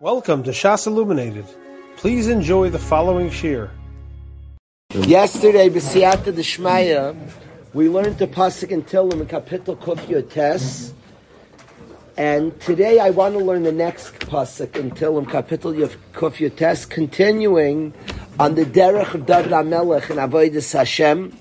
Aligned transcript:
Welcome 0.00 0.44
to 0.44 0.52
Shas 0.52 0.86
Illuminated. 0.86 1.44
Please 1.96 2.28
enjoy 2.28 2.70
the 2.70 2.78
following 2.78 3.30
shir. 3.30 3.68
Yesterday, 4.94 5.68
B'siyata 5.68 6.32
D'Shmaya, 6.32 7.16
we 7.74 7.88
learned 7.88 8.18
the 8.18 8.28
Pasuk 8.28 8.70
in 8.70 8.84
Tillim 8.84 9.26
Kapitel 9.26 9.76
Kuf 9.76 10.94
and 12.16 12.60
today 12.60 13.00
I 13.00 13.10
want 13.10 13.36
to 13.36 13.44
learn 13.44 13.64
the 13.64 13.72
next 13.72 14.14
Pasuk 14.20 14.76
in 14.76 14.92
Tillim 14.92 15.26
Kapitel 15.26 15.74
Kuf 16.12 16.56
Tes, 16.56 16.86
continuing 16.86 17.92
on 18.38 18.54
the 18.54 18.64
Derech 18.64 19.14
of 19.14 19.26
David 19.26 19.50
HaMelech 19.50 20.10
and 20.10 20.20
Avodah 20.20 20.72
Hashem, 20.74 21.36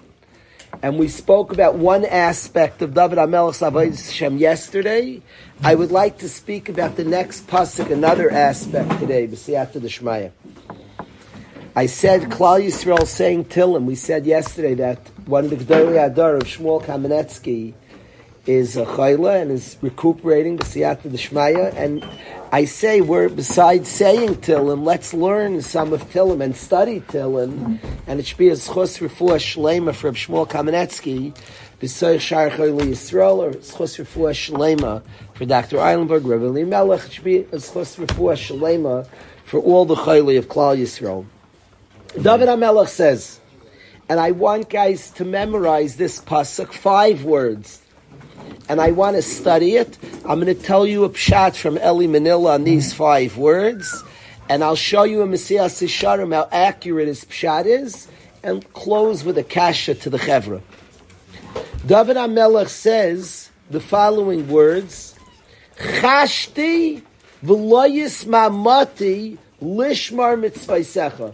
and 0.81 0.97
we 0.99 1.07
spoke 1.07 1.51
about 1.51 1.75
one 1.75 2.05
aspect 2.05 2.81
of 2.81 2.93
David 2.93 3.17
HaMelech's 3.17 3.61
Avodah 3.61 4.05
Hashem 4.05 4.37
yesterday. 4.37 5.21
I 5.63 5.75
would 5.75 5.91
like 5.91 6.19
to 6.19 6.29
speak 6.29 6.69
about 6.69 6.95
the 6.95 7.03
next 7.03 7.47
pasuk, 7.47 7.91
another 7.91 8.29
aspect 8.29 8.99
today, 8.99 9.27
B'siyata 9.27 9.81
D'Shmaya. 9.81 10.31
I 11.75 11.85
said 11.85 12.23
Klal 12.23 12.65
Yisrael 12.65 13.05
saying 13.05 13.45
Tillim. 13.45 13.85
We 13.85 13.95
said 13.95 14.25
yesterday 14.25 14.73
that 14.75 14.99
one 15.25 15.45
of 15.45 15.51
the 15.51 15.57
Gdolei 15.57 16.05
Adar 16.05 16.35
of 16.35 16.43
Shmuel 16.43 16.83
Kamenetsky 16.83 17.73
is 18.47 18.77
a 18.77 18.85
chayla 18.85 19.41
and 19.41 19.51
is 19.51 19.77
recuperating 19.81 20.57
B'siyata 20.57 21.11
D'Shmaya. 21.11 21.75
And 21.75 22.03
I 22.51 22.63
say 22.65 23.01
we're 23.01 23.27
besides 23.27 23.89
saying 23.89 24.35
Tillim, 24.37 24.83
let's 24.83 25.13
learn 25.13 25.61
some 25.61 25.91
of 25.91 26.03
Tillim 26.09 26.41
and 26.41 26.55
study 26.55 27.01
Tillim, 27.01 27.79
and 28.07 28.19
it 28.19 28.25
should 28.25 28.37
be 28.37 28.47
a 28.47 28.53
schos 28.53 29.05
refuah 29.05 29.37
shlema 29.37 29.93
for 29.93 30.11
Shmuel 30.11 30.47
Kamenetsky, 30.47 31.35
b'soy 31.81 32.19
shar 32.19 32.49
chayla 32.49 32.81
Yisrael 32.83 33.37
or 33.39 33.51
schos 33.55 33.99
refuah 33.99 34.31
shlema 34.31 35.03
for 35.33 35.45
Dr. 35.45 35.77
Eilenberg, 35.77 36.25
Rebbe 36.25 36.45
Lee 36.45 36.63
Melech. 36.63 37.05
It 37.05 37.11
should 37.11 37.23
be 37.25 37.39
a 37.39 37.57
schos 37.57 37.97
refuah 38.03 38.37
shlema 38.37 39.07
for 39.43 39.59
all 39.59 39.83
the 39.83 39.95
chayla 39.95 40.37
of 40.37 40.47
Klal 40.47 40.77
Yisrael. 40.77 41.25
David 42.13 42.47
HaMelech 42.47 42.87
says, 42.87 43.41
and 44.09 44.21
I 44.21 44.31
want 44.31 44.69
guys 44.69 45.11
to 45.11 45.25
memorize 45.25 45.97
this 45.97 46.21
pasuk, 46.21 46.71
five 46.71 47.25
words 47.25 47.81
and 48.69 48.81
I 48.81 48.91
want 48.91 49.15
to 49.15 49.21
study 49.21 49.75
it, 49.75 49.97
I'm 50.25 50.39
going 50.39 50.47
to 50.47 50.53
tell 50.53 50.85
you 50.85 51.03
a 51.03 51.09
pshat 51.09 51.55
from 51.55 51.77
Eli 51.77 52.07
Manila 52.07 52.53
on 52.53 52.63
these 52.63 52.93
five 52.93 53.37
words, 53.37 54.03
and 54.49 54.63
I'll 54.63 54.75
show 54.75 55.03
you 55.03 55.21
a 55.21 55.27
Mesillas 55.27 55.81
Yesharim 55.81 56.33
how 56.33 56.47
accurate 56.51 57.07
his 57.07 57.25
pshat 57.25 57.65
is, 57.65 58.07
and 58.43 58.71
close 58.73 59.23
with 59.23 59.37
a 59.37 59.43
kasha 59.43 59.95
to 59.95 60.09
the 60.09 60.17
chevra. 60.17 60.61
David 61.85 62.17
HaMelech 62.17 62.69
says 62.69 63.49
the 63.69 63.79
following 63.79 64.47
words, 64.47 65.15
Chashti 65.77 67.01
v'loyis 67.43 68.25
mamati 68.25 69.37
lishmar 69.61 70.39
mitzvaysecha. 70.39 71.33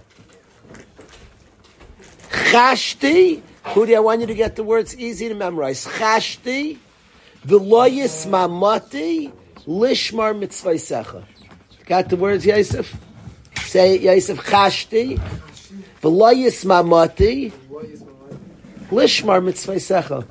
Chashti, 2.30 3.42
Hudi, 3.66 3.96
I 3.96 4.00
want 4.00 4.22
you 4.22 4.28
to 4.28 4.36
get 4.36 4.56
the 4.56 4.64
words 4.64 4.98
easy 4.98 5.30
to 5.30 5.36
memorize. 5.36 5.86
Chashti 5.86 6.78
V'loyis 7.46 8.26
mamati 8.28 9.32
lishmar 9.68 10.34
mitzvaysecha. 10.34 11.26
Got 11.86 12.10
the 12.10 12.16
words, 12.16 12.46
Yosef? 12.46 12.96
Say 13.58 13.96
it, 13.96 14.02
Yosef. 14.02 14.38
Chashti. 14.40 15.20
V'loyis 16.02 16.64
mamati 16.66 17.52
lishmar 18.90 19.44
mitzvaysecha. 19.44 20.26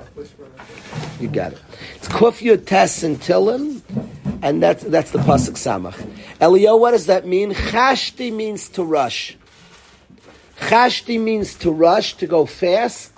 You 1.19 1.27
got 1.27 1.53
it. 1.53 1.61
It's 1.95 2.07
kufyu 2.07 2.65
tes 2.65 3.03
and 3.03 3.19
tilim, 3.19 3.81
and 4.41 4.61
that's 4.61 4.83
that's 4.83 5.11
the 5.11 5.19
pasuk 5.19 5.53
samach. 5.53 5.95
Elio, 6.41 6.75
what 6.75 6.91
does 6.91 7.05
that 7.05 7.25
mean? 7.27 7.53
Chashti 7.53 8.33
means 8.33 8.67
to 8.69 8.83
rush. 8.83 9.37
Chashti 10.59 11.19
means 11.21 11.55
to 11.55 11.71
rush, 11.71 12.15
to 12.15 12.27
go 12.27 12.45
fast. 12.45 13.12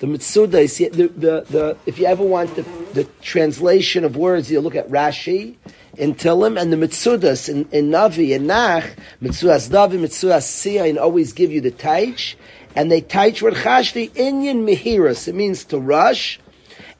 The 0.00 0.06
Mitsuda 0.06 0.62
is 0.62 0.78
the, 0.78 0.88
the, 0.88 1.44
the, 1.50 1.76
if 1.84 1.98
you 1.98 2.06
ever 2.06 2.22
want 2.22 2.54
the, 2.54 2.62
the 2.94 3.04
translation 3.20 4.04
of 4.04 4.16
words, 4.16 4.48
you 4.50 4.60
look 4.60 4.76
at 4.76 4.88
Rashi 4.88 5.56
in 5.96 6.14
Tillim 6.14 6.60
and 6.60 6.72
the 6.72 6.76
Mitsudas 6.76 7.48
in, 7.48 7.68
in 7.72 7.90
Navi 7.90 8.34
and 8.34 8.46
Nach, 8.46 8.84
Mitsudas 9.20 9.68
Navi, 9.70 9.98
Mitsudas 9.98 10.44
Sia, 10.44 10.84
and 10.84 10.98
always 10.98 11.32
give 11.32 11.50
you 11.50 11.60
the 11.60 11.72
taich. 11.72 12.36
And 12.76 12.92
they 12.92 13.02
taich 13.02 13.42
word 13.42 13.54
chashti 13.54 14.10
inyan 14.10 14.64
mihiras. 14.64 15.26
It 15.26 15.34
means 15.34 15.64
to 15.64 15.80
rush. 15.80 16.38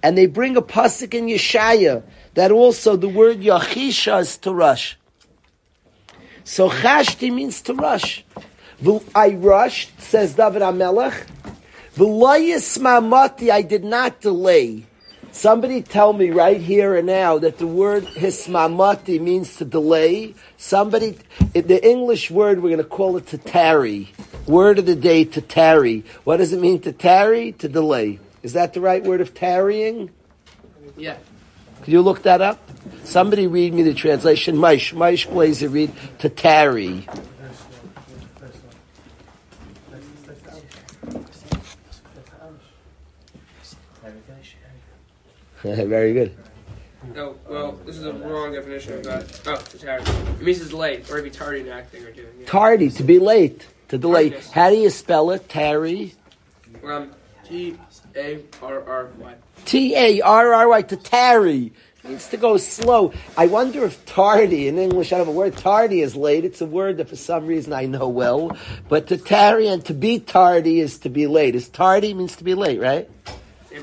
And 0.02 0.18
they 0.18 0.26
bring 0.26 0.56
a 0.56 0.62
pasuk 0.62 1.14
in 1.14 1.26
Yeshaya 1.26 2.02
that 2.34 2.50
also 2.50 2.96
the 2.96 3.08
word 3.08 3.38
yachisha 3.38 4.22
is 4.22 4.36
to 4.38 4.52
rush. 4.52 4.98
So 6.42 6.68
chashti 6.68 7.32
means 7.32 7.62
to 7.62 7.74
rush. 7.74 8.24
I 9.14 9.30
rushed, 9.34 10.00
says 10.00 10.34
David 10.34 10.62
HaMelech, 10.62 11.26
V'layis 11.98 13.50
I 13.50 13.62
did 13.62 13.82
not 13.82 14.20
delay. 14.20 14.86
Somebody 15.32 15.82
tell 15.82 16.12
me 16.12 16.30
right 16.30 16.60
here 16.60 16.96
and 16.96 17.08
now 17.08 17.38
that 17.38 17.58
the 17.58 17.66
word 17.66 18.04
hismamati 18.04 19.20
means 19.20 19.56
to 19.56 19.64
delay. 19.64 20.36
Somebody, 20.56 21.18
the 21.54 21.84
English 21.84 22.30
word, 22.30 22.62
we're 22.62 22.68
going 22.68 22.78
to 22.78 22.84
call 22.84 23.16
it 23.16 23.26
to 23.28 23.38
tarry. 23.38 24.12
Word 24.46 24.78
of 24.78 24.86
the 24.86 24.94
day, 24.94 25.24
to 25.24 25.40
tarry. 25.40 26.04
What 26.22 26.36
does 26.36 26.52
it 26.52 26.60
mean 26.60 26.80
to 26.82 26.92
tarry? 26.92 27.50
To 27.52 27.68
delay. 27.68 28.20
Is 28.44 28.52
that 28.52 28.74
the 28.74 28.80
right 28.80 29.02
word 29.02 29.20
of 29.20 29.34
tarrying? 29.34 30.10
Yeah. 30.96 31.16
Could 31.82 31.92
you 31.92 32.00
look 32.00 32.22
that 32.22 32.40
up? 32.40 32.60
Somebody 33.02 33.48
read 33.48 33.74
me 33.74 33.82
the 33.82 33.94
translation. 33.94 34.56
Maish, 34.56 34.94
Maish 34.94 35.26
Glazer 35.26 35.72
read 35.72 35.92
to 36.20 36.28
tarry. 36.28 37.08
Very 45.62 46.12
good. 46.12 46.36
No, 47.14 47.36
well, 47.48 47.72
this 47.86 47.96
is 47.96 48.06
a 48.06 48.12
wrong 48.12 48.52
definition 48.52 48.94
of 48.94 49.04
that. 49.04 49.40
Oh, 49.46 49.56
to 49.56 49.78
tarry. 49.78 50.02
It 50.02 50.42
means 50.42 50.60
it's 50.60 50.72
late, 50.72 51.10
or 51.10 51.16
to 51.16 51.22
be 51.22 51.30
tardy 51.30 51.60
in 51.60 51.68
acting 51.68 52.04
or 52.04 52.10
doing. 52.10 52.28
Yeah. 52.40 52.46
Tardy, 52.46 52.90
to 52.90 53.02
be 53.02 53.18
late, 53.18 53.66
to 53.88 53.98
delay. 53.98 54.30
Tardiness. 54.30 54.52
How 54.52 54.70
do 54.70 54.76
you 54.76 54.90
spell 54.90 55.30
it? 55.30 55.48
Tarry. 55.48 56.14
Um, 56.84 57.12
T 57.44 57.76
A 58.16 58.42
R 58.62 58.82
R 58.82 59.10
Y. 59.18 59.34
T 59.64 59.96
A 59.96 60.20
R 60.20 60.52
R 60.52 60.68
Y 60.68 60.82
to 60.82 60.96
tarry 60.96 61.72
means 62.04 62.28
to 62.28 62.36
go 62.36 62.56
slow. 62.56 63.12
I 63.36 63.46
wonder 63.46 63.84
if 63.84 64.04
tardy 64.06 64.68
in 64.68 64.78
English, 64.78 65.12
I 65.12 65.18
don't 65.18 65.26
have 65.26 65.34
a 65.34 65.38
word. 65.38 65.56
Tardy 65.56 66.00
is 66.00 66.16
late. 66.16 66.44
It's 66.44 66.60
a 66.60 66.66
word 66.66 66.98
that 66.98 67.08
for 67.08 67.16
some 67.16 67.46
reason 67.46 67.72
I 67.72 67.86
know 67.86 68.08
well. 68.08 68.56
But 68.88 69.08
to 69.08 69.16
tarry 69.16 69.68
and 69.68 69.84
to 69.86 69.94
be 69.94 70.18
tardy 70.18 70.80
is 70.80 70.98
to 71.00 71.08
be 71.08 71.26
late. 71.26 71.54
Is 71.54 71.68
tardy 71.68 72.14
means 72.14 72.36
to 72.36 72.44
be 72.44 72.54
late, 72.54 72.80
right? 72.80 73.08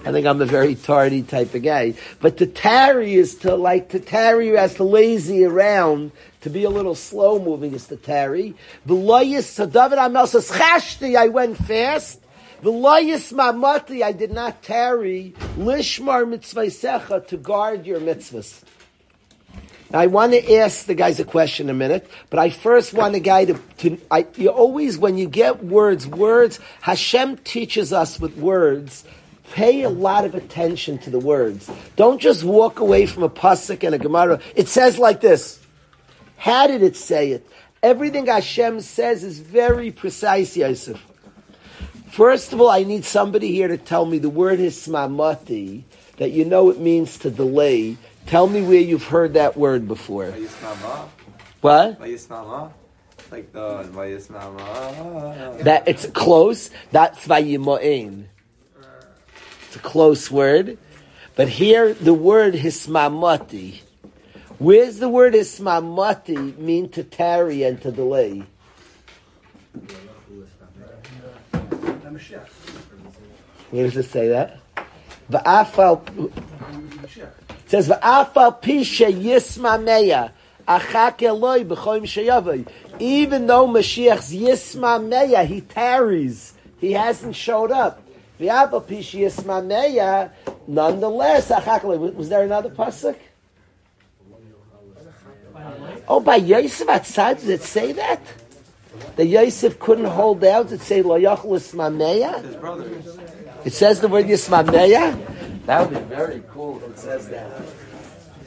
I 0.03 0.11
think 0.11 0.27
I'm 0.27 0.41
a 0.41 0.45
very 0.45 0.75
tardy 0.75 1.23
type 1.23 1.53
of 1.53 1.63
guy. 1.63 1.93
But 2.19 2.37
to 2.37 2.47
tarry 2.47 3.15
is 3.15 3.35
to 3.39 3.55
like 3.55 3.89
to 3.89 3.99
tarry 3.99 4.57
as 4.57 4.75
to 4.75 4.83
lazy 4.83 5.45
around, 5.45 6.11
to 6.41 6.49
be 6.49 6.63
a 6.63 6.69
little 6.69 6.95
slow 6.95 7.39
moving 7.39 7.73
is 7.73 7.87
to 7.87 7.97
tarry. 7.97 8.55
So 8.87 9.65
David 9.65 9.97
Amel 9.97 10.27
says, 10.27 10.51
Chashti, 10.51 11.15
I 11.15 11.27
went 11.29 11.57
fast. 11.57 12.21
V'loyis 12.61 13.33
mamati, 13.33 14.03
I 14.03 14.11
did 14.11 14.31
not 14.31 14.63
tarry. 14.63 15.33
Lishmar 15.57 16.27
mitzvah 16.27 17.21
to 17.27 17.37
guard 17.37 17.85
your 17.85 17.99
mitzvahs. 17.99 18.63
Now, 19.91 19.99
I 19.99 20.07
want 20.07 20.33
to 20.33 20.55
ask 20.55 20.85
the 20.85 20.95
guys 20.95 21.19
a 21.19 21.23
question 21.23 21.67
in 21.67 21.75
a 21.75 21.77
minute, 21.77 22.09
but 22.29 22.39
I 22.39 22.49
first 22.49 22.93
want 22.93 23.13
the 23.13 23.19
guy 23.19 23.45
to, 23.45 23.53
to 23.77 23.97
I, 24.09 24.25
you 24.35 24.49
always, 24.49 24.97
when 24.97 25.17
you 25.17 25.27
get 25.27 25.63
words, 25.63 26.07
words, 26.07 26.59
Hashem 26.81 27.37
teaches 27.37 27.93
us 27.93 28.19
with 28.19 28.35
words 28.35 29.03
Pay 29.51 29.83
a 29.83 29.89
lot 29.89 30.25
of 30.25 30.35
attention 30.35 30.97
to 30.99 31.09
the 31.09 31.19
words. 31.19 31.69
Don't 31.95 32.19
just 32.19 32.43
walk 32.43 32.79
away 32.79 33.05
from 33.05 33.23
a 33.23 33.29
pasuk 33.29 33.83
and 33.83 33.95
a 33.95 33.99
gemara. 33.99 34.39
It 34.55 34.67
says 34.67 34.97
like 34.97 35.21
this. 35.21 35.59
How 36.37 36.67
did 36.67 36.83
it 36.83 36.95
say 36.95 37.31
it? 37.31 37.47
Everything 37.81 38.25
Hashem 38.25 38.81
says 38.81 39.23
is 39.23 39.39
very 39.39 39.91
precise, 39.91 40.57
Yosef. 40.57 40.99
First 42.09 42.53
of 42.53 42.61
all, 42.61 42.69
I 42.69 42.83
need 42.83 43.05
somebody 43.05 43.51
here 43.51 43.67
to 43.67 43.77
tell 43.77 44.05
me 44.05 44.17
the 44.17 44.29
word 44.29 44.59
hismamati, 44.59 45.83
that 46.17 46.31
you 46.31 46.45
know 46.45 46.69
it 46.69 46.79
means 46.79 47.17
to 47.19 47.29
delay. 47.29 47.97
Tell 48.25 48.47
me 48.47 48.61
where 48.61 48.79
you've 48.79 49.03
heard 49.03 49.33
that 49.33 49.55
word 49.57 49.87
before. 49.87 50.33
What? 51.61 51.99
Like 53.31 53.51
the 53.51 53.83
That 55.63 55.87
it's 55.87 56.05
close. 56.07 56.69
That's 56.91 57.27
vayimoin. 57.27 58.25
Close 59.81 60.31
word. 60.31 60.77
But 61.35 61.49
here, 61.49 61.93
the 61.93 62.13
word 62.13 62.53
hismamati. 62.53 63.81
Where's 64.57 64.99
the 64.99 65.09
word 65.09 65.33
hismamati 65.33 66.57
mean 66.57 66.89
to 66.89 67.03
tarry 67.03 67.63
and 67.63 67.81
to 67.81 67.91
delay? 67.91 68.43
Where 73.71 73.83
does 73.83 73.97
it 73.97 74.05
say 74.05 74.29
that? 74.29 74.59
Va'afal. 75.29 76.31
It 77.17 77.69
says 77.69 77.89
va'afal 77.89 78.61
pisha 78.61 79.11
yismameya. 79.11 80.31
Achak 80.67 81.21
Eloi 81.21 81.63
b'choim. 81.63 82.67
Even 82.99 83.47
though 83.47 83.67
Mashiach's 83.67 84.33
Yisma 84.33 84.99
Meya, 84.99 85.45
he 85.45 85.61
tarries. 85.61 86.53
He 86.79 86.93
hasn't 86.93 87.35
showed 87.35 87.71
up. 87.71 88.01
V'yapa 88.39 88.85
pish 88.85 89.13
Yisma 89.13 89.65
Meya, 89.65 90.31
nonetheless, 90.67 91.49
Was 91.49 92.29
there 92.29 92.43
another 92.43 92.69
pasuk? 92.69 93.15
Oh, 96.07 96.19
by 96.19 96.35
Yosef 96.35 96.87
outside, 96.87 97.39
did 97.39 97.49
it 97.49 97.61
say 97.63 97.91
that? 97.93 98.21
The 99.15 99.25
Yosef 99.25 99.79
couldn't 99.79 100.05
hold 100.05 100.43
out, 100.43 100.71
it 100.71 100.81
say 100.81 101.01
Lo? 101.01 101.17
His. 101.17 101.73
It 103.65 103.73
says 103.73 103.99
the 104.01 104.07
word 104.07 104.25
Yismameya? 104.25 105.65
That 105.65 105.89
would 105.89 105.97
be 106.09 106.15
very 106.15 106.43
cool 106.51 106.77
if 106.83 106.91
it 106.91 106.99
says 106.99 107.29
that. 107.29 107.49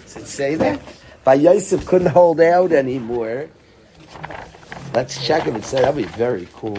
Does 0.05 0.17
it 0.17 0.27
say 0.27 0.55
that? 0.57 0.81
By 1.25 1.35
Yosef 1.35 1.85
couldn't 1.85 2.09
hold 2.09 2.41
out 2.41 2.73
anymore. 2.73 3.49
Let's 4.95 5.27
check 5.27 5.47
if 5.47 5.55
it 5.57 5.65
says 5.65 5.81
that 5.81 5.95
would 5.95 6.05
be 6.05 6.09
very 6.13 6.49
cool. 6.55 6.79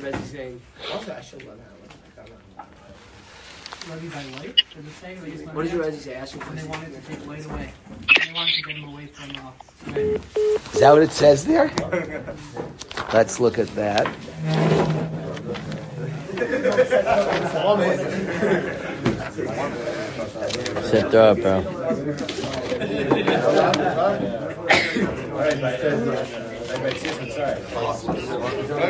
What's 0.00 0.12
your 0.12 0.12
Reggie 0.12 0.24
saying? 0.32 0.60
Also, 0.94 1.12
I 1.14 1.20
should 1.20 1.46
let 1.46 1.58
that 2.16 2.30
Levy 3.90 4.08
by 4.08 4.22
light? 4.38 4.62
Does 4.74 4.86
it 4.86 4.90
say? 5.00 5.14
They 5.16 5.30
just 5.30 5.44
one. 5.44 5.56
What 5.56 5.62
did 5.64 5.72
your 5.72 5.82
Reggie 5.82 5.98
say? 5.98 6.14
Ask 6.14 6.34
your 6.34 6.44
And 6.44 6.58
they 6.58 6.66
question. 6.66 6.90
wanted 6.90 7.02
to 7.04 7.08
take 7.16 7.26
light 7.26 7.44
away. 7.44 7.72
They 8.24 8.32
wanted 8.32 8.54
to 8.54 8.62
get 8.62 8.76
him 8.76 8.84
away 8.88 9.06
from 9.08 9.30
uh, 9.36 9.50
Smith. 9.84 10.36
Is 10.74 10.80
that 10.80 10.90
what 10.92 11.02
it 11.02 11.12
says 11.12 11.44
there? 11.44 11.70
Let's 13.12 13.40
look 13.40 13.58
at 13.58 13.68
that. 13.74 14.06
Sit 20.90 21.14
up, 21.14 21.36
bro. 21.38 21.60
Wait, 26.80 27.04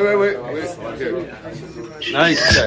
wait, 0.03 0.17
wait, 0.17 0.37
wait. 0.43 0.99
Here. 0.99 2.13
Nice. 2.13 2.59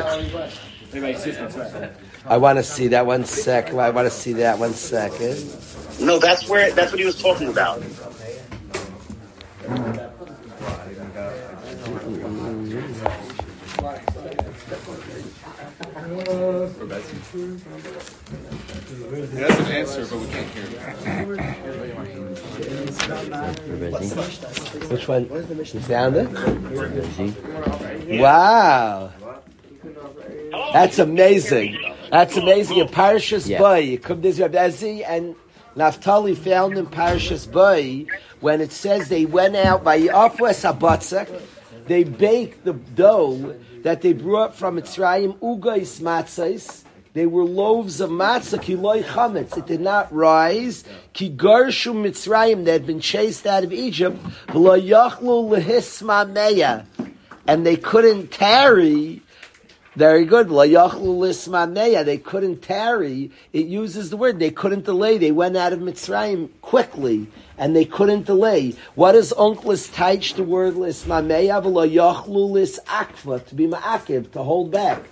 I 2.25 2.37
want 2.37 2.57
to 2.57 2.63
see 2.63 2.87
that 2.89 3.05
one 3.05 3.23
second. 3.23 3.79
I 3.79 3.89
want 3.89 4.05
to 4.05 4.11
see 4.11 4.33
that 4.33 4.59
one 4.59 4.73
second. 4.73 5.37
no, 6.05 6.19
that's 6.19 6.49
where 6.49 6.71
that's 6.71 6.91
what 6.91 6.99
he 6.99 7.05
was 7.05 7.21
talking 7.21 7.47
about. 7.47 7.81
He 19.23 19.39
has 19.39 19.59
an 19.59 19.65
answer, 19.71 20.05
but 20.05 20.19
we 20.19 20.27
can't 20.27 20.49
hear 20.49 21.92
Which 24.89 25.07
one? 25.07 25.23
You 25.29 25.79
found 25.81 26.15
it? 26.15 28.19
Wow. 28.19 29.11
That's 30.73 30.99
amazing. 30.99 31.77
That's 32.11 32.37
amazing. 32.37 32.77
In 32.77 32.87
Parashas 32.87 33.47
Yeah. 33.47 33.59
Bay, 33.59 33.97
Kubdiz 33.97 34.39
Reb 34.39 34.53
Ezi 34.53 35.03
and 35.07 35.35
Naphtali 35.75 36.35
found 36.35 36.77
in 36.77 36.85
Parashas 36.85 37.51
Bay 37.51 38.05
when 38.39 38.61
it 38.61 38.71
says 38.71 39.09
they 39.09 39.25
went 39.25 39.55
out 39.55 39.83
by 39.83 39.99
Afwes 40.01 40.63
Habatzak, 40.63 41.29
they 41.87 42.03
baked 42.03 42.65
the 42.65 42.73
dough 42.73 43.55
that 43.83 44.01
they 44.01 44.13
brought 44.13 44.55
from 44.55 44.77
Mitzrayim, 44.77 45.37
Ugais 45.39 45.99
Matzais. 46.01 46.82
They 47.13 47.27
were 47.27 47.43
loaves 47.43 48.01
of 48.01 48.09
matzah, 48.09 48.59
ki 48.59 48.75
loy 48.75 49.03
chametz. 49.03 49.55
It 49.55 49.67
did 49.67 49.81
not 49.81 50.11
rise. 50.11 50.83
Ki 51.13 51.29
garshu 51.29 51.93
Mitzrayim, 51.93 52.65
they 52.65 52.71
had 52.71 52.87
been 52.87 52.99
chased 52.99 53.45
out 53.45 53.63
of 53.63 53.71
Egypt. 53.71 54.17
V'lo 54.47 54.81
yachlu 54.81 55.47
lehisma 55.47 56.25
meya. 56.33 56.87
And 57.47 57.67
they 57.67 57.75
couldn't 57.75 58.31
tarry. 58.31 59.21
Very 59.95 60.25
good. 60.25 60.49
They 60.49 62.17
couldn't 62.17 62.61
tarry. 62.63 63.31
It 63.51 63.67
uses 63.67 64.09
the 64.09 64.17
word. 64.17 64.39
They 64.39 64.49
couldn't 64.49 64.85
delay. 64.85 65.19
They 65.19 65.31
went 65.31 65.55
out 65.55 65.71
of 65.71 65.81
Mitzrayim 65.81 66.49
quickly. 66.61 67.27
And 67.59 67.75
they 67.75 67.85
couldn't 67.85 68.25
delay. 68.25 68.73
What 68.95 69.13
is 69.13 69.31
Onkelos 69.37 69.93
taich 69.93 70.33
the 70.33 70.41
word 70.41 70.73
lisma 70.73 71.23
meya? 71.23 71.61
V'lo 71.61 71.87
yachlu 71.87 72.49
lis 72.49 72.79
akva. 72.87 73.45
To 73.45 73.53
be 73.53 73.67
ma'akiv. 73.67 74.31
To 74.31 74.41
hold 74.41 74.71
back. 74.71 75.03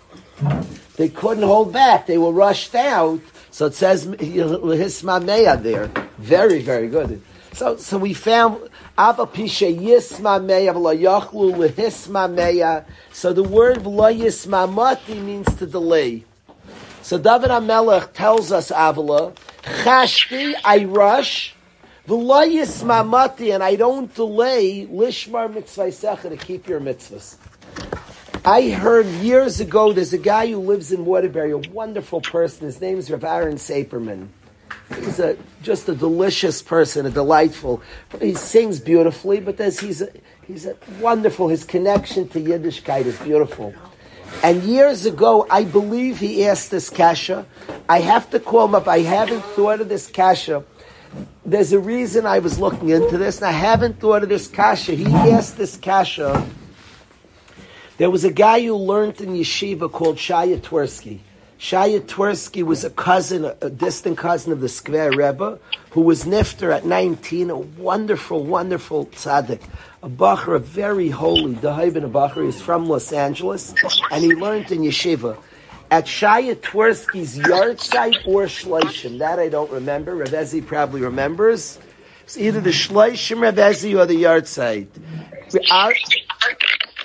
They 0.97 1.09
couldn't 1.09 1.43
hold 1.43 1.73
back. 1.73 2.05
They 2.07 2.17
were 2.17 2.31
rushed 2.31 2.75
out. 2.75 3.19
So 3.51 3.65
it 3.65 3.73
says 3.75 4.07
hismameya 4.07 5.61
there. 5.61 5.87
Very, 6.17 6.61
very 6.61 6.87
good. 6.87 7.21
So, 7.53 7.75
so 7.77 7.97
we 7.97 8.13
found 8.13 8.69
Ava 8.97 9.25
Pisha 9.25 9.77
Yismameya 9.77 10.73
V'la 10.73 10.97
Yachlu 10.97 11.67
Lehismameya. 11.67 12.85
So 13.11 13.33
the 13.33 13.43
word 13.43 13.79
V'la 13.79 14.17
Yismamati 14.17 15.21
means 15.21 15.53
to 15.55 15.65
delay. 15.65 16.23
So 17.01 17.17
David 17.17 17.49
HaMelech 17.49 18.13
tells 18.13 18.51
us 18.51 18.71
Avila, 18.71 19.33
Chashti, 19.63 20.53
I 20.63 20.85
rush, 20.85 21.55
V'la 22.07 22.47
Yismamati, 22.49 23.53
and 23.53 23.61
I 23.63 23.75
don't 23.75 24.13
delay 24.15 24.85
Lishmar 24.85 25.53
Mitzvah 25.53 26.29
to 26.29 26.37
keep 26.37 26.67
your 26.67 26.79
mitzvahs. 26.79 27.35
I 28.43 28.71
heard 28.71 29.05
years 29.05 29.59
ago 29.59 29.93
there's 29.93 30.13
a 30.13 30.17
guy 30.17 30.49
who 30.49 30.57
lives 30.57 30.91
in 30.91 31.05
Waterbury, 31.05 31.51
a 31.51 31.57
wonderful 31.57 32.21
person. 32.21 32.65
His 32.65 32.81
name 32.81 32.97
is 32.97 33.11
Rav 33.11 33.23
Aaron 33.23 33.57
Saperman. 33.57 34.29
He's 34.95 35.19
a 35.19 35.37
just 35.61 35.87
a 35.87 35.93
delicious 35.93 36.59
person, 36.63 37.05
a 37.05 37.11
delightful. 37.11 37.83
He 38.19 38.33
sings 38.33 38.79
beautifully, 38.79 39.41
but 39.41 39.57
there's, 39.57 39.79
he's 39.79 40.01
a, 40.01 40.09
he's 40.47 40.65
a 40.65 40.75
wonderful. 40.99 41.49
His 41.49 41.63
connection 41.63 42.27
to 42.29 42.39
Yiddishkeit 42.39 43.05
is 43.05 43.19
beautiful. 43.19 43.75
And 44.41 44.63
years 44.63 45.05
ago, 45.05 45.45
I 45.51 45.63
believe 45.63 46.17
he 46.17 46.43
asked 46.43 46.71
this 46.71 46.89
kasha. 46.89 47.45
I 47.87 47.99
have 47.99 48.31
to 48.31 48.39
call 48.39 48.65
him 48.65 48.73
up. 48.73 48.87
I 48.87 48.99
haven't 48.99 49.45
thought 49.45 49.81
of 49.81 49.89
this 49.89 50.07
kasha. 50.07 50.63
There's 51.45 51.73
a 51.73 51.79
reason 51.79 52.25
I 52.25 52.39
was 52.39 52.57
looking 52.57 52.89
into 52.89 53.19
this, 53.19 53.37
and 53.37 53.45
I 53.45 53.51
haven't 53.51 53.99
thought 53.99 54.23
of 54.23 54.29
this 54.29 54.47
kasha. 54.47 54.93
He 54.93 55.05
asked 55.05 55.57
this 55.57 55.77
kasha. 55.77 56.43
There 58.01 58.09
was 58.09 58.23
a 58.23 58.31
guy 58.31 58.63
who 58.63 58.73
learned 58.73 59.21
in 59.21 59.35
yeshiva 59.35 59.91
called 59.91 60.15
Shaya 60.15 60.59
Twersky. 60.59 61.19
Shaya 61.59 62.01
Twersky 62.01 62.63
was 62.63 62.83
a 62.83 62.89
cousin, 62.89 63.45
a 63.61 63.69
distant 63.69 64.17
cousin 64.17 64.51
of 64.51 64.59
the 64.59 64.65
Skver 64.65 65.15
Rebbe, 65.15 65.59
who 65.91 66.01
was 66.01 66.23
nifter 66.23 66.75
at 66.75 66.83
19, 66.83 67.51
a 67.51 67.55
wonderful, 67.55 68.43
wonderful 68.43 69.05
tzaddik. 69.05 69.61
A 70.01 70.09
bacher, 70.09 70.55
a 70.55 70.57
very 70.57 71.09
holy, 71.09 71.53
Dahaibin 71.53 72.11
bacher. 72.11 72.43
is 72.43 72.59
from 72.59 72.87
Los 72.87 73.13
Angeles, 73.13 73.75
and 74.09 74.23
he 74.23 74.33
learned 74.33 74.71
in 74.71 74.79
yeshiva. 74.79 75.37
At 75.91 76.05
Shaya 76.05 76.55
Twersky's 76.55 77.37
yahrzeit 77.37 78.25
or 78.25 78.45
Shleishim, 78.45 79.19
that 79.19 79.37
I 79.37 79.47
don't 79.47 79.71
remember. 79.71 80.15
Rebezi 80.15 80.65
probably 80.65 81.01
remembers. 81.01 81.77
It's 82.23 82.35
either 82.35 82.61
the 82.61 82.71
Shleishim 82.71 83.47
Rebezi 83.47 83.95
or 83.95 84.07
the 84.07 84.23
yahrzeit. 84.23 84.87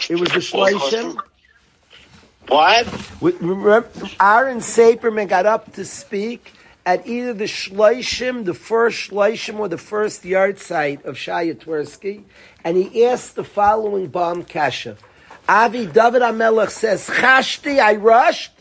It 0.09 0.21
was 0.21 0.29
the 0.31 0.39
Shleishim. 0.39 1.19
What? 2.49 2.87
Remember, 3.21 3.89
Aaron 4.21 4.59
Saperman 4.59 5.29
got 5.29 5.47
up 5.47 5.73
to 5.75 5.85
speak 5.85 6.53
at 6.85 7.05
either 7.07 7.35
the 7.35 7.45
Shleishim, 7.45 8.45
the 8.45 8.55
first 8.55 9.11
Shleishim, 9.11 9.59
or 9.59 9.67
the 9.69 9.79
first 9.79 10.23
yahrzeit 10.23 11.05
of 11.05 11.17
Shaya 11.17 11.57
Twersky, 11.57 12.23
and 12.63 12.77
he 12.77 13.05
asked 13.05 13.35
the 13.35 13.43
following 13.43 14.07
bomb 14.07 14.45
kasha. 14.45 14.97
Avi 15.49 15.87
David 15.87 16.23
HaMelech 16.23 16.71
says, 16.71 17.09
Chashti, 17.09 17.81
I 17.81 17.97
rushed, 17.97 18.53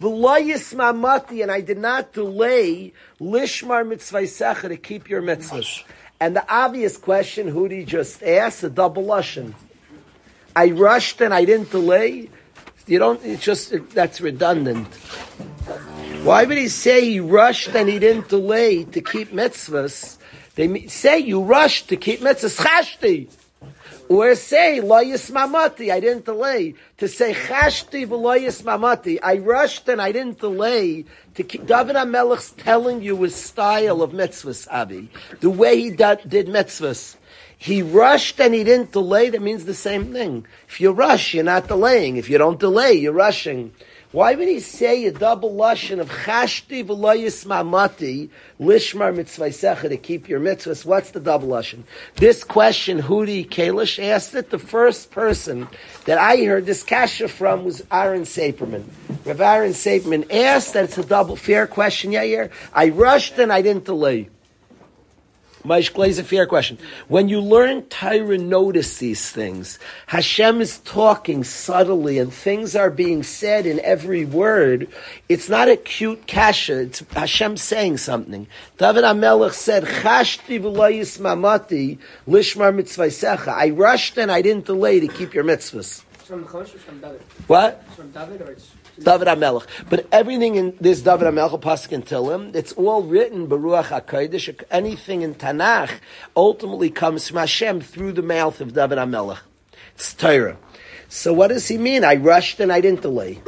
v'loyis 0.00 0.74
mamati, 0.74 1.42
and 1.42 1.50
I 1.50 1.62
did 1.62 1.78
not 1.78 2.12
delay 2.12 2.92
lishmar 3.18 3.88
mitzvah 3.88 4.68
to 4.68 4.76
keep 4.76 5.08
your 5.08 5.22
mitzvahs. 5.22 5.82
And 6.20 6.36
the 6.36 6.44
obvious 6.52 6.98
question, 6.98 7.48
who 7.48 7.68
did 7.68 7.78
he 7.78 7.84
just 7.86 8.22
ask? 8.22 8.62
A 8.62 8.68
double 8.68 9.04
lashon. 9.04 9.54
I 10.54 10.70
rushed 10.70 11.20
and 11.20 11.32
I 11.32 11.44
didn't 11.44 11.70
delay. 11.70 12.28
You 12.86 12.98
don't. 12.98 13.24
It's 13.24 13.42
just 13.42 13.72
that's 13.90 14.20
redundant. 14.20 14.86
Why 16.24 16.44
would 16.44 16.58
he 16.58 16.68
say 16.68 17.02
he 17.02 17.20
rushed 17.20 17.74
and 17.74 17.88
he 17.88 17.98
didn't 17.98 18.28
delay 18.28 18.84
to 18.84 19.00
keep 19.00 19.30
mitzvahs? 19.32 20.18
They 20.56 20.86
say 20.88 21.20
you 21.20 21.42
rushed 21.42 21.88
to 21.90 21.96
keep 21.96 22.20
mitzvahs. 22.20 22.60
Chashti. 22.60 23.30
Or 24.08 24.34
say 24.34 24.80
lo 24.80 25.04
yismamati. 25.04 25.92
I 25.92 26.00
didn't 26.00 26.24
delay 26.24 26.74
to 26.98 27.06
say 27.06 27.32
chashti 27.32 28.08
v'lo 28.08 28.36
yismamati. 28.36 29.20
I 29.22 29.38
rushed 29.38 29.88
and 29.88 30.02
I 30.02 30.10
didn't 30.10 30.40
delay 30.40 31.04
to 31.36 31.44
keep. 31.44 31.64
David 31.64 31.94
Hamelech's 31.94 32.50
telling 32.50 33.02
you 33.02 33.22
his 33.22 33.36
style 33.36 34.02
of 34.02 34.10
mitzvahs, 34.10 34.66
Abi, 34.68 35.08
the 35.38 35.48
way 35.48 35.80
he 35.80 35.90
did 35.90 36.48
mitzvahs. 36.48 37.14
He 37.62 37.82
rushed 37.82 38.40
and 38.40 38.54
he 38.54 38.64
didn't 38.64 38.92
delay. 38.92 39.28
That 39.28 39.42
means 39.42 39.66
the 39.66 39.74
same 39.74 40.14
thing. 40.14 40.46
If 40.66 40.80
you 40.80 40.92
rush, 40.92 41.34
you're 41.34 41.44
not 41.44 41.68
delaying. 41.68 42.16
If 42.16 42.30
you 42.30 42.38
don't 42.38 42.58
delay, 42.58 42.94
you're 42.94 43.12
rushing. 43.12 43.74
Why 44.12 44.34
would 44.34 44.48
he 44.48 44.60
say 44.60 45.04
a 45.04 45.12
double 45.12 45.54
lashon 45.54 46.00
of 46.00 46.08
chashti 46.08 46.82
v'loyis 46.82 47.44
mamati 47.44 48.30
lishmar 48.58 49.14
mitzvaysecha 49.14 49.90
to 49.90 49.98
keep 49.98 50.26
your 50.26 50.40
mitzvahs? 50.40 50.86
What's 50.86 51.10
the 51.10 51.20
double 51.20 51.48
lashon? 51.48 51.82
This 52.16 52.44
question, 52.44 53.02
Hudi 53.02 53.46
Kalish 53.46 54.02
asked 54.02 54.34
it. 54.34 54.48
The 54.48 54.58
first 54.58 55.10
person 55.10 55.68
that 56.06 56.16
I 56.16 56.42
heard 56.42 56.64
this 56.64 56.82
kasha 56.82 57.28
from 57.28 57.64
was 57.64 57.84
Aaron 57.92 58.22
Saperman. 58.22 58.84
Rav 59.26 59.40
Aaron 59.42 59.72
Saperman 59.72 60.32
asked 60.32 60.72
that 60.72 60.84
it's 60.84 60.96
a 60.96 61.04
double 61.04 61.36
fair 61.36 61.66
question. 61.66 62.10
Yeah, 62.10 62.22
yeah. 62.22 62.48
I 62.72 62.88
rushed 62.88 63.38
and 63.38 63.52
I 63.52 63.60
didn't 63.60 63.84
delay. 63.84 64.30
Maish 65.64 66.08
is 66.08 66.18
a 66.18 66.24
fair 66.24 66.46
question. 66.46 66.78
When 67.08 67.28
you 67.28 67.40
learn 67.40 67.82
Torah, 67.82 68.38
notice 68.38 68.98
these 68.98 69.30
things. 69.30 69.78
Hashem 70.06 70.60
is 70.62 70.78
talking 70.78 71.44
subtly 71.44 72.18
and 72.18 72.32
things 72.32 72.74
are 72.74 72.90
being 72.90 73.22
said 73.22 73.66
in 73.66 73.78
every 73.80 74.24
word. 74.24 74.88
It's 75.28 75.50
not 75.50 75.68
a 75.68 75.76
cute 75.76 76.26
kasha. 76.26 76.80
It's 76.80 77.00
Hashem 77.12 77.58
saying 77.58 77.98
something. 77.98 78.46
David 78.78 79.04
HaMelech 79.04 79.52
said, 79.52 79.84
Chashti 79.84 80.58
v'layis 80.58 81.18
mamati 81.20 81.98
lishmar 82.26 82.74
mitzvaysecha. 82.74 83.48
I 83.48 83.70
rushed 83.70 84.16
and 84.16 84.32
I 84.32 84.40
didn't 84.40 84.64
delay 84.64 85.00
to 85.00 85.08
keep 85.08 85.34
your 85.34 85.44
mitzvahs. 85.44 86.02
It's 86.14 86.24
from 86.24 86.44
Chosh 86.46 86.74
or 86.74 86.78
from 86.78 87.00
David? 87.00 87.20
What? 87.48 87.84
It's 87.86 87.96
from 87.96 88.10
David 88.12 88.40
or 88.40 88.52
it's 88.52 88.70
David 89.02 89.28
HaMelech. 89.28 89.66
But 89.88 90.06
everything 90.12 90.56
in 90.56 90.76
this 90.80 91.00
David 91.02 91.26
HaMelech, 91.26 91.60
Pasuk 91.60 91.92
and 91.92 92.04
Tillim, 92.04 92.54
it's 92.54 92.72
all 92.72 93.02
written 93.02 93.46
Baruch 93.46 93.86
HaKodesh. 93.86 94.62
Anything 94.70 95.22
in 95.22 95.34
Tanakh 95.34 95.98
ultimately 96.36 96.90
comes 96.90 97.28
from 97.28 97.38
Hashem 97.38 97.80
through 97.80 98.12
the 98.12 98.22
mouth 98.22 98.60
of 98.60 98.74
David 98.74 98.98
HaMelech. 98.98 99.40
It's 99.94 100.14
Torah. 100.14 100.56
So 101.08 101.32
what 101.32 101.48
does 101.48 101.66
he 101.68 101.76
mean? 101.76 102.04
I 102.04 102.14
rushed 102.16 102.60
and 102.60 102.72
I 102.72 102.80
didn't 102.80 103.02
delay. 103.02 103.42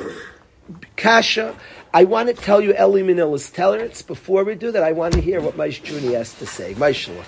Kasha, 0.96 1.56
I 1.94 2.04
want 2.04 2.28
to 2.28 2.34
tell 2.34 2.60
you 2.60 2.72
Eli 2.74 3.02
Manila's 3.02 3.50
Tellerits. 3.50 4.06
Before 4.06 4.44
we 4.44 4.54
do 4.54 4.72
that, 4.72 4.82
I 4.82 4.92
want 4.92 5.14
to 5.14 5.20
hear 5.20 5.40
what 5.40 5.56
Maish 5.56 5.82
Juni 5.82 6.14
has 6.14 6.34
to 6.38 6.46
say. 6.46 6.74
Maishla. 6.74 7.24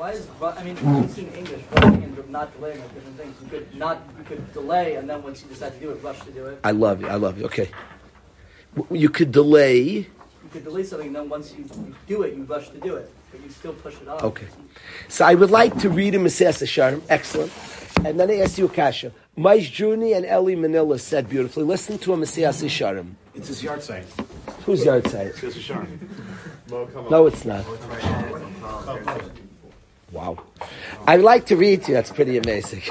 Why 0.00 0.12
is 0.12 0.26
I 0.42 0.64
mean, 0.64 0.78
you've 0.82 1.10
seen 1.10 1.28
English 1.36 1.60
rushing 1.72 2.02
and 2.04 2.30
not 2.30 2.50
delaying 2.56 2.80
are 2.80 2.88
different 2.88 3.18
things. 3.18 3.36
You 3.42 3.48
could 3.50 3.74
not 3.74 4.02
you 4.16 4.24
could 4.24 4.52
delay 4.54 4.94
and 4.94 5.10
then 5.10 5.22
once 5.22 5.42
you 5.42 5.48
decide 5.50 5.74
to 5.74 5.78
do 5.78 5.90
it, 5.90 6.02
rush 6.02 6.20
to 6.20 6.30
do 6.30 6.46
it. 6.46 6.58
I 6.64 6.70
love 6.70 7.02
you. 7.02 7.08
I 7.08 7.16
love 7.16 7.38
you. 7.38 7.44
Okay. 7.44 7.68
You 8.90 9.10
could 9.10 9.30
delay. 9.30 9.78
You 9.78 10.50
could 10.50 10.64
delay 10.64 10.84
something 10.84 11.08
and 11.08 11.16
then 11.16 11.28
once 11.28 11.52
you, 11.52 11.64
you 11.64 11.94
do 12.06 12.22
it, 12.22 12.34
you 12.34 12.44
rush 12.44 12.70
to 12.70 12.78
do 12.78 12.94
it, 12.96 13.12
but 13.30 13.42
you 13.42 13.50
still 13.50 13.74
push 13.74 14.00
it 14.00 14.08
off. 14.08 14.24
Okay. 14.24 14.46
So 15.08 15.26
I 15.26 15.34
would 15.34 15.50
like 15.50 15.76
to 15.80 15.90
read 15.90 16.14
a 16.14 16.18
Messias 16.18 16.62
Sharm. 16.62 17.02
Excellent. 17.10 17.52
And 18.02 18.18
then 18.18 18.30
I 18.30 18.38
ask 18.38 18.56
you 18.56 18.64
a 18.64 18.68
kasha. 18.70 19.12
Maish 19.36 19.70
Juni 19.70 20.16
and 20.16 20.24
Eli 20.24 20.54
Manila 20.54 20.98
said 20.98 21.28
beautifully. 21.28 21.64
Listen 21.64 21.98
to 21.98 22.14
a 22.14 22.16
Messias 22.16 22.62
Sharm. 22.62 23.16
It's 23.34 23.48
his 23.48 23.62
yahrzeit. 23.62 24.06
Whose 24.64 24.82
yahrzeit? 24.82 25.26
It's 25.26 25.40
his 25.40 25.56
Sharon. 25.56 26.08
No, 26.70 27.26
it's 27.26 27.44
not. 27.44 27.66
Oh, 27.66 29.20
Wow. 30.12 30.38
I'd 31.06 31.20
like 31.20 31.46
to 31.46 31.56
read 31.56 31.82
to 31.82 31.88
you. 31.88 31.94
That's 31.94 32.10
pretty 32.10 32.36
amazing. 32.36 32.82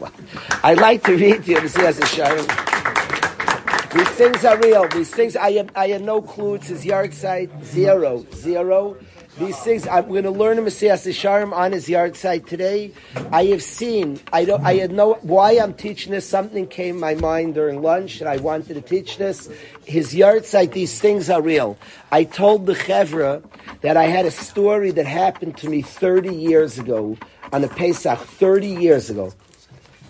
I'd 0.64 0.78
like 0.78 1.04
to 1.04 1.16
read 1.16 1.44
to 1.44 1.50
you 1.52 1.60
Messias 1.60 1.98
Sharm. 2.00 3.92
These 3.92 4.08
things 4.10 4.44
are 4.44 4.58
real. 4.58 4.88
These 4.88 5.14
things, 5.14 5.36
I 5.36 5.52
have, 5.52 5.70
I 5.76 5.88
have 5.88 6.02
no 6.02 6.20
clue. 6.20 6.54
It's 6.54 6.68
his 6.68 6.84
yahrzeit. 6.84 7.64
Zero. 7.64 8.26
Zero. 8.34 8.96
These 9.38 9.58
things, 9.58 9.86
I'm 9.86 10.08
going 10.08 10.24
to 10.24 10.30
learn 10.30 10.62
Messias 10.64 11.06
Sharm 11.06 11.52
on 11.52 11.72
his 11.72 11.88
yahrzeit 11.88 12.46
today. 12.46 12.92
I 13.30 13.44
have 13.46 13.62
seen, 13.62 14.18
I 14.32 14.46
don't, 14.46 14.64
I 14.64 14.76
had 14.76 14.92
no, 14.92 15.14
why 15.20 15.58
I'm 15.58 15.74
teaching 15.74 16.12
this, 16.12 16.26
something 16.26 16.66
came 16.66 16.98
my 16.98 17.14
mind 17.16 17.54
during 17.54 17.82
lunch 17.82 18.20
and 18.20 18.30
I 18.30 18.38
wanted 18.38 18.74
to 18.74 18.80
teach 18.80 19.18
this. 19.18 19.50
His 19.84 20.14
yahrzeit, 20.14 20.72
these 20.72 20.98
things 21.00 21.28
are 21.28 21.42
real. 21.42 21.76
I 22.10 22.24
told 22.24 22.64
the 22.64 22.72
Chevra 22.72 23.44
that 23.82 23.98
I 23.98 24.04
had 24.04 24.24
a 24.24 24.30
story 24.30 24.90
that 24.92 25.06
happened 25.06 25.58
to 25.58 25.68
me 25.68 25.82
30 25.82 26.34
years 26.34 26.78
ago 26.78 27.18
on 27.52 27.62
a 27.62 27.68
Pesach, 27.68 28.18
30 28.18 28.66
years 28.68 29.10
ago 29.10 29.34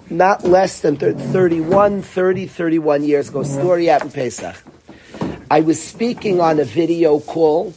not 0.08 0.44
less 0.44 0.82
than 0.82 0.96
30, 0.96 1.20
31, 1.32 2.00
30, 2.00 2.46
31 2.46 3.02
years 3.02 3.28
ago. 3.28 3.42
Story 3.42 3.86
happened 3.86 4.14
Pesach. 4.14 4.54
I 5.50 5.60
was 5.60 5.82
speaking 5.82 6.40
on 6.40 6.60
a 6.60 6.64
video 6.64 7.18
call, 7.18 7.74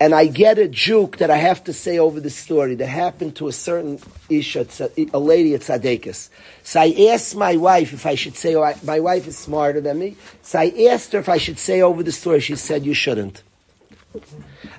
and 0.00 0.14
I 0.14 0.26
get 0.26 0.58
a 0.58 0.66
juke 0.66 1.18
that 1.18 1.30
I 1.30 1.36
have 1.36 1.62
to 1.64 1.74
say 1.74 1.98
over 1.98 2.20
the 2.20 2.30
story 2.30 2.74
that 2.76 2.86
happened 2.86 3.36
to 3.36 3.48
a 3.48 3.52
certain 3.52 4.00
isha, 4.30 4.66
a 5.12 5.18
lady 5.18 5.54
at 5.54 5.60
Tzadekis. 5.60 6.30
So 6.62 6.80
I 6.80 7.10
asked 7.12 7.36
my 7.36 7.56
wife 7.56 7.92
if 7.92 8.06
I 8.06 8.14
should 8.14 8.34
say, 8.34 8.56
oh, 8.56 8.74
my 8.82 8.98
wife 8.98 9.26
is 9.26 9.36
smarter 9.36 9.82
than 9.82 9.98
me. 9.98 10.16
So 10.40 10.58
I 10.58 10.72
asked 10.90 11.12
her 11.12 11.18
if 11.18 11.28
I 11.28 11.36
should 11.36 11.58
say 11.58 11.82
over 11.82 12.02
the 12.02 12.12
story. 12.12 12.40
She 12.40 12.56
said, 12.56 12.86
you 12.86 12.94
shouldn't. 12.94 13.42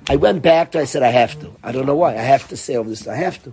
I 0.08 0.16
went 0.16 0.42
back 0.42 0.72
to 0.72 0.78
her, 0.78 0.82
I 0.82 0.86
said, 0.86 1.04
I 1.04 1.10
have 1.10 1.38
to. 1.40 1.54
I 1.62 1.70
don't 1.70 1.86
know 1.86 1.94
why. 1.94 2.14
I 2.14 2.22
have 2.22 2.48
to 2.48 2.56
say 2.56 2.74
over 2.74 2.90
this. 2.90 3.06
I 3.06 3.14
have 3.14 3.40
to. 3.44 3.52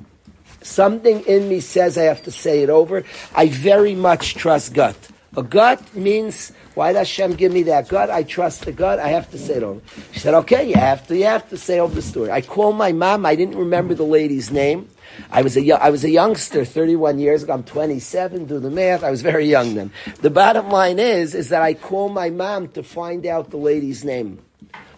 Something 0.64 1.22
in 1.22 1.48
me 1.48 1.60
says 1.60 2.00
I 2.00 2.04
have 2.04 2.24
to 2.24 2.32
say 2.32 2.64
it 2.64 2.70
over. 2.72 3.04
I 3.36 3.48
very 3.48 3.94
much 3.94 4.34
trust 4.34 4.74
gut. 4.74 4.98
A 5.38 5.44
gut 5.44 5.96
means, 5.96 6.52
why 6.74 6.94
does 6.94 7.08
Hashem 7.08 7.36
give 7.36 7.52
me 7.52 7.64
that 7.64 7.88
gut? 7.88 8.10
I 8.10 8.24
trust 8.24 8.66
the 8.66 8.72
gut. 8.72 8.98
I 8.98 9.10
have 9.10 9.30
to 9.32 9.38
say 9.38 9.56
it 9.56 9.64
over. 9.64 9.80
She 10.12 10.20
said, 10.20 10.34
okay, 10.34 10.68
you 10.68 10.74
have 10.74 11.06
to, 11.08 11.16
you 11.16 11.26
have 11.26 11.48
to 11.50 11.58
say 11.58 11.80
over 11.80 11.94
the 11.94 12.02
story. 12.02 12.32
I 12.32 12.42
called 12.42 12.78
my 12.78 12.92
mom. 12.92 13.26
I 13.26 13.36
didn't 13.36 13.58
remember 13.58 13.94
the 13.94 14.04
lady's 14.04 14.50
name. 14.50 14.90
I 15.32 15.44
was 15.44 15.56
a, 15.56 15.72
I 15.72 15.92
was 15.92 16.04
a 16.04 16.10
youngster 16.10 16.66
31 16.66 17.20
years 17.20 17.44
ago. 17.44 17.54
I'm 17.54 17.64
27. 17.64 18.46
Do 18.46 18.60
the 18.60 18.72
math. 18.72 19.04
I 19.04 19.12
was 19.12 19.22
very 19.22 19.46
young 19.46 19.76
then. 19.76 19.92
The 20.22 20.32
bottom 20.32 20.70
line 20.70 20.98
is, 20.98 21.36
is 21.36 21.50
that 21.50 21.62
I 21.62 21.76
called 21.76 22.14
my 22.14 22.32
mom 22.32 22.70
to 22.70 22.82
find 22.82 23.26
out 23.26 23.52
the 23.52 23.58
lady's 23.58 24.04
name. 24.04 24.40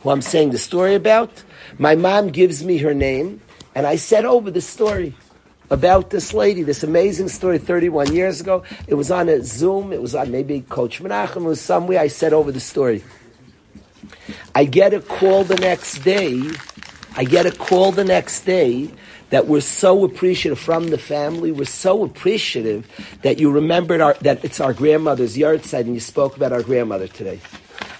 Who 0.01 0.09
I'm 0.11 0.21
saying 0.21 0.51
the 0.51 0.57
story 0.57 0.95
about. 0.95 1.43
My 1.77 1.95
mom 1.95 2.29
gives 2.29 2.63
me 2.63 2.77
her 2.79 2.93
name, 2.93 3.41
and 3.75 3.85
I 3.85 3.97
said 3.97 4.25
over 4.25 4.49
the 4.49 4.61
story 4.61 5.15
about 5.71 6.09
this 6.09 6.33
lady, 6.33 6.63
this 6.63 6.83
amazing 6.83 7.29
story 7.29 7.57
31 7.57 8.13
years 8.13 8.41
ago. 8.41 8.63
It 8.87 8.95
was 8.95 9.09
on 9.09 9.29
a 9.29 9.41
Zoom, 9.41 9.93
it 9.93 10.01
was 10.01 10.13
on 10.13 10.29
maybe 10.29 10.61
Coach 10.61 11.01
Menachem, 11.01 11.37
it 11.37 11.47
was 11.47 11.61
somewhere 11.61 11.99
I 11.99 12.07
said 12.07 12.33
over 12.33 12.51
the 12.51 12.59
story. 12.59 13.03
I 14.53 14.65
get 14.65 14.93
a 14.93 14.99
call 14.99 15.45
the 15.45 15.55
next 15.55 15.99
day, 15.99 16.41
I 17.15 17.23
get 17.23 17.45
a 17.45 17.51
call 17.51 17.93
the 17.93 18.03
next 18.03 18.41
day 18.41 18.91
that 19.29 19.47
we're 19.47 19.61
so 19.61 20.03
appreciative 20.03 20.59
from 20.59 20.89
the 20.89 20.97
family, 20.97 21.53
we're 21.53 21.63
so 21.63 22.03
appreciative 22.03 22.85
that 23.21 23.39
you 23.39 23.49
remembered 23.49 24.01
our, 24.01 24.13
that 24.15 24.43
it's 24.43 24.59
our 24.59 24.73
grandmother's 24.73 25.37
yahrzeit 25.37 25.81
and 25.81 25.93
you 25.93 26.01
spoke 26.01 26.35
about 26.35 26.51
our 26.51 26.63
grandmother 26.63 27.07
today. 27.07 27.39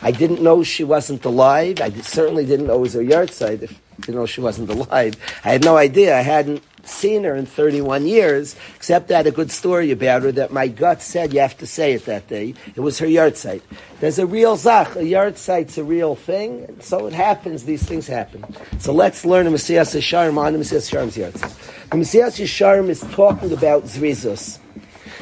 I 0.01 0.12
didn't 0.12 0.42
know 0.42 0.62
she 0.62 0.84
wasn't 0.84 1.24
alive. 1.24 1.80
I 1.80 1.92
certainly 2.01 2.46
didn't 2.46 2.68
know 2.68 2.75
it 2.75 2.80
was 2.80 2.94
her 2.96 3.01
yahrzeit. 3.01 3.62
If 3.62 3.82
didn't 4.01 4.16
know 4.16 4.25
she 4.25 4.42
wasn't 4.42 4.70
alive, 4.70 5.16
I 5.46 5.51
had 5.51 5.63
no 5.63 5.78
idea. 5.78 6.18
I 6.18 6.22
hadn't 6.22 6.63
seen 6.84 7.24
her 7.24 7.36
in 7.36 7.46
31 7.46 8.06
years, 8.06 8.56
except 8.76 9.12
I 9.12 9.18
had 9.18 9.28
a 9.28 9.32
good 9.32 9.52
story 9.52 9.92
about 9.92 10.24
her 10.24 10.32
that 10.34 10.52
my 10.52 10.68
gut 10.68 11.02
said 11.02 11.34
you 11.34 11.40
have 11.40 11.58
to 11.60 11.68
say 11.68 11.94
it 11.94 12.06
that 12.06 12.28
day. 12.28 12.54
It 12.76 12.80
was 12.82 13.00
her 13.00 13.06
yahrzeit. 13.06 13.62
There's 14.00 14.20
a 14.20 14.26
real 14.26 14.56
zach. 14.56 14.96
A 14.96 15.00
yahrzeit's 15.00 15.78
a 15.78 15.84
real 15.84 16.16
thing, 16.16 16.66
and 16.68 16.84
so 16.84 17.08
it 17.08 17.14
happens. 17.14 17.64
These 17.64 17.84
things 17.84 18.08
happen. 18.08 18.44
So 18.80 18.94
let's 18.94 19.26
learn 19.26 19.46
the 19.46 19.52
Mesillas 19.52 19.96
Yesharim 19.96 20.38
on 20.38 20.54
the 20.54 20.60
Mesillas 20.60 20.92
Yesharim's 20.92 21.18
yahrzeit. 21.18 21.90
The 21.90 21.98
Mesillas 21.98 22.40
Yesharim 22.40 22.90
is 22.90 23.02
talking 23.02 23.54
about 23.54 23.84
Zrizus. 23.84 24.60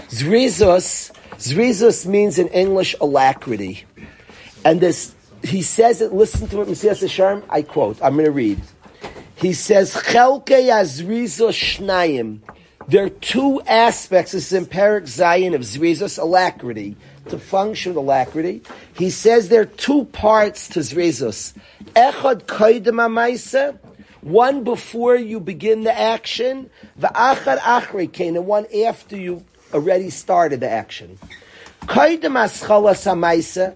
Zrizus, 0.10 1.12
Zrizus 1.38 2.06
means 2.06 2.40
in 2.40 2.48
English 2.50 2.96
alacrity. 3.02 3.86
And 4.66 4.80
this, 4.80 5.14
he 5.44 5.62
says 5.62 6.02
it, 6.02 6.14
listen 6.14 6.48
to 6.50 6.62
it, 6.62 6.68
Mesillas 6.68 7.04
Yesharim, 7.04 7.44
I 7.50 7.62
quote, 7.62 8.02
I'm 8.02 8.14
going 8.14 8.26
to 8.26 8.32
read. 8.32 8.62
He 9.40 9.54
says, 9.54 9.94
Shnayim. 11.54 12.40
There 12.90 13.06
are 13.06 13.10
two 13.10 13.62
aspects, 13.62 14.34
this 14.34 14.52
is 14.52 14.54
in 14.54 14.66
Perik 14.66 15.08
Zion 15.08 15.54
of 15.54 15.62
Zrizos, 15.62 16.20
alacrity, 16.20 16.98
to 17.30 17.38
function 17.38 17.94
with 17.94 18.04
alacrity. 18.04 18.64
He 18.98 19.10
says 19.10 19.48
there 19.48 19.62
are 19.62 19.66
two 19.66 20.06
parts 20.06 20.68
to 20.70 20.80
Zrizos. 20.80 21.54
Echad 21.96 22.44
Kaidem 22.48 23.00
Amaisa, 23.00 23.78
one 24.22 24.64
before 24.64 25.16
you 25.16 25.40
begin 25.40 25.84
the 25.84 25.98
action, 25.98 26.70
V'achad 27.00 27.60
Achrei 27.60 28.12
Kain, 28.12 28.36
and 28.36 28.46
one 28.46 28.66
after 28.86 29.16
you 29.16 29.46
already 29.74 30.10
started 30.10 30.60
the 30.60 30.70
action. 30.70 31.18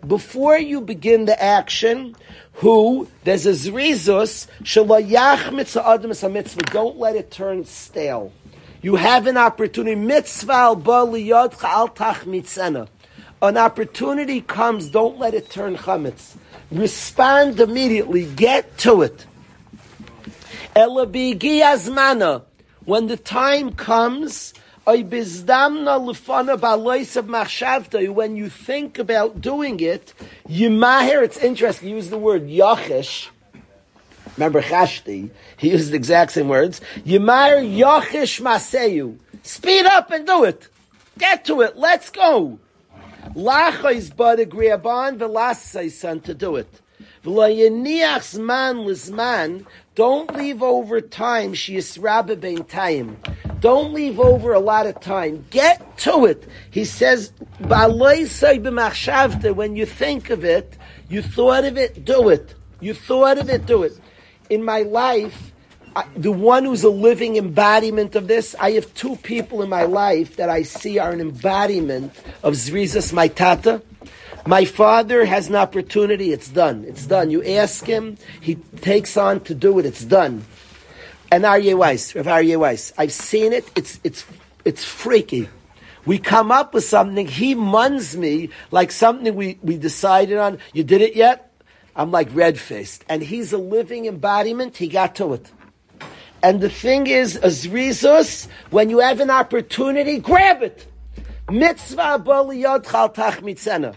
Before 0.08 0.58
you 0.60 0.82
begin 0.82 1.26
the 1.26 1.36
action, 1.42 2.16
who 2.54 3.08
there's 3.24 3.48
a 3.48 3.54
zrizus 3.54 4.48
shalayach 4.62 5.52
mitzvah 5.52 5.90
adam 5.90 6.12
mitzvah. 6.34 6.62
Don't 6.64 7.00
let 7.00 7.16
it 7.16 7.32
turn 7.32 7.66
stale. 7.66 8.32
You 8.84 8.98
have 8.98 9.26
an 9.26 9.38
opportunity. 9.38 9.96
Mitzvah 9.96 10.54
al 10.54 10.78
baliyot 10.78 11.64
al 11.64 11.88
tach 11.88 12.26
mitzena. 12.26 12.88
An 13.42 13.58
opportunity 13.58 14.42
comes. 14.42 14.90
Don't 14.90 15.18
let 15.18 15.34
it 15.34 15.50
turn 15.50 15.76
chametz. 15.76 16.36
Respond 16.70 17.60
immediately. 17.60 18.26
Get 18.36 18.78
to 18.80 19.02
it. 19.02 19.26
Elabigi 20.76 21.62
azmana. 21.62 22.44
When 22.86 23.08
the 23.08 23.18
time 23.18 23.72
comes, 23.74 24.54
when 24.86 25.10
you 28.36 28.50
think 28.50 29.00
about 29.00 29.42
doing 29.42 29.80
it, 29.80 30.14
Yimahir, 30.48 31.24
it's 31.24 31.38
interesting, 31.38 31.90
use 31.90 32.10
the 32.10 32.18
word 32.18 32.48
Yachish. 32.48 33.30
Remember 34.38 34.62
Chashti, 34.62 35.30
he 35.58 35.72
used 35.72 35.92
the 35.92 35.96
exact 35.96 36.32
same 36.32 36.50
words. 36.50 36.82
Yimahir 37.06 37.78
Yachish 37.78 38.42
Maseyu. 38.42 39.18
Speed 39.44 39.86
up 39.86 40.12
and 40.12 40.26
do 40.26 40.44
it. 40.44 40.68
Get 41.18 41.46
to 41.46 41.62
it. 41.62 41.78
Let's 41.78 42.10
go. 42.10 42.60
Lachais 43.36 44.16
but 44.16 44.40
agriaban 44.40 45.18
velasai 45.18 45.92
son 45.92 46.20
to 46.22 46.34
do 46.34 46.56
it. 46.56 46.68
Don't 49.96 50.36
leave 50.36 50.64
over 50.64 51.02
time. 51.02 51.54
She 51.54 51.78
is 51.78 51.98
bein 51.98 52.66
time. 52.66 53.18
Don't 53.62 53.94
leave 53.94 54.20
over 54.20 54.52
a 54.52 54.60
lot 54.60 54.88
of 54.88 55.00
time. 55.00 55.46
Get 55.50 55.98
to 56.00 56.26
it. 56.26 56.46
He 56.70 56.84
says, 56.84 57.32
when 57.60 57.98
you 59.76 59.86
think 59.86 60.30
of 60.30 60.44
it, 60.44 60.78
you 61.08 61.22
thought 61.22 61.64
of 61.64 61.78
it, 61.78 62.04
do 62.04 62.28
it. 62.30 62.56
You 62.82 62.94
thought 62.94 63.38
of 63.38 63.50
it, 63.50 63.66
do 63.66 63.84
it. 63.84 63.98
In 64.50 64.66
my 64.66 64.82
life, 64.82 65.54
I, 65.96 66.06
the 66.18 66.32
one 66.32 66.66
who's 66.66 66.84
a 66.84 66.90
living 66.90 67.38
embodiment 67.38 68.16
of 68.16 68.28
this, 68.28 68.56
I 68.60 68.72
have 68.72 68.92
two 68.96 69.16
people 69.18 69.62
in 69.62 69.70
my 69.70 69.84
life 69.84 70.38
that 70.38 70.50
I 70.50 70.64
see 70.64 70.98
are 70.98 71.12
an 71.12 71.22
embodiment 71.22 72.12
of 72.42 72.56
Zrizas, 72.56 73.14
my 73.14 73.28
tata. 73.28 73.84
My 74.46 74.66
father 74.66 75.26
has 75.26 75.48
an 75.48 75.56
opportunity, 75.56 76.34
it's 76.34 76.50
done. 76.50 76.86
It's 76.88 77.06
done. 77.06 77.32
You 77.32 77.44
ask 77.44 77.86
him, 77.86 78.18
he 78.42 78.56
takes 78.82 79.16
on 79.16 79.40
to 79.42 79.56
do 79.56 79.80
it, 79.80 79.86
it's 79.86 80.04
done 80.04 80.46
and 81.34 81.46
Aryeh 81.46 81.76
Weiss, 81.76 82.14
Rav 82.14 82.28
Aryeh 82.28 82.60
Weiss. 82.60 82.94
I've 82.96 83.12
seen 83.12 83.54
it. 83.54 83.68
It's 83.76 84.00
it's 84.04 84.24
it's 84.66 84.84
freaky. 84.84 85.50
We 86.06 86.20
come 86.20 86.52
up 86.52 86.76
with 86.76 86.84
something. 86.84 87.28
He 87.28 87.56
muns 87.56 88.16
me 88.16 88.50
like 88.70 88.92
something 88.92 89.34
we, 89.34 89.58
we 89.64 89.78
decided 89.78 90.38
on. 90.38 90.60
You 90.74 90.84
did 90.84 91.02
it 91.02 91.16
yet? 91.16 91.52
I'm 91.96 92.12
like 92.12 92.28
red 92.34 92.60
faced, 92.60 93.04
and 93.10 93.24
he's 93.24 93.52
a 93.52 93.58
living 93.58 94.06
embodiment. 94.06 94.78
He 94.78 94.88
got 94.88 95.16
to 95.16 95.34
it. 95.34 95.52
And 96.44 96.62
the 96.62 96.70
thing 96.70 97.08
is, 97.08 97.36
as 97.38 97.66
azrizus, 97.66 98.48
when 98.70 98.92
you 98.92 99.00
have 99.00 99.20
an 99.20 99.32
opportunity, 99.32 100.20
grab 100.20 100.62
it. 100.62 100.86
Mitzvah 101.50 102.22
baliyot 102.24 102.92
chal 102.92 103.10
tach 103.10 103.40
mitzena. 103.40 103.96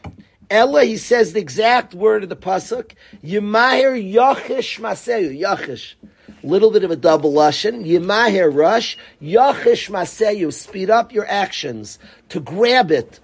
Ella, 0.51 0.85
he 0.85 0.97
says 0.97 1.33
the 1.33 1.41
exact 1.41 1.95
word 1.95 2.23
of 2.23 2.29
the 2.29 2.37
pasuk. 2.37 2.93
Yemahir 3.25 4.13
yachish 4.13 4.81
maseyu 4.81 5.41
yachish 5.41 5.95
little 6.47 6.71
bit 6.71 6.85
of 6.85 6.91
a 6.91 6.97
double 6.97 7.33
lashon. 7.33 7.85
Yimahir 7.85 8.55
rush, 8.55 8.97
yachish 9.21 9.91
maseyu, 9.91 10.53
speed 10.53 10.91
up 10.91 11.13
your 11.13 11.27
actions 11.29 11.99
to 12.29 12.41
grab 12.41 12.91
it. 12.91 13.21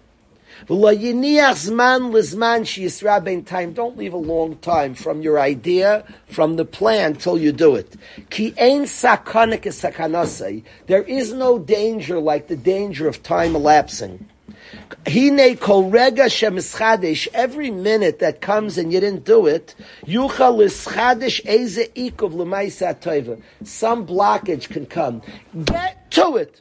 time. 3.45 3.73
Don't 3.73 3.97
leave 3.97 4.12
a 4.12 4.17
long 4.17 4.57
time 4.59 4.95
from 4.95 5.23
your 5.23 5.41
idea, 5.41 6.05
from 6.26 6.55
the 6.57 6.64
plan 6.64 7.17
till 7.17 7.37
you 7.38 7.50
do 7.52 7.75
it. 7.75 7.97
There 10.87 11.02
is 11.02 11.33
no 11.33 11.59
danger 11.59 12.19
like 12.21 12.47
the 12.47 12.57
danger 12.57 13.09
of 13.09 13.23
time 13.25 13.57
elapsing. 13.57 14.29
Hine 15.06 15.56
kol 15.56 15.91
rega 15.91 16.25
shemischadesh, 16.25 17.28
every 17.35 17.71
minute 17.71 18.19
that 18.21 18.41
comes 18.41 18.78
and 18.78 18.93
you 18.93 19.00
didn't 19.00 19.25
do 19.25 19.47
it, 19.47 19.75
yuchal 20.06 20.65
ischadesh 20.65 21.41
eze 21.45 21.89
ikov 21.97 22.32
l'maisa 22.35 22.95
toiva. 23.00 23.41
Some 23.65 24.06
blockage 24.06 24.69
can 24.69 24.87
come. 24.87 25.23
Get 25.65 26.11
to 26.13 26.37
it! 26.37 26.61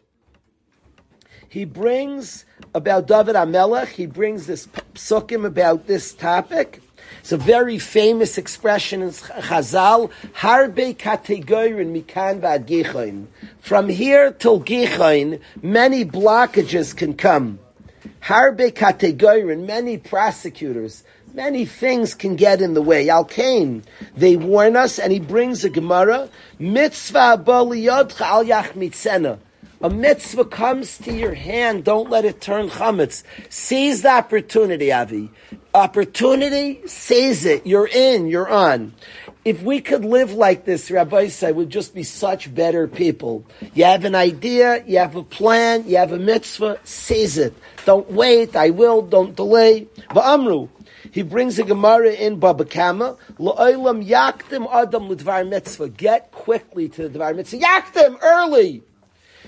He 1.48 1.66
brings 1.66 2.46
about 2.74 3.08
David 3.08 3.36
HaMelech, 3.36 3.90
he 3.90 4.06
brings 4.06 4.48
this 4.48 4.68
psukim 4.94 5.46
about 5.46 5.88
this 5.88 6.14
topic. 6.14 6.82
It's 7.20 7.32
a 7.32 7.38
very 7.38 7.78
famous 7.78 8.38
expression 8.38 9.02
in 9.02 9.10
Chazal, 9.10 10.12
Harbe 10.34 10.96
kategorin 10.96 11.94
mikan 11.94 12.40
vad 12.40 12.66
gichain. 12.68 13.28
From 13.60 13.90
here 13.90 14.32
till 14.32 14.62
gichain, 14.62 15.42
many 15.62 16.06
blockages 16.06 16.96
can 16.96 17.14
come. 17.14 17.60
Harbe 18.22 18.72
kategorin, 18.72 19.66
many 19.66 19.98
prosecutors, 19.98 21.04
many 21.34 21.66
things 21.66 22.14
can 22.14 22.36
get 22.36 22.62
in 22.62 22.74
the 22.74 22.82
way. 22.82 23.10
Al 23.10 23.26
Kain, 23.26 23.84
they 24.16 24.38
warn 24.38 24.76
us, 24.76 25.00
and 25.00 25.12
he 25.12 25.20
brings 25.20 25.64
a 25.64 25.70
Gemara, 25.70 26.30
mitzvah 26.60 27.44
baliyodcha 27.44 28.22
al 28.22 28.46
yach 28.46 28.74
mitzena. 28.74 29.40
A 29.84 29.90
mitzvah 29.90 30.46
comes 30.46 31.00
to 31.00 31.12
your 31.12 31.34
hand, 31.34 31.84
don't 31.84 32.12
let 32.12 32.24
it 32.24 32.40
turn 32.40 32.70
chametz. 32.70 33.24
Seize 33.50 34.04
the 34.04 34.10
opportunity, 34.10 34.94
Avi. 34.94 35.32
Opportunity, 35.74 36.82
seize 36.86 37.46
it. 37.46 37.66
You're 37.66 37.88
in, 37.88 38.28
you're 38.28 38.50
on 38.50 38.94
if 39.44 39.64
we 39.64 39.82
could 39.82 40.06
live 40.06 40.34
like 40.34 40.66
this, 40.66 40.92
Rabbi 40.92 41.30
said, 41.30 41.56
we'd 41.56 41.70
just 41.70 41.96
be 41.96 42.04
such 42.04 42.54
better 42.54 42.88
people. 42.88 43.44
You 43.74 43.86
have 43.86 44.06
an 44.06 44.14
idea, 44.14 44.84
you 44.86 45.00
have 45.00 45.16
a 45.16 45.24
plan, 45.24 45.88
you 45.88 45.98
have 45.98 46.12
a 46.12 46.20
mitzvah, 46.20 46.80
seize 46.84 47.38
it. 47.38 47.56
Don't 47.86 48.12
wait, 48.12 48.56
I 48.56 48.70
will, 48.70 49.02
don't 49.02 49.36
delay. 49.36 49.88
Va'amru. 50.12 50.70
He 51.10 51.24
brings 51.24 51.58
a 51.58 51.64
Gemara 51.64 52.12
in 52.12 52.38
Baba 52.38 52.66
Kama. 52.66 53.18
La'olam 53.40 54.08
yaktim 54.08 54.68
adam 54.72 55.10
l'dvar 55.10 55.48
mitzvah. 55.50 55.90
Get 55.90 56.32
quickly 56.32 56.88
to 56.90 57.10
the 57.10 57.20
dvar 57.20 57.36
mitzvah. 57.36 57.58
Yaktim 57.58 58.20
early. 58.22 58.84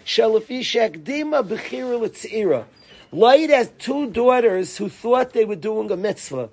Shalafi 0.04 0.62
shekdima 0.62 1.48
b'chira 1.48 2.02
l'tzira. 2.02 2.66
Light 3.12 3.52
has 3.52 3.72
two 3.78 4.10
daughters 4.10 4.76
who 4.78 4.90
thought 4.90 5.34
they 5.34 5.46
were 5.46 5.56
doing 5.56 5.92
a 5.92 5.96
mitzvah. 5.96 6.50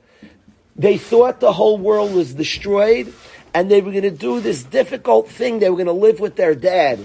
They 0.77 0.97
thought 0.99 1.41
the 1.41 1.53
whole 1.53 1.79
world 1.79 2.15
was 2.15 2.35
destroyed, 2.35 3.13
and 3.53 3.71
they 3.71 3.81
were 3.81 3.91
going 3.91 4.05
to 4.05 4.11
do 4.11 4.41
this 4.41 4.63
difficult 4.63 5.29
thing. 5.29 5.59
They 5.59 5.69
were 5.69 5.77
going 5.77 5.87
to 5.87 5.93
live 5.93 6.21
with 6.21 6.37
their 6.37 6.55
dad, 6.55 7.01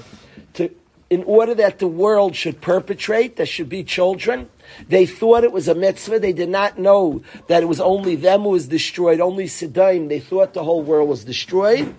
to, 0.54 0.69
in 1.10 1.23
order 1.23 1.54
that 1.56 1.80
the 1.80 1.88
world 1.88 2.36
should 2.36 2.62
perpetrate. 2.62 3.36
There 3.36 3.45
should 3.45 3.69
be 3.69 3.84
children. 3.84 4.49
They 4.88 5.06
thought 5.06 5.43
it 5.43 5.51
was 5.51 5.67
a 5.67 5.75
mitzvah. 5.75 6.19
They 6.19 6.34
did 6.34 6.49
not 6.49 6.80
know 6.80 7.21
that 7.47 7.63
it 7.63 7.67
was 7.67 7.80
only 7.80 8.15
them 8.15 8.41
who 8.41 8.49
was 8.49 8.67
destroyed, 8.67 9.19
only 9.19 9.45
Siddim. 9.45 10.10
They 10.10 10.19
thought 10.19 10.54
the 10.54 10.63
whole 10.63 10.82
world 10.82 11.10
was 11.10 11.23
destroyed. 11.23 11.93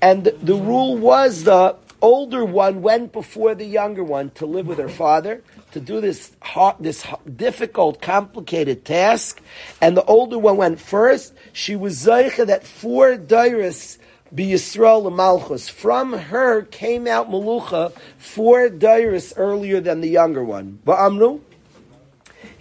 And 0.00 0.24
the, 0.24 0.32
the 0.32 0.54
rule 0.54 0.96
was 0.96 1.44
the 1.44 1.76
older 2.04 2.44
one 2.44 2.82
went 2.82 3.12
before 3.12 3.54
the 3.54 3.64
younger 3.64 4.04
one 4.04 4.28
to 4.32 4.44
live 4.44 4.66
with 4.66 4.78
her 4.78 4.90
father 4.90 5.42
to 5.72 5.80
do 5.80 6.02
this 6.02 6.32
this 6.78 7.06
difficult, 7.34 8.02
complicated 8.02 8.84
task, 8.84 9.40
and 9.80 9.96
the 9.96 10.04
older 10.04 10.38
one 10.38 10.58
went 10.58 10.78
first. 10.80 11.32
She 11.54 11.74
was 11.74 11.96
zeicha 12.04 12.46
that 12.46 12.66
four 12.66 13.16
dairis 13.16 13.96
be 14.34 14.48
Yisrael 14.48 15.10
Malchus. 15.14 15.70
From 15.70 16.12
her 16.12 16.62
came 16.62 17.06
out 17.06 17.30
Malucha 17.30 17.92
four 18.18 18.68
dairis 18.68 19.32
earlier 19.36 19.80
than 19.80 20.02
the 20.02 20.10
younger 20.10 20.44
one. 20.44 20.80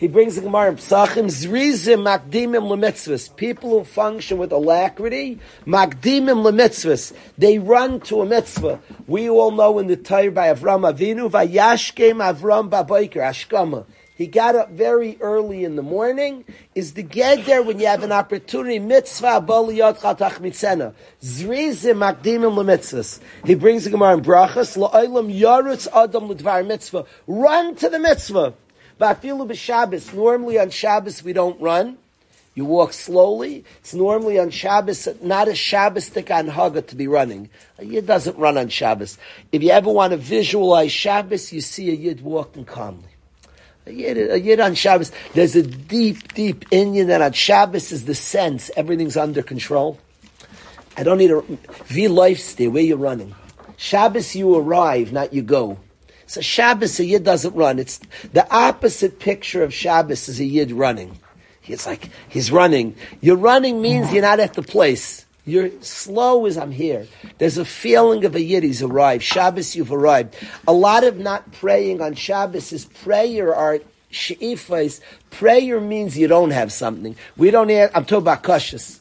He 0.03 0.09
brings 0.09 0.35
the 0.35 0.41
Gemara 0.41 0.71
in 0.71 0.75
Psachim, 0.75 1.27
Zrizim 1.27 2.03
Makdimim 2.03 2.67
Lemitzvahs. 2.67 3.33
People 3.37 3.69
who 3.69 3.85
function 3.85 4.37
with 4.37 4.51
alacrity, 4.51 5.39
Makdimim 5.65 6.43
Lemitzvahs. 6.43 7.13
They 7.37 7.57
run 7.57 8.01
to 8.01 8.19
a 8.19 8.25
mitzvah. 8.25 8.81
We 9.07 9.29
all 9.29 9.51
know 9.51 9.79
in 9.79 9.87
the 9.87 9.95
Torah 9.95 10.29
by 10.29 10.53
Avram 10.53 10.83
Avinu, 10.93 11.31
Vayashkem 11.31 12.15
Avram 12.15 12.69
Baboiker, 12.69 13.21
Ashkama. 13.21 13.85
He 14.15 14.27
got 14.27 14.57
up 14.57 14.71
very 14.71 15.17
early 15.21 15.63
in 15.63 15.77
the 15.77 15.81
morning. 15.81 16.43
Is 16.75 16.95
the 16.95 17.03
get 17.03 17.45
there 17.45 17.63
when 17.63 17.79
you 17.79 17.87
have 17.87 18.03
an 18.03 18.11
opportunity? 18.11 18.79
Mitzvah 18.79 19.41
boliyot 19.47 19.99
chatach 19.99 20.39
mitzena. 20.41 20.93
Zrizim 21.23 21.99
makdimim 21.99 22.53
lemitzvahs. 22.55 23.21
He 23.45 23.55
brings 23.55 23.85
the 23.85 23.89
Gemara 23.89 24.15
in 24.15 24.21
brachas. 24.21 24.75
La'olam 24.75 25.33
yarutz 25.33 25.87
adam 25.95 26.27
l'dvar 26.27 26.67
mitzvah. 26.67 27.05
Run 27.25 27.75
to 27.75 27.87
the 27.87 27.99
mitzvah. 27.99 28.53
Vafilu 28.99 29.47
b'Shabbos. 29.47 30.13
Normally 30.13 30.59
on 30.59 30.69
Shabbos 30.69 31.23
we 31.23 31.33
don't 31.33 31.59
run. 31.61 31.97
You 32.55 32.65
walk 32.65 32.93
slowly. 32.93 33.65
It's 33.79 33.95
normally 33.95 34.37
on 34.37 34.51
Shabbos, 34.51 35.07
not 35.21 35.47
a 35.47 35.55
Shabbos 35.55 36.15
on 36.29 36.47
Haga 36.47 36.83
to 36.83 36.95
be 36.95 37.07
running. 37.07 37.49
A 37.79 37.85
Yid 37.85 38.05
doesn't 38.05 38.37
run 38.37 38.59
on 38.59 38.69
Shabbos. 38.69 39.17
If 39.51 39.63
you 39.63 39.71
ever 39.71 39.91
want 39.91 40.11
to 40.11 40.17
visualize 40.17 40.91
Shabbos, 40.91 41.51
you 41.51 41.61
see 41.61 41.89
a 41.89 41.95
Yid 41.95 42.21
walking 42.21 42.65
calmly. 42.65 43.09
A 43.85 43.91
yid, 43.91 44.17
a 44.31 44.39
yid 44.39 44.59
on 44.61 44.75
Shabbos. 44.75 45.11
There's 45.33 45.55
a 45.55 45.63
deep, 45.63 46.33
deep 46.33 46.65
Indian 46.71 47.07
that 47.07 47.21
on 47.21 47.33
Shabbos 47.33 47.91
is 47.91 48.05
the 48.05 48.15
sense 48.15 48.71
everything's 48.77 49.17
under 49.17 49.43
control. 49.43 49.99
I 50.95 51.03
don't 51.03 51.17
need 51.17 51.31
a 51.31 51.41
V 51.85 52.07
life 52.07 52.39
stay 52.39 52.67
Where 52.67 52.83
you're 52.83 52.97
running? 52.97 53.35
Shabbos, 53.75 54.35
you 54.35 54.55
arrive, 54.55 55.11
not 55.11 55.33
you 55.33 55.41
go. 55.41 55.79
So 56.25 56.41
Shabbos, 56.41 56.99
a 56.99 57.05
yid 57.05 57.23
doesn't 57.23 57.55
run. 57.55 57.79
It's 57.79 57.99
the 58.31 58.51
opposite 58.53 59.19
picture 59.19 59.63
of 59.63 59.73
Shabbos 59.73 60.29
is 60.29 60.39
a 60.39 60.45
yid 60.45 60.71
running. 60.71 61.19
He's 61.61 61.85
like 61.85 62.09
he's 62.27 62.51
running. 62.51 62.95
You're 63.21 63.37
running 63.37 63.81
means 63.81 64.11
you're 64.11 64.21
not 64.21 64.39
at 64.39 64.53
the 64.53 64.61
place. 64.61 65.25
You're 65.45 65.71
slow 65.81 66.45
as 66.45 66.57
I'm 66.57 66.71
here. 66.71 67.07
There's 67.37 67.57
a 67.57 67.65
feeling 67.65 68.23
of 68.23 68.35
a 68.35 68.41
yid. 68.41 68.63
He's 68.63 68.81
arrived. 68.81 69.23
Shabbos, 69.23 69.75
you've 69.75 69.91
arrived. 69.91 70.35
A 70.67 70.73
lot 70.73 71.03
of 71.03 71.19
not 71.19 71.51
praying 71.53 72.01
on 72.01 72.15
Shabbos 72.15 72.71
is 72.71 72.85
prayer 72.85 73.53
are 73.53 73.79
she'ifas. 74.09 75.01
Prayer 75.31 75.81
means 75.81 76.17
you 76.17 76.27
don't 76.27 76.51
have 76.51 76.71
something. 76.71 77.15
We 77.35 77.51
don't. 77.51 77.69
Ask, 77.69 77.95
I'm 77.95 78.05
talking 78.05 78.23
about 78.23 78.43
kashas. 78.43 78.99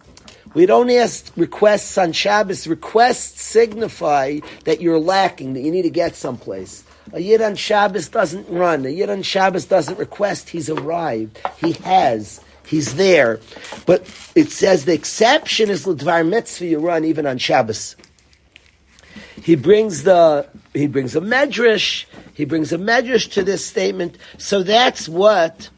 We 0.54 0.66
don't 0.66 0.90
ask 0.90 1.32
requests 1.36 1.96
on 1.96 2.12
Shabbos. 2.12 2.66
Requests 2.66 3.40
signify 3.40 4.40
that 4.64 4.80
you're 4.80 4.98
lacking, 4.98 5.54
that 5.54 5.62
you 5.62 5.70
need 5.70 5.82
to 5.82 5.90
get 5.90 6.14
someplace. 6.14 6.84
A 7.12 7.20
Yid 7.20 7.42
on 7.42 7.56
Shabbos 7.56 8.08
doesn't 8.08 8.48
run. 8.48 8.86
A 8.86 8.88
Yid 8.88 9.10
on 9.10 9.22
Shabbos 9.22 9.64
doesn't 9.64 9.98
request. 9.98 10.50
He's 10.50 10.70
arrived. 10.70 11.40
He 11.58 11.72
has. 11.72 12.40
He's 12.64 12.94
there. 12.94 13.40
But 13.86 14.02
it 14.34 14.50
says 14.50 14.84
the 14.84 14.94
exception 14.94 15.68
is 15.68 15.86
L'dvar 15.86 16.26
Mitzvah 16.26 16.66
you 16.66 16.78
run 16.78 17.04
even 17.04 17.26
on 17.26 17.38
Shabbos. 17.38 17.96
He 19.42 19.56
brings 19.56 20.04
the 20.04 20.46
he 20.72 20.86
brings 20.86 21.16
a 21.16 21.20
medrash. 21.20 22.04
He 22.32 22.44
brings 22.44 22.72
a 22.72 22.78
medrash 22.78 23.30
to 23.32 23.42
this 23.42 23.66
statement. 23.66 24.16
So 24.38 24.62
that's 24.62 25.08
what 25.08 25.68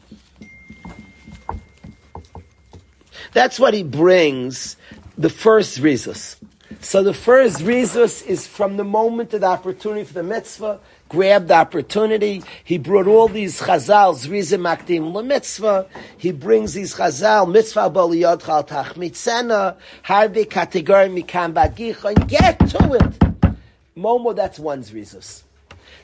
that's 3.33 3.59
what 3.59 3.73
he 3.73 3.83
brings. 3.83 4.77
The 5.17 5.29
first 5.29 5.81
rizus. 5.81 6.37
So 6.85 7.01
the 7.01 7.15
first 7.15 7.61
rizus 7.61 8.23
is 8.27 8.45
from 8.45 8.77
the 8.77 8.83
moment 8.83 9.33
of 9.33 9.41
the 9.41 9.47
opportunity 9.47 10.03
for 10.03 10.13
the 10.13 10.21
mitzvah 10.21 10.79
grabbed 11.09 11.47
the 11.47 11.55
opportunity. 11.55 12.43
He 12.63 12.77
brought 12.77 13.07
all 13.07 13.27
these 13.27 13.59
chazals, 13.59 14.29
rizim 14.29 14.61
makdim 14.61 15.25
mitzvah. 15.25 15.87
He 16.15 16.31
brings 16.31 16.75
these 16.75 16.93
chazal, 16.93 17.51
mitzvah 17.51 17.89
boliyot 17.89 18.45
chal 18.45 18.63
tachmitzena, 18.63 19.77
harbe 20.03 20.45
kategori 20.45 21.23
mikam 21.23 21.53
bagicha, 21.53 22.15
and 22.15 22.27
get 22.27 22.59
to 22.59 22.93
it. 22.93 23.57
Momo, 23.97 24.35
that's 24.35 24.59
one's 24.59 24.91
rizus. 24.91 25.41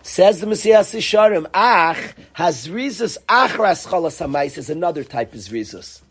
Says 0.01 0.41
the 0.41 0.47
Mesillas 0.47 0.95
Yesharim, 0.95 1.45
ach, 1.53 2.15
has 2.33 2.67
rizus 2.67 3.19
achras 3.29 3.85
hamais 3.85 4.57
is 4.57 4.71
another 4.71 5.03
type 5.03 5.31
of 5.35 5.41
rizus. 5.41 6.01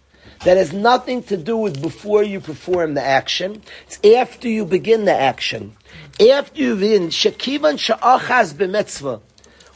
That 0.44 0.56
has 0.56 0.72
nothing 0.72 1.22
to 1.24 1.36
do 1.36 1.56
with 1.56 1.82
before 1.82 2.22
you 2.22 2.40
perform 2.40 2.94
the 2.94 3.02
action. 3.02 3.62
It's 3.86 4.00
after 4.04 4.48
you 4.48 4.64
begin 4.64 5.04
the 5.04 5.14
action. 5.14 5.76
After 6.18 6.62
you've 6.62 6.82
in 6.82 7.08
shakivan 7.08 7.78
sha'achaz 7.78 8.54
b'mitzvah. 8.54 9.20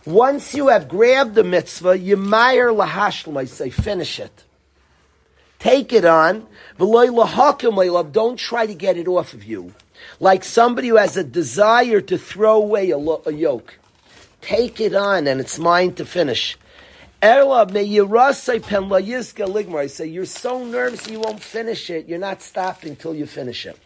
Once 0.06 0.54
you 0.54 0.68
have 0.68 0.88
grabbed 0.88 1.34
the 1.34 1.44
mitzvah, 1.44 1.98
you 1.98 2.16
mayer 2.16 2.70
lahashlam, 2.70 3.38
I 3.38 3.44
say, 3.44 3.68
finish 3.70 4.18
it. 4.18 4.44
Take 5.58 5.92
it 5.92 6.04
on. 6.04 6.46
Don't 6.78 8.36
try 8.38 8.66
to 8.66 8.74
get 8.74 8.96
it 8.98 9.08
off 9.08 9.32
of 9.32 9.44
you. 9.44 9.74
Like 10.20 10.44
somebody 10.44 10.88
who 10.88 10.96
has 10.96 11.16
a 11.16 11.24
desire 11.24 12.02
to 12.02 12.18
throw 12.18 12.56
away 12.56 12.90
a, 12.90 12.98
lo- 12.98 13.22
a 13.24 13.32
yoke. 13.32 13.78
Take 14.42 14.80
it 14.80 14.94
on 14.94 15.26
and 15.26 15.40
it's 15.40 15.58
mine 15.58 15.94
to 15.94 16.04
finish. 16.04 16.58
I 17.24 17.38
say 19.86 20.06
you're 20.06 20.26
so 20.26 20.64
nervous 20.64 21.08
you 21.08 21.20
won't 21.20 21.42
finish 21.42 21.88
it. 21.88 22.06
You're 22.06 22.18
not 22.18 22.42
stopping 22.42 22.96
till 22.96 23.14
you 23.14 23.24
finish 23.24 23.64
it. 23.64 23.78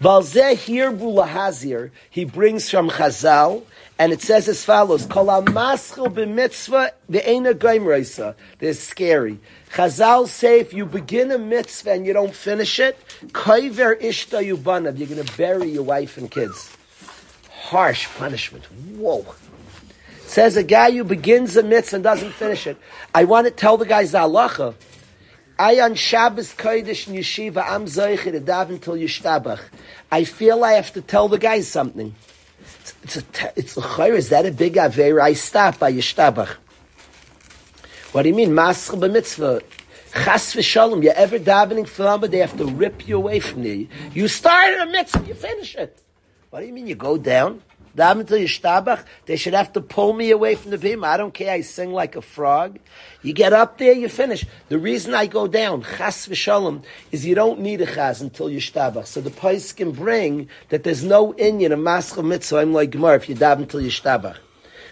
Valzeh 0.00 0.56
here 0.56 0.90
bulahazir. 0.90 1.90
He 2.08 2.24
brings 2.24 2.70
from 2.70 2.88
Chazal, 2.88 3.64
and 3.98 4.10
it 4.12 4.22
says 4.22 4.48
as 4.48 4.64
follows: 4.64 5.04
Kol 5.04 5.26
amaschil 5.26 6.08
goimreisa. 7.10 8.34
They're 8.58 8.72
scary. 8.72 9.38
Chazal 9.72 10.26
say 10.26 10.60
if 10.60 10.72
you 10.72 10.86
begin 10.86 11.30
a 11.32 11.38
mitzvah 11.38 11.92
and 11.92 12.06
you 12.06 12.14
don't 12.14 12.34
finish 12.34 12.80
it. 12.80 12.98
You're 13.22 13.70
going 13.70 15.24
to 15.24 15.36
bury 15.36 15.68
your 15.68 15.82
wife 15.82 16.16
and 16.16 16.30
kids. 16.30 16.74
Harsh 17.50 18.08
punishment. 18.16 18.64
Whoa. 18.96 19.26
Says 20.30 20.56
a 20.56 20.62
guy 20.62 20.92
who 20.92 21.02
begins 21.02 21.56
a 21.56 21.62
mitzvah 21.64 21.96
and 21.96 22.04
doesn't 22.04 22.30
finish 22.30 22.68
it. 22.68 22.76
I 23.12 23.24
want 23.24 23.48
to 23.48 23.50
tell 23.50 23.76
the 23.76 23.84
guys 23.84 24.12
halacha. 24.12 24.76
I 25.58 25.80
on 25.80 25.96
Shabbos 25.96 26.54
Kodesh 26.54 27.08
in 27.08 27.14
Yeshiva, 27.14 27.64
I'm 27.68 27.86
Zoicher 27.86 28.30
to 28.30 28.40
daven 28.40 28.74
until 28.74 28.94
Yishtabach. 28.94 29.58
I 30.08 30.22
feel 30.22 30.62
I 30.62 30.74
have 30.74 30.92
to 30.92 31.02
tell 31.02 31.26
the 31.26 31.36
guys 31.36 31.66
something. 31.66 32.14
It's, 32.78 32.94
it's 33.02 33.16
a, 33.16 33.52
it's 33.56 33.76
a 33.76 34.04
is 34.04 34.28
that 34.28 34.46
a 34.46 34.52
big 34.52 34.76
aver? 34.76 35.20
I 35.20 35.32
stop 35.32 35.80
by 35.80 35.92
Yishtabach. 35.92 36.58
What 38.12 38.22
do 38.22 38.28
you 38.28 38.34
mean? 38.36 38.50
Maschel 38.50 39.00
b'mitzvah. 39.00 39.64
Chas 40.12 40.54
v'shalom. 40.54 41.02
You 41.02 41.10
ever 41.10 41.40
davening 41.40 41.88
for 41.88 42.04
them, 42.04 42.20
they 42.30 42.38
have 42.38 42.56
to 42.56 42.66
rip 42.66 43.08
you 43.08 43.16
away 43.16 43.40
from 43.40 43.64
you. 43.64 43.88
You 44.14 44.28
start 44.28 44.80
a 44.80 44.86
mitzvah, 44.86 45.26
you 45.26 45.34
finish 45.34 45.74
it. 45.74 46.00
What 46.50 46.60
do 46.60 46.66
you 46.66 46.72
mean 46.72 46.86
you 46.86 46.94
go 46.94 47.18
down? 47.18 47.62
They 47.94 49.36
should 49.36 49.54
have 49.54 49.72
to 49.72 49.80
pull 49.80 50.12
me 50.12 50.30
away 50.30 50.54
from 50.54 50.70
the 50.70 50.78
beam. 50.78 51.04
I 51.04 51.16
don't 51.16 51.34
care, 51.34 51.52
I 51.52 51.60
sing 51.62 51.92
like 51.92 52.16
a 52.16 52.22
frog. 52.22 52.78
You 53.22 53.32
get 53.32 53.52
up 53.52 53.78
there, 53.78 53.92
you 53.92 54.08
finish. 54.08 54.44
The 54.68 54.78
reason 54.78 55.14
I 55.14 55.26
go 55.26 55.46
down, 55.46 55.82
chas 55.82 56.26
v'shalom, 56.26 56.84
is 57.10 57.26
you 57.26 57.34
don't 57.34 57.60
need 57.60 57.80
a 57.80 57.86
chas 57.86 58.20
until 58.20 58.48
Yishtabach. 58.48 59.06
So 59.06 59.20
the 59.20 59.30
Pais 59.30 59.72
can 59.72 59.92
bring 59.92 60.48
that 60.68 60.84
there's 60.84 61.04
no 61.04 61.32
Inyan, 61.34 61.72
a 61.72 61.76
maschal 61.76 62.24
mitzvah, 62.24 62.58
I'm 62.58 62.72
like 62.72 62.90
Gemara, 62.90 63.16
if 63.16 63.28
you 63.28 63.34
daven 63.34 63.68
till 63.68 63.80
Yishtabach 63.80 64.36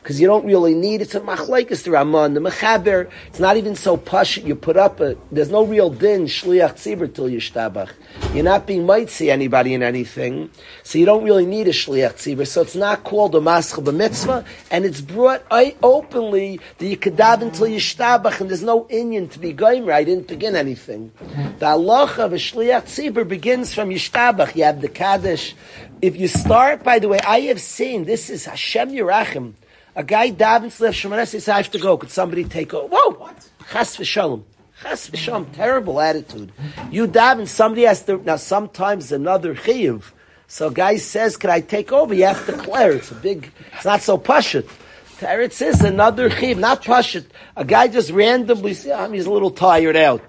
because 0.02 0.20
you 0.20 0.26
don't 0.26 0.44
really 0.44 0.74
need 0.74 1.02
it's 1.02 1.14
a 1.14 1.20
machlekes 1.20 1.84
the 1.84 1.90
Ramon 1.90 2.34
the 2.34 2.40
mechaber. 2.40 3.10
It's 3.26 3.40
not 3.40 3.56
even 3.56 3.74
so 3.74 3.96
push. 3.96 4.38
You 4.38 4.54
put 4.54 4.76
up 4.76 5.00
a 5.00 5.16
there's 5.30 5.50
no 5.50 5.64
real 5.64 5.90
din 5.90 6.26
shliach 6.26 6.74
tzibur 6.74 7.12
till 7.12 7.28
you 7.28 7.38
yishtabach. 7.38 7.90
You're 8.34 8.44
not 8.44 8.66
being 8.66 8.86
might 8.86 9.10
see 9.10 9.30
anybody 9.30 9.74
in 9.74 9.82
anything, 9.82 10.50
so 10.82 10.98
you 10.98 11.06
don't 11.06 11.24
really 11.24 11.46
need 11.46 11.68
a 11.68 11.72
shliach 11.72 12.14
tzibur. 12.14 12.46
So 12.46 12.62
it's 12.62 12.76
not 12.76 13.04
called 13.04 13.34
a 13.34 13.40
maschal 13.40 13.84
b'mitzvah, 13.84 14.44
and 14.70 14.84
it's 14.84 15.00
brought 15.00 15.42
openly 15.82 16.60
that 16.78 16.86
you 16.86 16.96
could 16.96 17.16
daven 17.16 17.54
till 17.54 17.66
yishtabach, 17.66 18.40
and 18.40 18.50
there's 18.50 18.62
no 18.62 18.84
inyan 18.84 19.30
to 19.32 19.38
be 19.38 19.52
going 19.52 19.88
I 19.90 20.04
didn't 20.04 20.28
begin 20.28 20.54
anything. 20.54 21.12
The 21.58 21.66
halacha 21.66 22.18
of 22.18 22.32
a 22.32 22.36
shliach 22.36 22.84
tzibur 22.84 23.26
begins 23.26 23.74
from 23.74 23.90
yishtabach. 23.90 24.54
You 24.54 24.64
have 24.64 24.80
the 24.80 24.88
kaddish. 24.88 25.54
If 26.00 26.16
you 26.16 26.28
start, 26.28 26.84
by 26.84 26.98
the 26.98 27.08
way, 27.08 27.18
I 27.26 27.40
have 27.40 27.60
seen 27.60 28.04
this 28.04 28.30
is 28.30 28.44
Hashem 28.44 28.90
Yerachim. 28.90 29.54
A 29.98 30.04
guy 30.04 30.30
davens 30.30 30.78
left 30.78 30.96
Shemanes 30.96 31.26
says, 31.26 31.48
I 31.48 31.56
have 31.56 31.72
to 31.72 31.78
go. 31.80 31.96
Could 31.96 32.10
somebody 32.10 32.44
take 32.44 32.72
over? 32.72 32.86
Whoa! 32.86 33.14
What? 33.14 33.50
Chas 33.72 33.96
v'shalom. 33.96 34.44
Chas 34.80 35.10
v'shalom. 35.10 35.52
Terrible 35.52 36.00
attitude. 36.00 36.52
You 36.92 37.08
daven, 37.08 37.48
somebody 37.48 37.82
has 37.82 38.02
to, 38.04 38.18
now 38.18 38.36
sometimes 38.36 39.10
another 39.10 39.56
chiyuv. 39.56 40.04
So 40.46 40.68
a 40.68 40.72
guy 40.72 40.98
says, 40.98 41.36
can 41.36 41.50
I 41.50 41.60
take 41.60 41.90
over? 41.90 42.14
You 42.14 42.26
have 42.26 42.46
to 42.46 42.52
clear. 42.52 42.92
It's 42.92 43.10
a 43.10 43.16
big, 43.16 43.50
it's 43.74 43.84
not 43.84 44.00
so 44.00 44.16
pashut. 44.16 44.70
Teretz 45.18 45.60
is 45.66 45.80
another 45.80 46.30
chiyuv, 46.30 46.58
not 46.58 46.84
pashut. 46.84 47.24
A 47.56 47.64
guy 47.64 47.88
just 47.88 48.12
randomly 48.12 48.74
says, 48.74 48.92
oh, 48.94 49.10
he's 49.10 49.26
a 49.26 49.32
little 49.32 49.50
tired 49.50 49.96
out. 49.96 50.22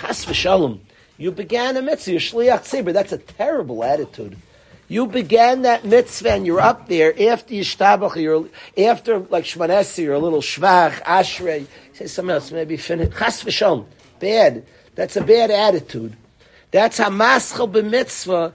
Chas 0.00 0.24
v'shalom. 0.24 0.80
You 1.18 1.32
began 1.32 1.76
a 1.76 1.82
mitzvah, 1.82 2.12
you're 2.12 2.20
shliach 2.20 2.60
tzibur. 2.60 2.94
That's 2.94 3.12
a 3.12 3.18
terrible 3.18 3.84
attitude. 3.84 4.38
You 4.92 5.06
began 5.06 5.62
that 5.62 5.86
mitzvah 5.86 6.32
and 6.32 6.46
you're 6.46 6.60
up 6.60 6.86
there 6.86 7.14
after 7.30 7.54
Yishtabach, 7.54 8.14
you're 8.16 8.46
after 8.76 9.20
like 9.20 9.44
Shmanesi, 9.44 10.04
you're 10.04 10.12
a 10.12 10.18
little 10.18 10.42
Shvach, 10.42 11.02
Ashrei. 11.04 11.64
Say 11.94 12.06
something 12.08 12.34
else, 12.34 12.52
maybe 12.52 12.76
finish. 12.76 13.08
Chas 13.16 13.42
v'shom. 13.42 13.86
Bad. 14.20 14.66
That's 14.94 15.16
a 15.16 15.24
bad 15.24 15.50
attitude. 15.50 16.14
That's 16.72 17.00
a 17.00 17.06
maschel 17.06 17.72
b'mitzvah. 17.72 18.52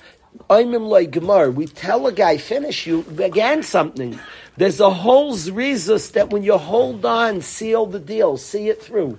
Oimim 0.48 0.88
loy 0.88 1.08
gemar. 1.08 1.52
We 1.52 1.66
tell 1.66 2.06
a 2.06 2.12
guy, 2.12 2.38
finish, 2.38 2.86
you 2.86 3.02
began 3.02 3.64
something. 3.64 4.20
There's 4.58 4.80
a 4.80 4.92
whole 4.92 5.34
zrizus 5.34 6.12
that 6.12 6.30
when 6.30 6.44
you 6.44 6.60
hold 6.60 7.04
on, 7.04 7.42
seal 7.42 7.88
the 7.88 8.00
deal, 8.00 8.38
see 8.38 8.70
it 8.70 8.84
through. 8.84 9.18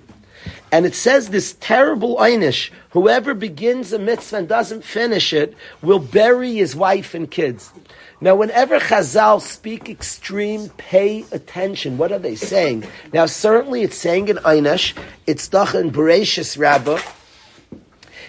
And 0.71 0.85
it 0.85 0.93
says 0.93 1.29
this 1.29 1.55
terrible 1.59 2.17
einish, 2.17 2.69
whoever 2.91 3.33
begins 3.33 3.91
a 3.91 3.99
mitzvah 3.99 4.37
and 4.37 4.47
doesn't 4.47 4.83
finish 4.83 5.33
it 5.33 5.55
will 5.81 5.99
bury 5.99 6.55
his 6.55 6.75
wife 6.75 7.13
and 7.13 7.29
kids. 7.29 7.71
Now, 8.21 8.35
whenever 8.35 8.79
Chazal 8.79 9.41
speak 9.41 9.89
extreme, 9.89 10.69
pay 10.77 11.25
attention. 11.31 11.97
What 11.97 12.11
are 12.11 12.19
they 12.19 12.35
saying? 12.35 12.85
Now, 13.13 13.25
certainly 13.25 13.81
it's 13.81 13.97
saying 13.97 14.27
in 14.27 14.37
einish, 14.37 14.95
it's 15.25 15.47
doch 15.47 15.73
in 15.73 15.91
Bereshis 15.91 16.57
Rabbah. 16.57 16.99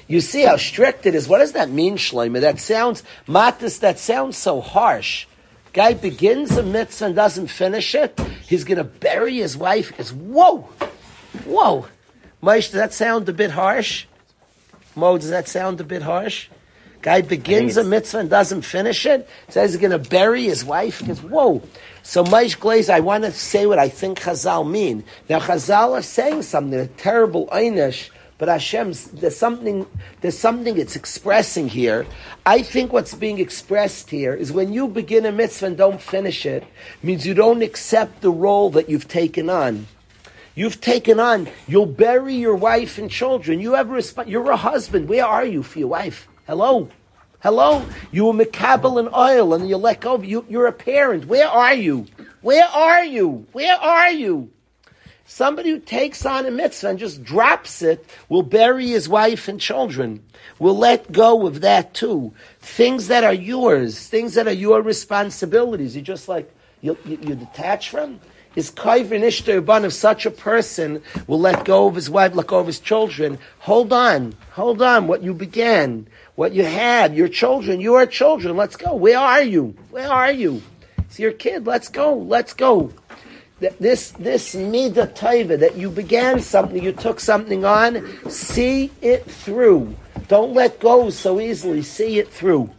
You 0.07 0.21
see 0.21 0.43
how 0.43 0.57
strict 0.57 1.07
it 1.07 1.15
is. 1.15 1.29
What 1.29 1.39
does 1.39 1.53
that 1.53 1.71
mean, 1.71 1.97
Shlomo? 1.97 2.41
That 2.41 2.59
sounds, 2.59 3.03
matis, 3.29 3.81
that 3.81 3.99
sounds 3.99 4.37
so 4.37 4.61
harsh. 4.61 5.27
Guy 5.73 5.95
begins 5.95 6.57
a 6.57 6.63
mitzvah 6.63 7.07
and 7.07 7.15
doesn't 7.15 7.47
finish 7.49 7.95
it. 7.95 8.19
He's 8.47 8.65
going 8.65 8.79
to 8.79 8.85
bury 8.85 9.37
his 9.37 9.57
wife. 9.57 9.93
It's 9.99 10.13
whoa, 10.13 10.69
whoa. 11.45 11.87
Moshe, 12.43 12.71
does 12.71 12.73
that 12.73 12.93
sound 12.93 13.29
a 13.29 13.33
bit 13.33 13.51
harsh? 13.51 14.07
Mo, 14.97 15.19
does 15.19 15.31
that 15.31 15.49
sound 15.49 15.81
a 15.81 15.85
bit 15.85 16.03
harsh? 16.03 16.49
Guy 17.03 17.23
begins 17.23 17.77
a 17.77 17.85
mitzvah 17.85 18.19
and 18.19 18.31
doesn't 18.31 18.63
finish 18.63 19.07
it. 19.07 19.29
Says 19.49 19.73
he's 19.73 19.81
going 19.81 19.91
to 19.91 20.11
bury 20.11 20.45
his 20.45 20.65
wife. 20.65 21.01
He 21.01 21.07
goes, 21.07 21.23
whoa. 21.23 21.63
So 22.03 22.25
Maish 22.25 22.59
Glaze, 22.59 22.91
I 22.91 23.01
want 23.01 23.25
to 23.25 23.33
say 23.33 23.67
what 23.67 23.79
I 23.79 23.89
think 23.89 24.21
Chazal 24.21 24.69
mean. 24.69 25.05
Now 25.29 25.39
Chazal 25.39 25.93
are 25.93 26.03
saying 26.03 26.43
something, 26.43 26.79
a 26.79 26.87
terrible 26.87 27.47
einish, 27.47 28.11
but 28.37 28.49
Hashem's, 28.49 29.05
there's 29.05 29.37
something, 29.37 29.87
there's 30.21 30.39
something 30.39 30.79
it's 30.79 30.97
expressing 30.97 31.69
here. 31.69 32.07
I 32.45 32.63
think 32.63 32.93
what's 32.93 33.15
being 33.15 33.39
expressed 33.39 34.11
here 34.11 34.35
is 34.35 34.51
when 34.53 34.73
you 34.73 34.89
begin 34.89 35.27
a 35.27 35.33
mitzvah 35.33 35.67
and 35.67 35.77
don't 35.77 36.01
finish 36.01 36.45
it, 36.45 36.65
means 37.03 37.27
you 37.27 37.35
don't 37.35 37.63
accept 37.63 38.23
the 38.23 38.31
role 38.31 38.71
that 38.71 38.89
you've 38.89 39.09
taken 39.09 39.49
on. 39.51 39.87
You've 40.55 40.81
taken 40.81 41.21
on, 41.21 41.49
you'll 41.69 41.87
bury 41.87 42.35
your 42.35 42.57
wife 42.57 42.99
and 42.99 43.11
children. 43.11 43.61
You 43.61 43.75
have 43.75 43.87
resp- 43.87 44.29
you're 44.29 44.51
a 44.51 44.57
husband. 44.57 45.09
Where 45.09 45.25
are 45.25 45.45
you 45.45 45.63
for 45.63 45.79
your 45.79 45.89
wife? 45.89 46.29
Hello? 46.47 46.89
Hello? 47.41 47.87
You 48.11 48.27
were 48.27 48.33
Makabal 48.33 48.99
and 48.99 49.15
oil 49.15 49.55
and 49.55 49.69
you 49.69 49.77
let 49.77 50.01
go. 50.01 50.21
You, 50.21 50.45
you're 50.49 50.67
a 50.67 50.73
parent. 50.73 51.27
Where 51.27 51.49
are 51.49 51.75
you? 51.75 52.07
Where 52.43 52.67
are 52.67 53.05
you? 53.05 53.47
Where 53.53 53.77
are 53.77 54.11
you? 54.11 54.51
Somebody 55.25 55.71
who 55.71 55.79
takes 55.79 56.27
on 56.27 56.45
a 56.45 56.51
mitzvah 56.51 56.89
and 56.89 56.99
just 56.99 57.23
drops 57.23 57.83
it 57.83 58.05
will 58.29 58.43
bury 58.43 58.89
his 58.89 59.09
wife 59.09 59.47
and 59.47 59.61
children. 59.61 60.25
Will 60.59 60.77
let 60.77 61.13
go 61.13 61.47
of 61.47 61.61
that 61.61 61.95
too. 61.95 62.35
Things 62.59 63.07
that 63.07 63.23
are 63.23 63.33
yours, 63.33 64.09
things 64.09 64.35
that 64.35 64.49
are 64.49 64.53
your 64.53 64.83
responsibilities. 64.83 65.95
You're 65.95 66.05
just 66.05 66.29
like, 66.29 66.53
you, 66.81 66.99
you, 67.05 67.19
you 67.23 67.35
detach 67.37 67.91
from. 67.91 68.21
Is 68.57 68.71
kaiver 68.73 69.23
ishtar 69.23 69.85
if 69.85 69.93
such 69.93 70.27
a 70.27 70.31
person 70.31 71.03
will 71.29 71.39
let 71.39 71.65
go 71.65 71.87
of 71.87 71.95
his 71.95 72.11
wife, 72.11 72.35
let 72.35 72.49
go 72.49 72.59
of 72.59 72.67
his 72.67 72.81
children. 72.81 73.39
Hold 73.61 73.93
on, 73.93 74.35
hold 74.53 74.83
on. 74.83 75.07
What 75.07 75.23
you 75.23 75.35
began, 75.35 76.09
what 76.35 76.53
you 76.53 76.65
had, 76.65 77.15
your 77.15 77.29
children, 77.29 77.81
your 77.81 78.07
children. 78.07 78.57
Let's 78.57 78.77
go. 78.77 78.95
Where 78.97 79.19
are 79.19 79.43
you? 79.43 79.77
Where 79.91 80.11
are 80.11 80.33
you? 80.33 80.63
It's 80.99 81.21
your 81.21 81.33
kid. 81.33 81.67
Let's 81.67 81.89
go. 81.89 82.17
Let's 82.17 82.53
go. 82.53 82.93
This 83.61 84.11
this 84.13 84.55
midah 84.57 85.15
taiva 85.15 85.61
that 85.61 85.77
you 85.77 85.91
began 85.91 86.41
something, 86.41 86.83
you 86.83 86.93
took 86.93 87.21
something 87.21 87.65
on. 87.65 88.31
See 88.31 88.91
it 89.01 89.31
through. 89.31 89.95
Don't 90.29 90.55
let 90.55 90.81
go 90.81 91.11
so 91.11 91.41
easily. 91.41 91.83
See 91.83 92.19
it 92.19 92.33
through. 92.33 92.71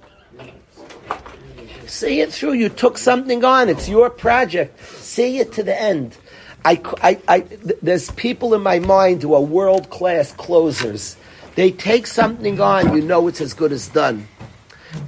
See 1.91 2.21
it 2.21 2.32
through. 2.32 2.54
You 2.54 2.69
took 2.69 2.97
something 2.97 3.43
on. 3.43 3.67
It's 3.67 3.89
your 3.89 4.10
project. 4.10 4.82
See 4.82 5.39
it 5.39 5.51
to 5.54 5.62
the 5.62 5.80
end. 5.80 6.17
I, 6.63 6.82
I, 7.04 7.19
I, 7.27 7.39
there's 7.82 8.10
people 8.12 8.54
in 8.54 8.62
my 8.62 8.80
mind 8.80 9.21
who 9.21 9.34
are 9.34 9.41
world 9.41 9.89
class 9.89 10.32
closers. 10.32 11.17
They 11.56 11.69
take 11.69 12.08
something 12.08 12.62
on, 12.62 12.95
you 12.95 13.01
know 13.01 13.27
it's 13.27 13.41
as 13.41 13.54
good 13.54 13.73
as 13.73 13.89
done. 13.89 14.25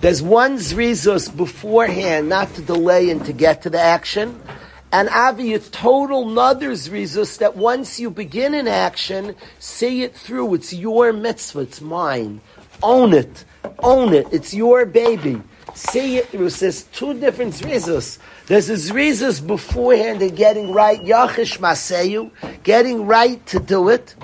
There's 0.01 0.21
one 0.21 0.57
zrizus 0.57 1.33
beforehand, 1.35 2.27
not 2.27 2.53
to 2.55 2.61
delay 2.61 3.09
and 3.09 3.23
to 3.27 3.31
get 3.31 3.61
to 3.61 3.69
the 3.69 3.79
action. 3.79 4.41
And 4.91 5.07
Avi, 5.07 5.53
a 5.53 5.59
total 5.59 6.29
another 6.31 6.71
zrizus 6.71 7.37
that 7.37 7.55
once 7.55 7.97
you 7.97 8.09
begin 8.11 8.53
an 8.53 8.67
action, 8.67 9.37
see 9.57 10.03
it 10.03 10.17
through. 10.17 10.55
It's 10.55 10.73
your 10.73 11.13
mitzvah. 11.13 11.61
It's 11.61 11.79
mine. 11.79 12.41
Own 12.83 13.13
it. 13.13 13.45
Own 13.79 14.13
it. 14.13 14.27
It's 14.33 14.53
your 14.53 14.85
baby. 14.85 15.41
See 15.75 16.17
it 16.17 16.29
through. 16.29 16.49
Says 16.49 16.83
two 16.93 17.13
different 17.13 17.53
zrizus. 17.53 18.19
There's 18.47 18.69
a 18.69 18.73
zrizus 18.73 19.45
beforehand 19.45 20.21
and 20.21 20.35
getting 20.35 20.71
right. 20.71 20.99
Yachish 20.99 21.59
maseyu. 21.59 22.31
Getting 22.63 23.05
right 23.05 23.43
to 23.47 23.59
do 23.59 23.89
it. 23.89 24.15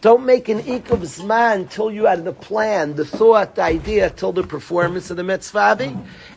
Don't 0.00 0.24
make 0.24 0.48
an 0.48 0.60
ikav 0.60 1.02
zman 1.02 1.56
until 1.56 1.90
you 1.90 2.06
had 2.06 2.24
the 2.24 2.32
plan, 2.32 2.94
the 2.94 3.04
thought, 3.04 3.56
the 3.56 3.62
idea, 3.62 4.08
till 4.08 4.32
the 4.32 4.42
performance 4.42 5.10
of 5.10 5.18
the 5.18 5.22
mitzvah. 5.22 5.94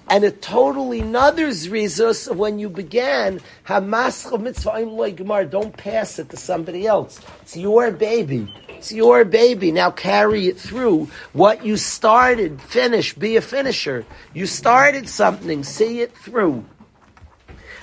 And 0.09 0.23
a 0.25 0.31
totally 0.31 0.99
another 0.99 1.47
zrizus 1.47 2.27
of 2.29 2.37
when 2.37 2.59
you 2.59 2.69
began, 2.69 3.39
hamaschov 3.65 4.41
mitzvah 4.41 4.71
gemar, 5.13 5.49
don't 5.49 5.75
pass 5.77 6.19
it 6.19 6.29
to 6.31 6.37
somebody 6.37 6.85
else. 6.85 7.21
It's 7.41 7.55
your 7.55 7.91
baby. 7.91 8.53
It's 8.83 8.91
your 8.91 9.23
baby. 9.23 9.71
Now 9.71 9.91
carry 9.91 10.47
it 10.47 10.59
through. 10.59 11.07
What 11.31 11.65
you 11.65 11.77
started, 11.77 12.61
finish, 12.61 13.13
be 13.13 13.37
a 13.37 13.41
finisher. 13.41 14.05
You 14.33 14.45
started 14.45 15.07
something, 15.07 15.63
see 15.63 16.01
it 16.01 16.17
through. 16.17 16.65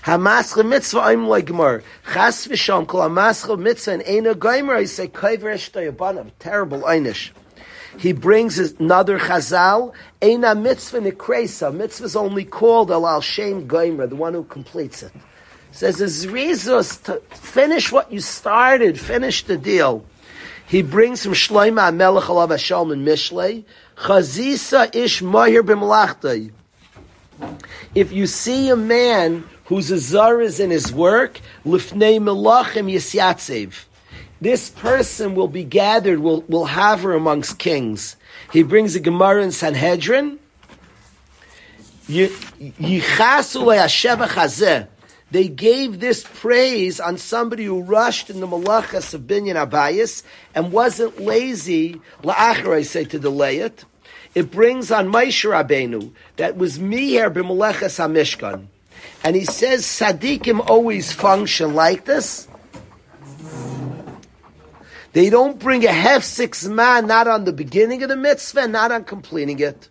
Hamaschel 0.03 0.69
mitzvah 0.69 1.01
I'm 1.01 1.27
like 1.27 1.47
gemar. 1.47 1.83
Chas 2.13 2.47
v'sham 2.47 2.87
kol 2.87 3.01
hamaschel 3.01 3.59
mitzvah 3.59 3.93
and 3.93 4.03
eina 4.03 4.35
geimer. 4.35 4.77
I 4.77 4.85
say 4.85 5.09
kaiver 5.09 5.55
eshtayabanav. 5.55 6.33
Terrible 6.39 6.83
einish. 6.83 7.31
He 7.99 8.13
brings 8.13 8.59
another 8.59 9.19
chazal. 9.19 9.95
Eina 10.21 10.55
mitzvah 10.61 11.01
nekresa. 11.01 11.75
Mitzvah 11.75 12.05
is 12.05 12.15
only 12.15 12.45
called 12.45 12.91
al 12.91 13.07
al 13.07 13.23
shem 13.23 13.67
geimer, 13.67 14.07
the 14.07 14.17
one 14.17 14.35
who 14.35 14.45
completes 14.45 15.03
it. 15.03 15.13
Says 15.73 15.99
it's 16.03 16.27
rizus 16.27 17.03
to 17.05 17.23
finish 17.35 17.91
what 17.91 18.13
you 18.13 18.21
started. 18.21 19.01
Finish 19.01 19.45
the 19.45 19.57
deal. 19.57 20.05
He 20.71 20.83
brings 20.83 21.25
from 21.25 21.33
Shloima 21.33 21.93
Melech 21.93 22.27
Alav 22.27 22.51
Hashem 22.51 22.77
Mishlei. 23.05 23.65
Chazisa 23.97 24.95
ish 24.95 25.21
mahir 25.21 25.63
b'malachtai. 25.63 26.53
If 27.93 28.13
you 28.13 28.29
see 28.29 28.69
a 28.69 28.77
man 28.77 29.49
whose 29.65 29.91
azar 29.91 30.41
is 30.41 30.61
in 30.61 30.71
his 30.71 30.93
work, 30.93 31.41
lifnei 31.67 32.21
melachim 32.21 32.89
yisyatzev. 32.89 33.87
This 34.41 34.71
person 34.71 35.35
will 35.35 35.49
be 35.49 35.65
gathered, 35.65 36.21
will, 36.21 36.43
will 36.43 36.67
hover 36.67 37.15
amongst 37.15 37.59
kings. 37.59 38.15
He 38.53 38.63
brings 38.63 38.95
a 38.95 39.01
Gemara 39.01 39.43
in 39.43 39.51
Sanhedrin. 39.51 40.39
They 45.31 45.49
gave 45.49 46.01
this 46.01 46.25
praise 46.25 46.99
on 46.99 47.17
somebody 47.17 47.65
who 47.65 47.83
rushed 47.83 48.31
in 48.31 48.41
the 48.41 48.49
malachas 48.49 49.15
of 49.15 49.23
Binyan 49.23 49.55
Abayis 49.55 50.25
and 50.55 50.73
wasn't 50.73 51.21
lazy, 51.21 52.01
la'achar 52.23 52.75
I 52.75 52.83
say, 52.83 53.05
to 53.05 53.19
delay 53.19 53.59
it. 53.59 53.85
It 54.35 54.51
brings 54.51 54.91
on 54.91 55.09
Moshe 55.09 55.49
Rabbeinu 55.49 56.13
that 56.37 56.57
was 56.57 56.79
miher 56.79 57.33
b'malachas 57.33 57.99
hamishkan. 57.99 58.67
And 59.23 59.37
he 59.37 59.45
says 59.45 59.85
Sadiqim 59.85 60.69
always 60.69 61.13
function 61.13 61.75
like 61.75 62.05
this. 62.05 62.49
They 65.13 65.29
don't 65.29 65.59
bring 65.59 65.85
a 65.85 65.93
half 65.93 66.23
six 66.23 66.67
man 66.67 67.07
not 67.07 67.27
on 67.27 67.45
the 67.45 67.53
beginning 67.53 68.03
of 68.03 68.09
the 68.09 68.17
mitzvah, 68.17 68.69
not 68.69 68.93
on 68.93 69.05
completing 69.05 69.59
it. 69.59 69.89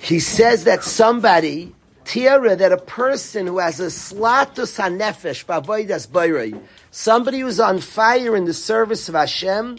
He 0.00 0.18
says 0.18 0.64
that 0.64 0.82
somebody, 0.84 1.74
That 2.12 2.72
a 2.72 2.76
person 2.76 3.46
who 3.46 3.58
has 3.58 3.78
a 3.78 3.86
slatus 3.86 4.78
hanefesh, 4.80 5.44
bavoidas 5.46 6.08
bayray, 6.08 6.60
somebody 6.90 7.38
who's 7.38 7.60
on 7.60 7.78
fire 7.78 8.34
in 8.34 8.46
the 8.46 8.54
service 8.54 9.08
of 9.08 9.14
Hashem, 9.14 9.78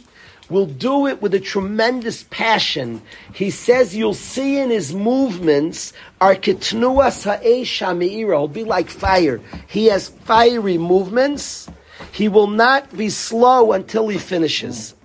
will 0.50 0.66
do 0.66 1.08
it 1.08 1.22
with 1.22 1.34
a 1.34 1.42
tremendous 1.42 2.24
passion. 2.30 3.02
He 3.34 3.50
says 3.50 3.96
you'll 3.96 4.14
see 4.14 4.58
in 4.58 4.70
his 4.70 4.94
movements 4.94 5.92
are 6.22 6.36
ketnuas 6.36 7.24
ha'esh 7.26 7.80
He'll 7.80 8.48
be 8.48 8.64
like 8.64 8.90
fire. 8.90 9.42
He 9.68 9.88
has 9.88 10.08
fiery 10.08 10.78
movements. 10.78 11.68
He 12.14 12.30
will 12.30 12.48
not 12.48 12.96
be 12.96 13.10
slow 13.10 13.74
until 13.74 14.08
he 14.08 14.18
finishes. 14.18 14.96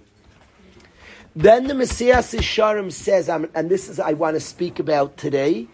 Then 1.35 1.67
the 1.67 1.75
Mesillas 1.75 2.39
Yesharim 2.39 2.93
says, 2.93 3.29
and 3.29 3.69
this 3.69 3.89
is 3.89 3.99
I 3.99 4.13
want 4.13 4.35
to 4.35 4.41
speak 4.41 4.79
about 4.79 5.17
today, 5.17 5.67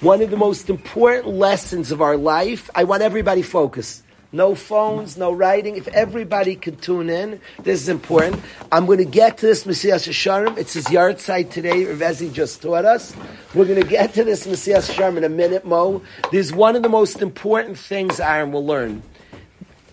one 0.00 0.22
of 0.22 0.30
the 0.30 0.36
most 0.36 0.70
important 0.70 1.28
lessons 1.28 1.92
of 1.92 2.00
our 2.00 2.16
life. 2.16 2.70
I 2.74 2.84
want 2.84 3.02
everybody 3.02 3.42
focused. 3.42 4.02
No 4.32 4.54
phones, 4.54 5.18
no 5.18 5.32
writing. 5.32 5.76
If 5.76 5.88
everybody 5.88 6.56
could 6.56 6.80
tune 6.80 7.10
in, 7.10 7.40
this 7.62 7.82
is 7.82 7.88
important. 7.88 8.40
I'm 8.72 8.86
going 8.86 8.98
to 8.98 9.04
get 9.04 9.38
to 9.38 9.46
this 9.46 9.66
Messiah 9.66 9.96
Sharm. 9.96 10.56
It's 10.56 10.72
his 10.72 10.86
yahrzeit 10.86 11.50
today. 11.50 11.84
Ravezi 11.84 12.32
just 12.32 12.62
taught 12.62 12.84
us. 12.84 13.14
We're 13.54 13.66
going 13.66 13.82
to 13.82 13.86
get 13.86 14.14
to 14.14 14.24
this 14.24 14.46
Messiah 14.46 14.78
Sharm 14.78 15.16
in 15.18 15.24
a 15.24 15.28
minute, 15.28 15.66
Mo. 15.66 16.00
This 16.30 16.46
is 16.46 16.52
one 16.52 16.76
of 16.76 16.82
the 16.82 16.88
most 16.88 17.20
important 17.20 17.76
things 17.76 18.20
Aaron 18.20 18.52
will 18.52 18.64
learn. 18.64 19.02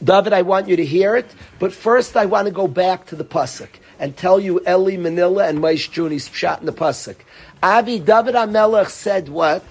David, 0.01 0.31
I 0.31 0.43
want 0.43 0.69
you 0.69 0.75
to 0.75 0.85
hear 0.85 1.15
it, 1.15 1.25
but 1.57 1.73
first 1.73 2.15
I 2.15 2.27
want 2.27 2.45
to 2.45 2.53
go 2.53 2.67
back 2.67 3.07
to 3.07 3.15
the 3.15 3.25
Pasuk 3.25 3.69
and 3.99 4.15
tell 4.15 4.39
you 4.39 4.61
Eli 4.67 4.95
Manila 4.95 5.47
and 5.47 5.57
Maish 5.57 5.91
Juni's 5.91 6.29
shot 6.29 6.59
in 6.59 6.67
the 6.67 6.71
Pasuk. 6.71 7.15
Avi 7.63 7.99
David 7.99 8.35
HaMelech 8.35 8.89
said 8.89 9.29
what? 9.29 9.63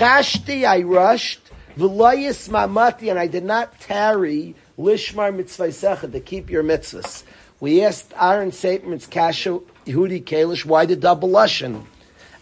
Chashti, 0.00 0.66
I 0.66 0.80
rushed, 0.80 1.40
V'layis 1.76 2.48
mamati, 2.48 3.10
and 3.10 3.18
I 3.18 3.26
did 3.26 3.44
not 3.44 3.78
tarry 3.80 4.54
lishmar 4.78 5.30
mitzvah 5.36 6.08
to 6.10 6.20
keep 6.20 6.48
your 6.48 6.64
mitzvahs. 6.64 7.22
We 7.60 7.84
asked 7.84 8.14
Aaron 8.18 8.50
Saperman's 8.50 9.06
Kasha 9.06 9.60
Yehudi 9.84 10.24
Kalish, 10.24 10.64
why 10.64 10.86
the 10.86 10.96
double 10.96 11.28
lashon? 11.28 11.84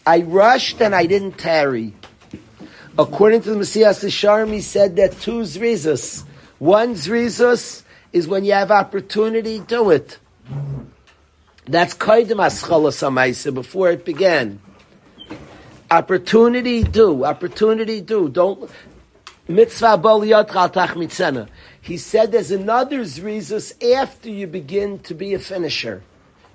I 0.06 0.20
rushed 0.20 0.80
and 0.80 0.94
I 0.94 1.06
didn't 1.06 1.32
tarry. 1.32 1.94
According 2.96 3.42
to 3.42 3.50
the 3.50 3.56
Mesillas 3.56 4.04
Yesharim, 4.04 4.52
he 4.52 4.60
said 4.60 4.94
that 4.94 5.18
two 5.18 5.40
zrizas. 5.40 6.22
One 6.60 6.94
zrizus 6.94 7.82
is 8.12 8.28
when 8.28 8.44
you 8.44 8.52
have 8.52 8.70
opportunity, 8.70 9.58
do 9.58 9.90
it. 9.90 10.20
That's 11.66 11.94
kaidim 11.94 12.36
aschalas 12.36 13.02
hamaisa 13.02 13.52
before 13.52 13.90
it 13.90 14.04
began. 14.04 14.60
Opportunity, 15.90 16.82
do. 16.82 17.24
Opportunity, 17.24 18.02
do. 18.02 18.28
Don't 18.28 18.70
mitzvah 19.48 19.96
boliyot 19.96 20.48
chaltach 20.48 20.88
mitzena. 20.88 21.48
He 21.80 21.96
said 21.96 22.30
there's 22.30 22.50
another 22.50 23.00
zrizus 23.00 23.72
after 23.94 24.28
you 24.28 24.46
begin 24.46 24.98
to 25.00 25.14
be 25.14 25.32
a 25.32 25.38
finisher. 25.38 26.02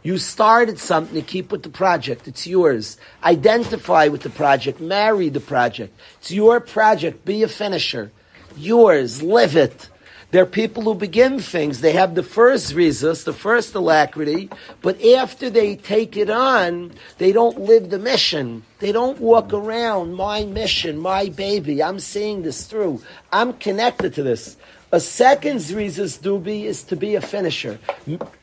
You 0.03 0.19
started 0.19 0.77
something 0.77 1.15
to 1.15 1.23
keep 1.23 1.51
with 1.51 1.63
the 1.63 1.69
project. 1.69 2.27
It's 2.27 2.45
yours. 2.45 2.97
Identify 3.23 4.09
with 4.09 4.21
the 4.21 4.29
project. 4.29 4.79
Marry 4.79 5.29
the 5.29 5.39
project. 5.39 5.99
It's 6.19 6.29
your 6.29 6.59
project. 6.59 7.25
Be 7.25 7.41
a 7.41 7.47
finisher. 7.47 8.11
Yours. 8.55 9.23
Live 9.23 9.55
it. 9.55 9.89
There 10.33 10.41
are 10.41 10.47
people 10.47 10.81
who 10.81 10.95
begin 10.95 11.37
things. 11.37 11.81
They 11.81 11.91
have 11.91 12.15
the 12.15 12.23
first 12.23 12.73
rizus, 12.73 13.23
the 13.23 13.33
first 13.33 13.75
alacrity, 13.75 14.49
but 14.81 14.99
after 15.05 15.47
they 15.47 15.75
take 15.75 16.17
it 16.17 16.27
on, 16.27 16.93
they 17.19 17.31
don't 17.31 17.59
live 17.59 17.91
the 17.91 17.99
mission. 17.99 18.63
They 18.79 18.91
don't 18.91 19.19
walk 19.19 19.53
around 19.53 20.15
my 20.15 20.43
mission, 20.43 20.97
my 20.97 21.29
baby. 21.29 21.83
I'm 21.83 21.99
seeing 21.99 22.41
this 22.41 22.65
through. 22.65 23.03
I'm 23.31 23.53
connected 23.53 24.15
to 24.15 24.23
this. 24.23 24.57
A 24.91 24.99
second 24.99 25.57
Zrizas 25.57 26.17
Dubi 26.17 26.63
is 26.63 26.81
to 26.85 26.95
be 26.95 27.13
a 27.13 27.21
finisher. 27.21 27.77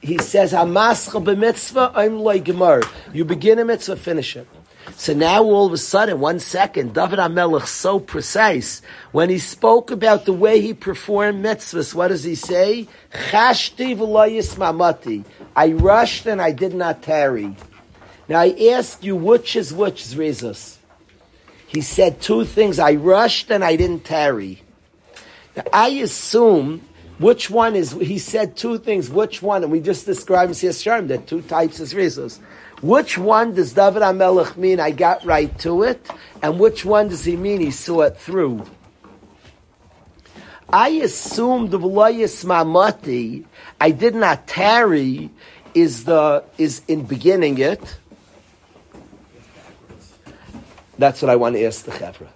He 0.00 0.18
says, 0.18 0.52
Hamascha 0.52 1.20
b'mitzvah, 1.20 1.90
I'm 1.96 2.20
like. 2.20 2.46
You 3.12 3.24
begin 3.24 3.58
a 3.58 3.64
mitzvah, 3.64 3.96
finish 3.96 4.36
it. 4.36 4.46
So 5.00 5.14
now 5.14 5.42
all 5.44 5.64
of 5.64 5.72
a 5.72 5.78
sudden, 5.78 6.20
one 6.20 6.40
second, 6.40 6.92
David 6.92 7.20
HaMelech 7.20 7.66
so 7.66 7.98
precise. 7.98 8.82
When 9.12 9.30
he 9.30 9.38
spoke 9.38 9.90
about 9.90 10.26
the 10.26 10.34
way 10.34 10.60
he 10.60 10.74
performed 10.74 11.42
mitzvahs, 11.42 11.94
what 11.94 12.08
does 12.08 12.22
he 12.22 12.34
say? 12.34 12.86
Chashti 13.10 13.96
mamati. 13.96 15.24
I 15.56 15.72
rushed 15.72 16.26
and 16.26 16.42
I 16.42 16.52
did 16.52 16.74
not 16.74 17.02
tarry. 17.02 17.56
Now 18.28 18.40
I 18.40 18.54
ask 18.72 19.02
you, 19.02 19.16
which 19.16 19.56
is 19.56 19.72
which, 19.72 20.04
Zrizas? 20.04 20.76
He 21.66 21.80
said 21.80 22.20
two 22.20 22.44
things. 22.44 22.78
I 22.78 22.96
rushed 22.96 23.50
and 23.50 23.64
I 23.64 23.76
didn't 23.76 24.04
tarry. 24.04 24.60
Now, 25.56 25.64
I 25.72 25.88
assume 25.88 26.82
which 27.18 27.48
one 27.48 27.74
is, 27.74 27.92
he 27.92 28.18
said 28.18 28.54
two 28.54 28.76
things, 28.76 29.08
which 29.08 29.40
one, 29.40 29.62
and 29.62 29.72
we 29.72 29.80
just 29.80 30.04
described 30.04 30.50
in 30.50 30.54
Siyas 30.54 30.82
Sharm, 30.84 31.08
that 31.08 31.26
two 31.26 31.40
types 31.40 31.80
of 31.80 31.88
rizos. 31.88 32.38
Which 32.82 33.18
one 33.18 33.54
does 33.54 33.74
David 33.74 34.02
HaMelech 34.02 34.56
mean 34.56 34.80
I 34.80 34.90
got 34.90 35.24
right 35.24 35.56
to 35.60 35.82
it, 35.82 36.08
and 36.42 36.58
which 36.58 36.84
one 36.84 37.08
does 37.08 37.24
he 37.24 37.36
mean 37.36 37.60
he 37.60 37.70
saw 37.70 38.02
it 38.02 38.16
through? 38.16 38.64
I 40.72 40.88
assume 40.88 41.68
the 41.68 41.78
V'layis 41.78 42.44
Mamati, 42.44 43.44
I 43.80 43.90
did 43.90 44.14
not 44.14 44.46
tarry, 44.46 45.30
is 45.74 46.04
the, 46.04 46.44
is 46.56 46.82
in 46.88 47.04
beginning 47.04 47.58
it. 47.58 47.98
That's 50.96 51.20
what 51.20 51.30
I 51.30 51.36
want 51.36 51.56
to 51.56 51.64
ask 51.64 51.84
the 51.84 51.92
Chevra. 51.92 52.28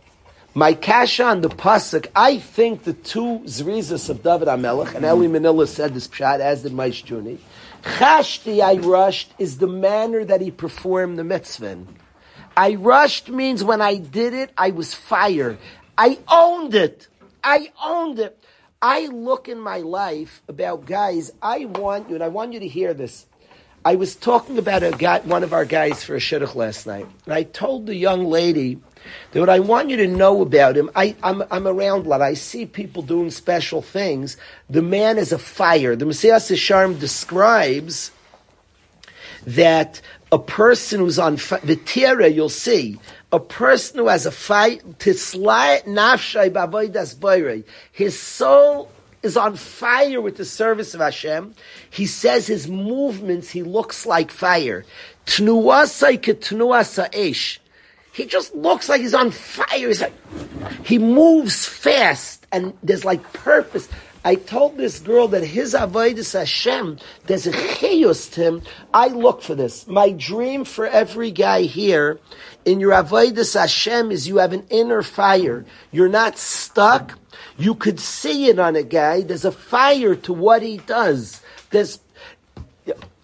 My 0.57 0.75
kasha 0.75 1.25
on 1.25 1.41
the 1.41 1.49
pasuk, 1.49 2.07
I 2.15 2.39
think 2.39 2.85
the 2.85 2.93
two 2.93 3.41
zrizas 3.45 4.09
of 4.09 4.23
David 4.23 4.49
HaMelech, 4.49 4.95
and 4.95 5.05
Eli 5.05 5.27
Manila 5.27 5.67
said 5.67 5.95
this 5.95 6.07
pshat, 6.07 6.41
as 6.41 6.63
did 6.63 6.73
Maish 6.73 7.05
Juni. 7.05 7.39
Chashti, 7.85 8.61
I 8.61 8.77
rushed, 8.77 9.33
is 9.39 9.59
the 9.59 9.67
manner 9.67 10.25
that 10.25 10.41
he 10.41 10.51
performed 10.51 11.19
the 11.19 11.25
mitzvah. 11.25 11.85
I 12.57 12.75
rushed 12.77 13.29
means 13.29 13.63
when 13.63 13.81
I 13.81 13.97
did 13.97 14.33
it, 14.33 14.53
I 14.57 14.71
was 14.71 14.95
fire. 14.95 15.59
I 15.97 16.19
owned 16.29 16.75
it. 16.75 17.09
I 17.43 17.73
owned 17.83 18.19
it. 18.19 18.43
I 18.81 19.07
look 19.07 19.49
in 19.49 19.61
my 19.61 19.79
life 19.79 20.43
about 20.49 20.87
guys, 20.87 21.31
I 21.41 21.67
want 21.67 22.09
you, 22.09 22.17
and 22.17 22.25
I 22.25 22.29
want 22.29 22.53
you 22.53 22.61
to 22.61 22.69
hear 22.69 22.95
this. 22.95 23.27
I 23.85 23.97
was 23.97 24.17
talking 24.17 24.57
about 24.57 24.83
a 24.83 24.93
guy, 24.93 25.21
one 25.21 25.43
of 25.43 25.53
our 25.53 25.67
guys 25.67 26.03
for 26.03 26.15
a 26.17 26.19
shidduch 26.19 26.55
last 26.55 26.87
night, 26.87 27.07
and 27.27 27.35
I 27.35 27.43
told 27.43 27.87
the 27.87 27.95
young 27.95 28.25
lady, 28.25 28.79
that 29.33 29.41
what 29.41 29.51
I 29.51 29.61
want 29.61 29.91
you 29.91 29.99
to 29.99 30.07
know 30.07 30.41
about 30.41 30.77
him, 30.77 30.91
I, 30.97 31.15
I'm, 31.23 31.43
I'm 31.51 31.69
around 31.69 32.07
a 32.07 32.09
lot. 32.09 32.23
I 32.23 32.33
see 32.33 32.65
people 32.65 33.03
doing 33.03 33.31
special 33.31 33.83
things. 33.83 34.39
The 34.71 34.81
man 34.81 35.19
is 35.19 35.33
a 35.33 35.39
fire. 35.39 35.95
The 35.97 36.07
Mesillas 36.07 36.51
Yesharim 36.51 36.99
describes 36.99 38.11
that 39.47 40.01
a 40.33 40.39
person 40.39 41.01
who's 41.01 41.19
on 41.19 41.37
the 41.63 41.79
tira, 41.85 42.29
you'll 42.29 42.49
see, 42.49 42.99
a 43.31 43.41
person 43.41 43.99
who 43.99 44.09
has 44.09 44.25
a 44.25 44.31
fight, 44.31 44.83
his 47.93 48.19
soul 48.19 48.91
is 49.25 49.37
on 49.37 49.57
fire 49.57 50.21
with 50.21 50.37
the 50.37 50.45
service 50.45 50.95
of 50.95 51.01
Hashem. 51.01 51.55
He 51.91 52.07
says 52.07 52.47
his 52.47 52.69
movements, 52.69 53.51
he 53.51 53.63
looks 53.63 54.07
like 54.07 54.31
fire. 54.31 54.85
Tnuasa 55.27 56.19
tnuasa 56.19 57.09
esh. 57.13 57.61
He 58.13 58.27
just 58.27 58.55
looks 58.55 58.89
like 58.89 59.01
he's 59.01 59.15
on 59.15 59.31
fire. 59.33 59.89
He's 59.89 60.01
like, 60.01 60.15
he 60.85 60.99
moves 60.99 61.67
fast 61.67 62.47
and 62.53 62.75
there's 62.83 63.05
like 63.05 63.33
purpose. 63.33 63.89
I 64.25 64.37
told 64.37 64.79
this 64.79 65.01
girl 65.01 65.29
that 65.29 65.45
his 65.45 65.75
avodas 65.75 66.33
Hashem, 66.33 66.99
there's 67.27 67.47
a 67.47 67.53
chiyus 67.53 68.33
to 68.33 68.43
him. 68.43 68.63
I 68.93 69.09
look 69.09 69.43
for 69.43 69.55
this. 69.55 69.87
My 69.87 70.11
dream 70.11 70.65
for 70.65 70.87
every 70.87 71.31
guy 71.31 71.63
here 71.63 72.19
in 72.65 72.81
your 72.81 72.93
avodas 72.93 73.59
Hashem 73.59 74.11
is 74.11 74.27
you 74.27 74.39
have 74.39 74.55
an 74.55 74.67
inner 74.71 75.03
fire. 75.03 75.67
You're 75.93 76.09
not 76.09 76.39
stuck. 76.39 77.19
You 77.59 77.75
could 77.75 78.01
see 78.01 78.49
it 78.49 78.59
on 78.59 78.77
a 78.77 78.83
guy. 78.83 79.21
There's 79.21 79.45
a 79.45 79.53
fire 79.53 80.15
to 80.15 80.33
what 80.33 80.63
he 80.63 80.79
does. 80.79 81.43
There's 81.71 82.01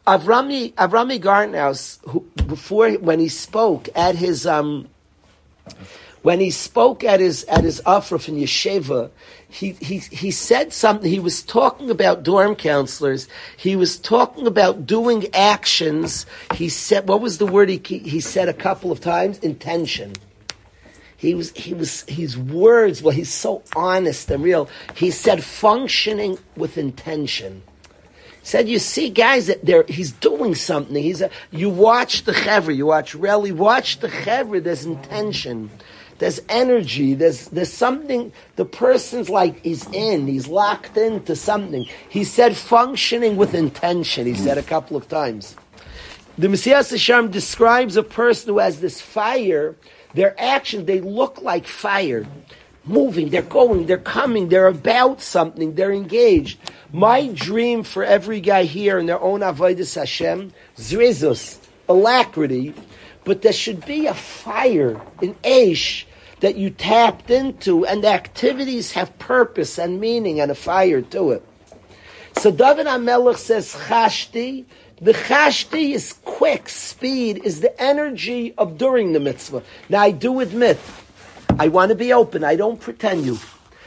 Avrami 0.07 0.75
Avrami 0.75 1.21
Gartnaus, 1.21 1.99
who, 2.09 2.21
before 2.47 2.93
when 2.93 3.21
he 3.21 3.29
spoke 3.29 3.89
at 3.95 4.17
his 4.17 4.47
um, 4.47 4.89
when 6.23 6.41
he 6.41 6.51
spoke 6.51 7.05
at 7.05 7.21
his 7.21 7.45
at 7.45 7.65
his 7.65 7.81
afraf 7.83 8.29
in 8.29 8.37
Yeshiva, 8.37 9.11
he, 9.51 9.73
he 9.73 9.99
he 9.99 10.31
said 10.31 10.73
something. 10.73 11.11
He 11.11 11.19
was 11.19 11.43
talking 11.43 11.91
about 11.91 12.23
dorm 12.23 12.55
counselors. 12.55 13.29
He 13.57 13.77
was 13.77 13.99
talking 13.99 14.47
about 14.47 14.87
doing 14.87 15.27
actions. 15.35 16.25
He 16.55 16.69
said, 16.69 17.09
what 17.09 17.21
was 17.21 17.39
the 17.39 17.47
word 17.47 17.69
he 17.69 17.79
he 17.79 18.21
said 18.21 18.49
a 18.49 18.55
couple 18.55 18.93
of 18.93 19.01
times? 19.01 19.39
Intention. 19.41 20.13
He 21.17 21.35
was 21.35 21.51
he 21.51 21.75
was 21.75 22.03
his 22.03 22.39
words. 22.39 23.03
Well, 23.03 23.15
he's 23.15 23.33
so 23.33 23.63
honest 23.77 24.31
and 24.31 24.43
real. 24.43 24.69
He 24.95 25.11
said 25.11 25.43
functioning 25.45 26.39
with 26.57 26.79
intention 26.79 27.63
said, 28.43 28.69
you 28.69 28.79
see 28.79 29.11
guys 29.11 29.47
that 29.49 29.65
there, 29.65 29.85
he's 29.89 30.13
doing 30.13 30.55
something. 30.55 30.97
He's 30.97 31.21
a, 31.21 31.31
you 31.51 31.69
watch 31.69 32.25
the 32.25 32.33
chevra, 32.33 32.75
you 32.75 32.87
watch 32.87 33.15
Relly, 33.15 33.53
watch 33.53 34.01
the 34.01 34.09
chevra, 34.09 34.63
there's 34.63 34.85
intention. 34.85 35.71
There's 36.21 36.39
energy. 36.51 37.15
There's 37.15 37.49
there's 37.49 37.73
something. 37.73 38.31
The 38.57 38.67
person's 38.67 39.31
like 39.31 39.65
he's 39.65 39.87
in. 39.89 40.27
He's 40.27 40.47
locked 40.47 40.99
into 40.99 41.35
something. 41.35 41.87
He 42.11 42.25
said 42.25 42.59
functioning 42.59 43.39
with 43.39 43.55
intention. 43.55 44.27
He 44.27 44.35
said 44.35 44.59
a 44.59 44.63
couple 44.63 44.99
of 44.99 45.09
times. 45.09 45.57
The 46.37 46.49
Mesillas 46.49 46.93
Yesharim 46.93 47.31
describes 47.31 47.97
a 47.97 48.03
person 48.03 48.51
who 48.51 48.59
has 48.59 48.83
this 48.83 49.01
fire. 49.01 49.77
Their 50.13 50.39
actions 50.39 50.85
they 50.85 51.01
look 51.01 51.41
like 51.41 51.67
fire, 51.67 52.27
moving. 52.85 53.31
They're 53.31 53.41
going. 53.41 53.87
They're 53.87 53.97
coming. 53.97 54.51
They're 54.51 54.67
about 54.67 55.23
something. 55.23 55.75
They're 55.75 55.93
engaged. 55.93 56.59
My 56.93 57.29
dream 57.29 57.83
for 57.83 58.05
every 58.05 58.43
guy 58.43 58.65
here 58.65 58.99
in 58.99 59.07
their 59.07 59.21
own 59.23 59.41
avodas 59.41 59.95
Hashem, 59.95 60.53
zrizus, 60.77 61.57
alacrity, 61.89 62.75
but 63.25 63.41
there 63.41 63.55
should 63.55 63.87
be 63.87 64.07
a 64.07 64.13
fire, 64.13 65.01
an 65.23 65.35
ash 65.43 66.07
that 66.41 66.57
you 66.57 66.71
tapped 66.71 67.31
into, 67.31 67.87
and 67.87 68.03
the 68.05 68.09
activities 68.09 68.93
have 68.93 69.19
purpose 69.19 69.79
and 69.79 70.01
meaning 70.01 70.41
and 70.41 70.51
a 70.51 70.55
fire 70.55 71.03
to 71.03 71.31
it. 71.33 71.45
So 72.39 72.51
David 72.51 72.87
HaMelech 72.87 73.37
says 73.37 73.75
chashti. 73.75 74.65
The 75.01 75.13
chashti 75.13 75.95
is 75.95 76.15
quick, 76.25 76.69
speed, 76.69 77.43
is 77.45 77.61
the 77.61 77.79
energy 77.81 78.55
of 78.59 78.77
during 78.77 79.13
the 79.13 79.21
mitzvah. 79.21 79.63
Now 79.89 80.01
I 80.01 80.11
do 80.11 80.41
admit, 80.41 80.79
I 81.59 81.69
want 81.69 81.89
to 81.91 81.95
be 81.95 82.13
open, 82.13 82.45
I 82.45 82.57
don't 82.57 82.81
pretend 82.81 83.25
you 83.25 83.39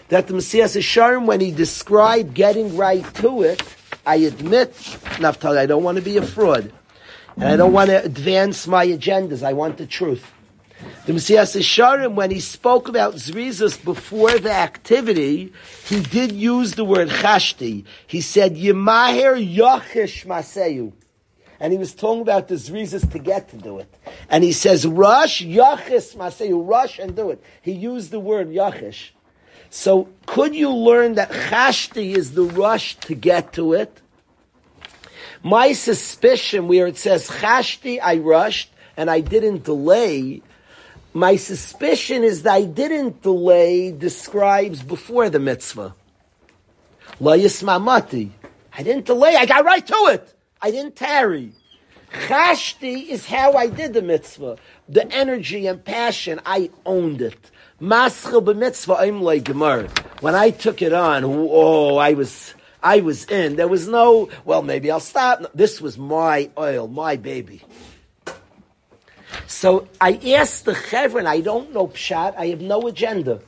that 0.10 0.28
the 0.28 0.34
Mesillas 0.34 0.76
Yesharim, 0.78 1.26
when 1.26 1.39
he 1.39 1.51
described 1.51 2.34
getting 2.34 2.78
right 2.78 3.06
to 3.16 3.41
it, 3.43 3.64
I 4.06 4.18
admit, 4.18 4.74
Naftali, 4.74 5.58
I 5.58 5.66
don't 5.66 5.84
want 5.84 5.97
to 5.97 6.04
be 6.04 6.18
a 6.18 6.22
fraud. 6.22 6.72
And 7.36 7.45
I 7.45 7.56
don't 7.56 7.74
want 7.74 7.89
to 7.89 8.04
advance 8.04 8.68
my 8.68 8.86
agendas. 8.86 9.41
I 9.41 9.54
want 9.54 9.78
the 9.78 9.88
truth. 9.88 10.32
The 11.05 11.13
Mesillas 11.13 11.55
Yesharim, 11.55 12.13
when 12.15 12.31
he 12.31 12.39
spoke 12.39 12.88
about 12.88 13.15
Zrizus 13.15 13.84
before 13.84 14.38
the 14.39 14.51
activity, 14.51 15.51
he 15.86 16.01
did 16.01 16.31
use 16.31 16.75
the 16.75 16.86
word 16.86 17.09
chashti. 17.09 17.86
He 18.07 18.21
said, 18.21 18.55
Yemaher 18.55 19.36
Yochish 19.36 20.25
Maseyu. 20.25 20.93
and 21.59 21.71
he 21.71 21.79
was 21.79 21.93
talking 21.93 22.21
about 22.21 22.47
the 22.47 22.55
zrizas 22.55 23.09
to 23.11 23.19
get 23.19 23.49
to 23.49 23.57
do 23.57 23.79
it. 23.79 23.93
And 24.29 24.43
he 24.43 24.51
says, 24.51 24.86
rush, 24.86 25.41
yachis, 25.41 26.15
maseyu, 26.15 26.67
rush 26.67 26.99
and 26.99 27.15
do 27.15 27.29
it. 27.29 27.41
He 27.61 27.71
used 27.71 28.11
the 28.11 28.19
word 28.19 28.49
yachish. 28.49 29.11
So 29.69 30.09
could 30.25 30.53
you 30.55 30.69
learn 30.69 31.15
that 31.15 31.31
chashti 31.31 32.15
is 32.15 32.34
the 32.34 32.43
rush 32.43 32.95
to 32.97 33.15
get 33.15 33.53
to 33.53 33.73
it? 33.73 34.01
My 35.41 35.73
suspicion 35.73 36.67
where 36.67 36.88
it 36.88 36.97
says 36.97 37.27
chashti, 37.27 37.99
I 38.01 38.17
rushed, 38.17 38.69
and 38.95 39.09
I 39.09 39.21
didn't 39.21 39.63
delay, 39.63 40.41
my 41.14 41.36
suspicion 41.36 42.24
is 42.24 42.43
that 42.43 42.53
I 42.53 42.64
didn't 42.64 43.22
delay 43.22 43.91
describes 43.91 44.82
before 44.82 45.30
the 45.30 45.39
mitzvah. 45.39 45.93
La 47.20 47.34
yismamati. 47.34 48.32
I 48.76 48.84
didn't 48.84 49.05
delay, 49.05 49.36
I 49.36 49.45
got 49.45 49.66
right 49.66 49.86
to 49.86 50.07
it. 50.11 50.34
I 50.61 50.72
didn't 50.72 50.95
tarry. 50.95 51.51
Chashti 52.11 53.07
is 53.07 53.26
how 53.26 53.53
I 53.53 53.68
did 53.68 53.93
the 53.93 54.01
mitzvah. 54.01 54.57
The 54.89 55.11
energy 55.11 55.68
and 55.68 55.84
passion, 55.84 56.39
I 56.45 56.70
owned 56.86 57.22
it. 57.22 57.51
Maschel 57.82 58.43
b'mitzvah 58.43 58.99
imlay 59.07 59.41
gemar. 59.41 59.89
When 60.22 60.36
I 60.36 60.51
took 60.51 60.82
it 60.82 60.93
on, 60.93 61.24
oh, 61.26 61.97
I 61.97 62.14
was, 62.14 62.53
I 62.82 63.01
was 63.01 63.26
in. 63.26 63.55
There 63.55 63.68
was 63.68 63.88
no, 63.88 64.30
well, 64.45 64.61
maybe 64.61 64.89
I'll 64.89 64.99
stop. 64.99 65.51
This 65.53 65.82
was 65.82 65.97
my 65.97 66.49
oil, 66.57 66.88
my 66.88 67.18
baby. 67.18 67.61
So 69.47 69.88
I 69.99 70.19
asked 70.36 70.65
the 70.65 70.73
Chevra, 70.73 71.25
I 71.25 71.41
don't 71.41 71.73
know 71.73 71.88
Pshat, 71.88 72.36
I 72.38 72.47
have 72.47 72.61
no 72.61 72.88
agenda. 72.88 73.41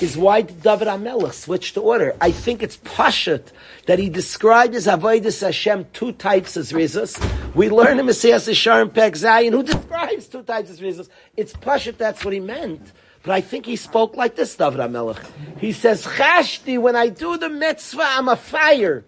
Is 0.00 0.16
why 0.16 0.42
did 0.42 0.62
David 0.62 0.86
HaMelech 0.86 1.32
switch 1.32 1.72
the 1.72 1.80
order? 1.80 2.14
I 2.20 2.30
think 2.30 2.62
it's 2.62 2.76
Pashat 2.76 3.50
that 3.86 3.98
he 3.98 4.08
described 4.08 4.74
as 4.76 4.86
Avodah 4.86 5.40
Hashem 5.40 5.86
two 5.92 6.12
types 6.12 6.56
as 6.56 6.72
rizos. 6.72 7.18
We 7.54 7.68
learn 7.68 7.98
in 7.98 8.06
Mesillas 8.06 8.48
Yesharim 8.48 8.94
Pek 8.94 9.14
Zayin 9.14 9.50
who 9.50 9.64
describes 9.64 10.28
two 10.28 10.42
types 10.42 10.70
as 10.70 10.80
rizos. 10.80 11.08
It's 11.36 11.52
Pashat, 11.52 11.96
that's 11.96 12.24
what 12.24 12.32
he 12.32 12.38
meant. 12.38 12.92
But 13.24 13.32
I 13.32 13.40
think 13.40 13.66
he 13.66 13.74
spoke 13.74 14.16
like 14.16 14.36
this, 14.36 14.54
David 14.54 14.78
HaMelech. 14.78 15.58
He 15.58 15.72
says, 15.72 16.04
Chashti, 16.06 16.80
when 16.80 16.94
I 16.94 17.08
do 17.08 17.36
the 17.36 17.48
mitzvah, 17.48 18.04
I'm 18.04 18.28
a 18.28 18.36
fire. 18.36 19.04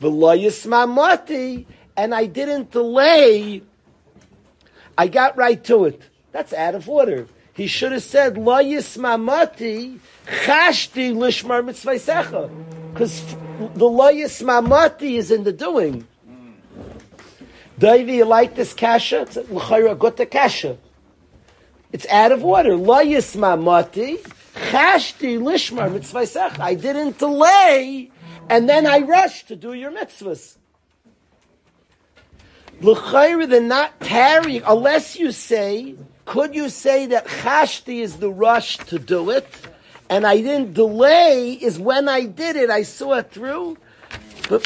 V'lo 0.00 0.40
yismamati, 0.40 1.66
and 1.96 2.14
I 2.14 2.26
didn't 2.26 2.70
delay 2.70 3.62
I 4.98 5.06
got 5.06 5.36
right 5.36 5.62
to 5.64 5.84
it. 5.84 6.02
That's 6.32 6.52
out 6.52 6.74
of 6.74 6.88
order. 6.88 7.28
He 7.54 7.68
should 7.68 7.92
have 7.92 8.02
said, 8.02 8.36
Lo 8.36 8.56
yismamati 8.56 10.00
chashti 10.26 11.14
lishmar 11.14 11.62
mitzvaysecha. 11.64 12.50
Because 12.92 13.22
the 13.74 13.88
lo 13.88 14.12
yismamati 14.12 15.12
is 15.12 15.30
in 15.30 15.44
the 15.44 15.52
doing. 15.52 16.06
Davey, 17.78 18.16
you 18.16 18.24
like 18.24 18.56
this 18.56 18.74
kasha? 18.74 19.22
It's 19.22 19.36
l'chayra 19.36 19.96
gota 19.96 20.28
kasha. 20.28 20.78
It's 21.92 22.06
out 22.08 22.32
of 22.32 22.44
order. 22.44 22.74
Lo 22.76 22.96
yismamati 22.96 24.18
chashti 24.70 25.38
lishmar 25.38 25.96
mitzvaysecha. 25.96 26.58
I 26.58 26.74
didn't 26.74 27.18
delay, 27.18 28.10
and 28.48 28.68
then 28.68 28.84
I 28.84 28.98
rushed 28.98 29.46
to 29.48 29.56
do 29.56 29.74
your 29.74 29.92
mitzvahs. 29.92 30.57
L'chayra, 32.80 33.48
they're 33.48 33.60
not 33.60 33.98
tarrying, 34.00 34.62
unless 34.66 35.18
you 35.18 35.32
say, 35.32 35.96
could 36.24 36.54
you 36.54 36.68
say 36.68 37.06
that 37.06 37.26
chashti 37.26 38.00
is 38.00 38.18
the 38.18 38.30
rush 38.30 38.76
to 38.76 38.98
do 38.98 39.30
it, 39.30 39.46
and 40.08 40.26
I 40.26 40.36
didn't 40.40 40.74
delay 40.74 41.52
is 41.52 41.78
when 41.78 42.08
I 42.08 42.24
did 42.24 42.56
it, 42.56 42.70
I 42.70 42.82
saw 42.82 43.14
it 43.14 43.30
through? 43.30 43.78
But 44.48 44.62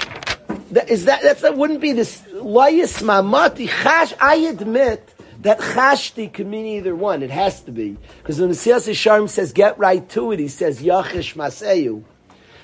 that, 0.72 0.90
is 0.90 1.06
that, 1.06 1.22
that's, 1.22 1.42
that 1.42 1.56
wouldn't 1.56 1.80
be 1.80 1.92
this, 1.92 2.20
layis 2.32 3.02
mamati, 3.02 3.68
chash, 3.68 4.12
I 4.20 4.36
admit, 4.36 5.08
that 5.42 5.58
chashti 5.58 6.32
can 6.32 6.50
mean 6.50 6.66
either 6.66 6.94
one. 6.94 7.22
It 7.22 7.30
has 7.30 7.62
to 7.62 7.72
be. 7.72 7.96
Because 8.18 8.38
when 8.38 8.50
the 8.50 8.54
Siyas 8.54 8.88
Sharm 8.90 9.28
says, 9.28 9.52
get 9.52 9.78
right 9.78 10.08
to 10.10 10.32
it, 10.32 10.38
he 10.38 10.48
says, 10.48 10.80
yachish 10.82 11.34
maseyu. 11.34 12.04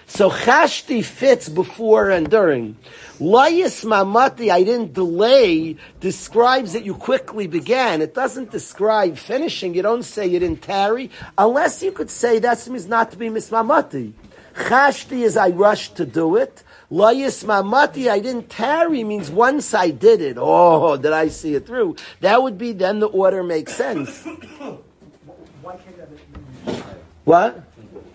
So 0.07 0.31
chashti 0.31 1.05
fits 1.05 1.49
before 1.49 2.11
and 2.11 2.31
during. 2.31 2.77
Layis 3.21 3.85
mamati, 3.85 4.49
I 4.49 4.63
didn't 4.63 4.93
delay, 4.93 5.77
describes 5.99 6.73
that 6.73 6.85
you 6.85 6.95
quickly 6.95 7.49
began. 7.49 8.01
It 8.01 8.15
doesn't 8.15 8.53
describe 8.53 9.17
finishing. 9.17 9.75
You 9.75 9.83
don't 9.83 10.05
say 10.05 10.27
you 10.27 10.39
didn't 10.39 10.63
tarry, 10.63 11.11
unless 11.37 11.83
you 11.83 11.91
could 11.91 12.11
say 12.11 12.39
that 12.39 12.65
means 12.69 12.87
not 12.87 13.11
to 13.11 13.17
be 13.17 13.29
mismamati. 13.29 14.13
Chashti 14.55 15.23
is 15.25 15.37
I 15.37 15.49
rushed 15.49 15.97
to 15.97 16.07
do 16.07 16.37
it. 16.37 16.63
Layis 16.93 17.45
mamati, 17.45 18.09
I 18.09 18.21
didn't 18.21 18.51
tarry 18.51 19.03
means 19.03 19.31
once 19.31 19.75
I 19.75 19.91
did 19.91 20.21
it. 20.21 20.37
Oh, 20.39 20.97
did 20.97 21.13
I 21.13 21.27
see 21.29 21.57
it 21.57 21.67
through? 21.67 21.97
That 22.21 22.41
would 22.41 22.57
be 22.57 22.73
then 22.73 23.01
the 23.01 23.09
order 23.09 23.43
makes 23.43 23.75
sense. 23.75 24.25
Why 25.63 25.77
can't 25.77 25.97
that 25.97 26.11
mean 26.11 26.83
What? 27.25 27.65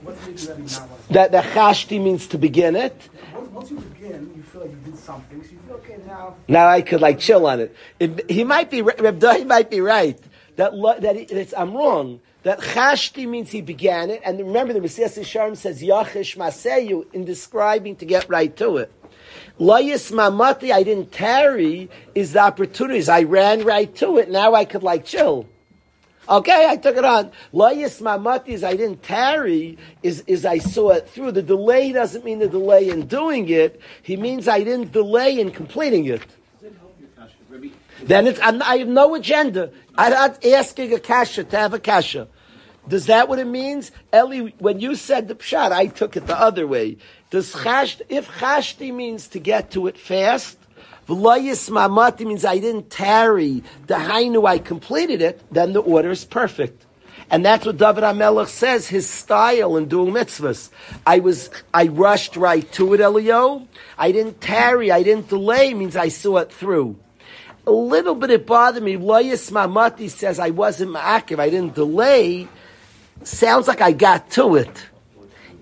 What 0.03 0.25
do 0.25 0.31
you 0.31 0.37
that? 0.37 0.87
That 1.09 1.31
the 1.31 1.37
chashti 1.39 2.01
means 2.01 2.27
to 2.27 2.37
begin 2.37 2.75
it. 2.77 3.09
Once, 3.53 3.69
you 3.69 3.77
begin, 3.77 4.31
you 4.35 4.41
feel 4.41 4.61
like 4.61 4.71
you 4.71 4.77
did 4.77 4.97
something, 4.97 5.43
so 5.43 5.51
you 5.51 5.59
feel 5.59 5.75
okay 5.75 5.99
now. 6.07 6.35
Now 6.47 6.67
I 6.67 6.81
could 6.81 7.01
like 7.01 7.19
chill 7.19 7.45
on 7.45 7.59
it. 7.59 7.75
it 7.99 8.29
he 8.29 8.43
might 8.43 8.71
be 8.71 8.81
Reb 8.81 9.19
Dahi 9.19 9.45
might 9.45 9.69
be 9.69 9.79
right 9.79 10.19
that 10.55 10.71
that 11.01 11.15
it, 11.15 11.31
it's, 11.31 11.53
I'm 11.55 11.73
wrong. 11.75 12.19
That 12.43 12.59
chashti 12.59 13.27
means 13.27 13.51
he 13.51 13.61
began 13.61 14.09
it, 14.09 14.21
and 14.25 14.39
remember 14.39 14.73
the 14.73 14.79
Mesillas 14.79 15.17
Yesharim 15.17 15.55
says 15.55 15.81
yachish 15.81 16.35
maseyu 16.35 17.05
in 17.13 17.25
describing 17.25 17.95
to 17.97 18.05
get 18.05 18.27
right 18.27 18.55
to 18.57 18.77
it. 18.77 18.91
Layis 19.59 20.11
mamati, 20.11 20.71
I 20.71 20.83
didn't 20.83 21.11
tarry, 21.11 21.89
is 22.15 22.33
the 22.33 22.39
opportunities. 22.39 23.07
I 23.07 23.23
ran 23.23 23.63
right 23.63 23.93
to 23.97 24.17
it. 24.17 24.29
Now 24.29 24.55
I 24.55 24.65
could 24.65 24.83
like 24.83 25.05
chill. 25.05 25.47
Okay, 26.27 26.67
I 26.69 26.77
took 26.77 26.95
it 26.95 27.03
on. 27.03 27.31
Layis 27.53 28.01
mamati 28.01 28.49
is 28.49 28.63
I 28.63 28.75
didn't 28.75 29.03
tarry, 29.03 29.77
is, 30.01 30.23
is 30.25 30.45
I 30.45 30.57
saw 30.59 30.91
it 30.91 31.09
through. 31.09 31.33
The 31.33 31.41
delay 31.41 31.91
doesn't 31.91 32.23
mean 32.23 32.39
the 32.39 32.47
delay 32.47 32.89
in 32.89 33.07
doing 33.07 33.49
it. 33.49 33.81
He 34.01 34.15
means 34.15 34.47
I 34.47 34.63
didn't 34.63 34.93
delay 34.93 35.39
in 35.39 35.51
completing 35.51 36.05
it. 36.05 36.21
Then 38.01 38.27
it's, 38.27 38.39
I'm, 38.41 38.61
I 38.63 38.77
have 38.77 38.87
no 38.87 39.15
agenda. 39.15 39.71
I'm 39.97 40.11
not 40.11 40.45
asking 40.45 40.93
a 40.93 40.99
kasha 40.99 41.43
to 41.43 41.57
have 41.57 41.73
a 41.73 41.79
kasha. 41.79 42.27
Does 42.87 43.05
that 43.05 43.29
what 43.29 43.39
it 43.39 43.47
means? 43.47 43.91
Eli, 44.13 44.51
when 44.59 44.79
you 44.79 44.95
said 44.95 45.27
the 45.27 45.35
pshat, 45.35 45.71
I 45.71 45.87
took 45.87 46.17
it 46.17 46.27
the 46.27 46.37
other 46.37 46.67
way. 46.67 46.97
Does 47.29 47.53
chash, 47.53 48.01
if 48.09 48.27
chashti 48.27 48.93
means 48.93 49.27
to 49.29 49.39
get 49.39 49.71
to 49.71 49.87
it 49.87 49.97
fast, 49.97 50.57
v'layis 51.07 51.69
mamati 51.69 52.25
means 52.25 52.45
I 52.45 52.59
didn't 52.59 52.89
tarry, 52.89 53.63
the 53.87 53.95
hainu 53.95 54.47
I 54.47 54.59
completed 54.59 55.21
it, 55.21 55.41
then 55.51 55.73
the 55.73 55.81
order 55.81 56.11
is 56.11 56.25
perfect. 56.25 56.85
And 57.29 57.45
that's 57.45 57.65
what 57.65 57.77
David 57.77 58.03
HaMelech 58.03 58.47
says, 58.47 58.87
his 58.87 59.09
style 59.09 59.77
in 59.77 59.87
doing 59.87 60.13
mitzvahs. 60.13 60.69
I 61.05 61.19
was, 61.19 61.49
I 61.73 61.87
rushed 61.87 62.35
right 62.35 62.69
to 62.73 62.93
it, 62.93 63.01
Elio. 63.01 63.67
I 63.97 64.11
didn't 64.11 64.41
tarry, 64.41 64.91
I 64.91 65.03
didn't 65.03 65.29
delay, 65.29 65.73
means 65.73 65.95
I 65.95 66.09
saw 66.09 66.37
it 66.37 66.51
through. 66.51 66.97
A 67.65 67.71
little 67.71 68.13
bit 68.13 68.29
it 68.29 68.45
bothered 68.45 68.83
me. 68.83 68.97
Loyas 68.97 69.51
Mamati 69.51 70.09
says 70.09 70.37
I 70.37 70.49
wasn't 70.49 70.91
ma'akiv, 70.91 71.39
I 71.39 71.49
didn't 71.49 71.75
delay. 71.75 72.47
Sounds 73.23 73.67
like 73.67 73.81
I 73.81 73.93
got 73.93 74.29
to 74.31 74.55
it. 74.57 74.85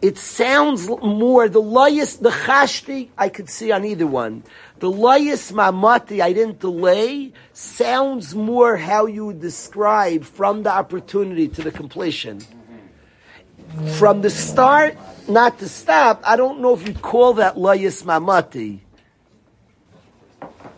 It 0.01 0.17
sounds 0.17 0.87
more, 0.87 1.47
the 1.47 1.61
loyas, 1.61 2.19
the 2.19 2.31
chashti, 2.31 3.09
I 3.17 3.29
could 3.29 3.49
see 3.49 3.71
on 3.71 3.85
either 3.85 4.07
one. 4.07 4.43
The 4.82 4.91
loyas 4.91 5.53
mamati, 5.53 6.21
I 6.21 6.34
didn't 6.34 6.59
delay, 6.59 7.34
sounds 7.53 8.34
more 8.34 8.77
how 8.77 9.05
you 9.05 9.27
would 9.27 9.39
describe 9.39 10.23
from 10.23 10.63
the 10.63 10.71
opportunity 10.71 11.47
to 11.49 11.61
the 11.61 11.69
completion. 11.69 12.41
From 13.99 14.23
the 14.23 14.32
start, 14.32 14.97
not 15.29 15.59
to 15.59 15.69
stop, 15.69 16.23
I 16.25 16.36
don't 16.36 16.61
know 16.61 16.73
if 16.73 16.88
you'd 16.88 16.99
call 16.99 17.34
that 17.34 17.57
loyas 17.57 18.03
mamati. 18.03 18.79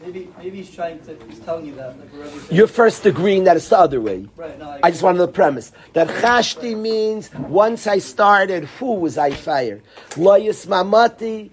Maybe, 0.01 0.27
maybe 0.37 0.57
he's 0.57 0.75
trying 0.75 0.99
to, 1.05 1.15
he's 1.29 1.39
telling 1.39 1.65
you 1.65 1.75
that. 1.75 1.97
Like 1.97 2.51
You're 2.51 2.67
first 2.67 3.05
agreeing 3.05 3.45
that 3.45 3.55
it's 3.55 3.69
the 3.69 3.79
other 3.79 4.01
way. 4.01 4.27
Right, 4.35 4.59
no, 4.59 4.69
I, 4.69 4.81
I 4.83 4.91
just 4.91 5.01
wanted 5.01 5.19
the 5.19 5.29
premise 5.29 5.71
that 5.93 6.09
chashti 6.09 6.77
means 6.77 7.33
once 7.33 7.87
I 7.87 7.99
started, 7.99 8.65
who 8.65 8.95
was 8.95 9.17
I 9.17 9.31
fired? 9.31 9.81
Loyas 10.11 10.67
mamati. 10.67 11.51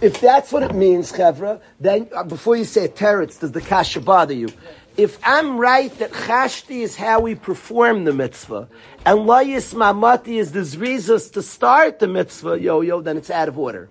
If 0.00 0.20
that's 0.20 0.50
what 0.50 0.62
it 0.62 0.74
means, 0.74 1.12
chevra, 1.12 1.60
then 1.78 2.08
uh, 2.14 2.24
before 2.24 2.56
you 2.56 2.64
say 2.64 2.88
teretz, 2.88 3.38
does 3.40 3.52
the 3.52 3.60
kasha 3.60 4.00
bother 4.00 4.32
you? 4.32 4.48
If 4.96 5.18
I'm 5.22 5.58
right 5.58 5.96
that 5.98 6.10
chashti 6.10 6.80
is 6.80 6.96
how 6.96 7.20
we 7.20 7.34
perform 7.34 8.04
the 8.04 8.12
mitzvah, 8.12 8.68
and 9.04 9.20
loyas 9.20 9.74
mamati 9.74 10.38
is 10.38 10.52
the 10.52 10.60
zrizas 10.60 11.32
to 11.34 11.42
start 11.42 11.98
the 11.98 12.08
mitzvah, 12.08 12.58
yo 12.58 12.80
yo, 12.80 13.00
then 13.00 13.16
it's 13.16 13.30
out 13.30 13.48
of 13.48 13.58
order. 13.58 13.88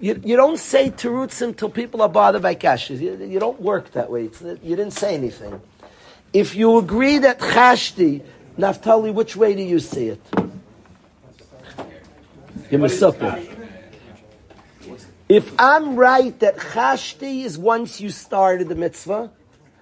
You, 0.00 0.20
you 0.22 0.36
don't 0.36 0.58
say 0.58 0.90
terutzim 0.90 1.48
until 1.48 1.70
people 1.70 2.02
are 2.02 2.08
bothered 2.08 2.42
by 2.42 2.54
kashas. 2.54 3.00
You, 3.00 3.16
you 3.24 3.40
don't 3.40 3.60
work 3.60 3.92
that 3.92 4.10
way. 4.10 4.24
It's, 4.24 4.42
you 4.42 4.76
didn't 4.76 4.92
say 4.92 5.14
anything. 5.14 5.60
If 6.32 6.54
you 6.54 6.76
agree 6.76 7.18
that 7.18 7.38
chashti, 7.38 8.22
Naftali, 8.58 9.14
which 9.14 9.34
way 9.34 9.54
do 9.54 9.62
you 9.62 9.80
see 9.80 10.08
it? 10.08 10.20
You're 12.70 12.80
Mesupah. 12.80 13.61
If 15.32 15.50
I'm 15.58 15.96
right 15.96 16.38
that 16.40 16.58
chashti 16.58 17.44
is 17.44 17.56
once 17.56 18.02
you 18.02 18.10
started 18.10 18.68
the 18.68 18.74
mitzvah, 18.74 19.30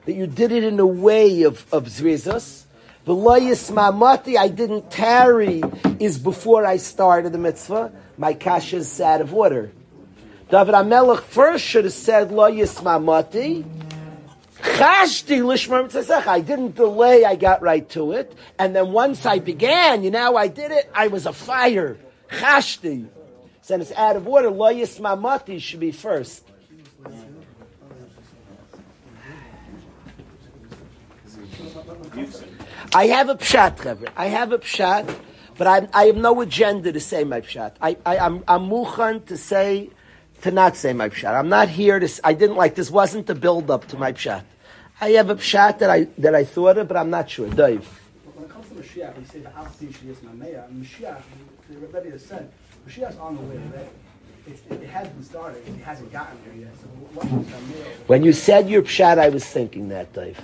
that 0.04 0.12
you 0.12 0.28
did 0.28 0.52
it 0.52 0.62
in 0.62 0.78
a 0.78 0.86
way 0.86 1.42
of, 1.42 1.66
of 1.74 1.86
zrizas, 1.86 2.62
V'loyis 3.04 3.72
mamati, 3.72 4.36
I 4.36 4.46
didn't 4.46 4.92
tarry, 4.92 5.60
is 5.98 6.20
before 6.20 6.64
I 6.64 6.76
started 6.76 7.32
the 7.32 7.38
mitzvah. 7.38 7.90
My 8.16 8.32
kasha 8.32 8.76
is 8.76 9.00
out 9.00 9.22
of 9.22 9.34
order. 9.34 9.72
David 10.50 10.72
HaMelech 10.72 11.22
first 11.22 11.64
should 11.64 11.82
have 11.82 11.94
said 11.94 12.28
loyis 12.28 12.80
mamati. 12.80 13.64
Chashti 14.60 15.40
lishmar 15.40 15.92
mitzvah. 15.92 16.30
I 16.30 16.42
didn't 16.42 16.76
delay, 16.76 17.24
I 17.24 17.34
got 17.34 17.60
right 17.60 17.88
to 17.88 18.12
it. 18.12 18.32
And 18.56 18.76
then 18.76 18.92
once 18.92 19.26
I 19.26 19.40
began, 19.40 20.04
you 20.04 20.12
know, 20.12 20.36
I 20.36 20.46
did 20.46 20.70
it, 20.70 20.88
I 20.94 21.08
was 21.08 21.26
a 21.26 21.32
fire. 21.32 21.96
Chashti. 22.28 23.08
So 23.70 23.76
it's 23.76 23.92
out 23.92 24.16
of 24.16 24.26
order. 24.26 24.50
Loyis 24.50 24.98
mamati 24.98 25.60
should 25.60 25.78
be 25.78 25.92
first. 25.92 26.42
I 32.92 33.06
have 33.06 33.28
a 33.28 33.36
pshat, 33.36 33.76
Chaver. 33.76 34.08
I 34.16 34.26
have 34.26 34.50
a 34.50 34.58
pshat, 34.58 35.16
but 35.56 35.68
I, 35.68 35.88
I 35.94 36.06
have 36.06 36.16
no 36.16 36.40
agenda 36.40 36.90
to 36.90 36.98
say 36.98 37.22
my 37.22 37.42
pshat. 37.42 37.74
I, 37.80 37.96
I, 38.04 38.18
I'm, 38.18 38.42
I'm 38.48 38.68
muchan 38.68 39.24
to 39.26 39.36
say, 39.36 39.90
to 40.42 40.50
not 40.50 40.74
say 40.74 40.92
my 40.92 41.08
pshat. 41.08 41.32
I'm 41.32 41.48
not 41.48 41.68
here 41.68 42.00
to, 42.00 42.10
I 42.24 42.32
didn't 42.32 42.56
like, 42.56 42.74
this 42.74 42.90
wasn't 42.90 43.28
the 43.28 43.36
build 43.36 43.70
up 43.70 43.86
to 43.90 43.96
my 43.96 44.12
pshat. 44.12 44.42
I 45.00 45.10
have 45.10 45.30
a 45.30 45.36
pshat 45.36 45.78
that 45.78 45.90
I, 45.90 46.08
that 46.18 46.34
I 46.34 46.42
thought 46.42 46.76
of, 46.76 46.88
but 46.88 46.96
I'm 46.96 47.10
not 47.10 47.30
sure. 47.30 47.48
Dave. 47.48 47.86
When 48.34 48.46
it 48.46 48.50
comes 48.50 48.68
to 48.70 48.74
Mashiach, 48.74 49.16
we 49.16 49.24
say 49.26 49.38
the 49.38 49.52
Yes 50.04 50.16
Mameya, 50.24 50.66
and 50.66 50.84
Mashiach, 50.84 51.22
the 51.68 51.78
Rebbe 51.78 52.10
has 52.10 52.26
said, 52.26 52.50
Mashiach's 52.90 53.18
on 53.18 53.36
the 53.36 53.42
way. 53.42 53.88
It's, 54.46 54.62
it, 54.68 54.82
has 54.88 55.08
been 55.08 55.22
started, 55.22 55.62
it 55.68 55.80
hasn't 55.82 56.10
gotten 56.12 56.36
there 56.44 56.54
yet. 56.54 56.74
So 56.80 57.42
is? 57.44 58.08
When 58.08 58.24
you 58.24 58.32
said 58.32 58.68
your 58.68 58.82
pshat, 58.82 59.18
I 59.18 59.28
was 59.28 59.44
thinking 59.44 59.90
that, 59.90 60.12
Dave. 60.12 60.40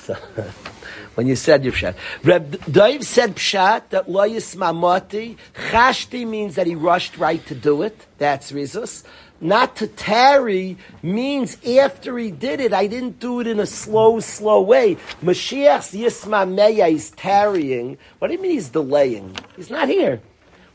So, 0.00 0.14
when 1.16 1.26
you 1.26 1.34
said 1.34 1.64
your 1.64 1.72
pshat. 1.72 1.96
Reb 2.22 2.64
Dave 2.70 3.04
said 3.04 3.34
pshat 3.34 3.88
that 3.88 4.08
lo 4.08 4.28
yismamati. 4.28 5.36
Chashti 5.54 6.26
means 6.26 6.54
that 6.54 6.68
he 6.68 6.76
rushed 6.76 7.16
right 7.18 7.44
to 7.46 7.54
do 7.54 7.82
it. 7.82 8.06
That's 8.18 8.52
rizus. 8.52 9.02
Not 9.40 9.74
to 9.76 9.88
tarry 9.88 10.76
means 11.02 11.56
after 11.66 12.16
he 12.16 12.30
did 12.30 12.60
it, 12.60 12.72
I 12.72 12.86
didn't 12.86 13.18
do 13.18 13.40
it 13.40 13.48
in 13.48 13.58
a 13.58 13.66
slow, 13.66 14.20
slow 14.20 14.62
way. 14.62 14.98
Mashiach's 15.20 15.92
yismameya, 15.92 16.90
he's 16.90 17.10
tarrying. 17.10 17.98
What 18.20 18.28
do 18.28 18.34
you 18.34 18.40
mean 18.40 18.52
he's 18.52 18.68
delaying? 18.68 19.36
He's 19.56 19.70
not 19.70 19.88
here. 19.88 20.20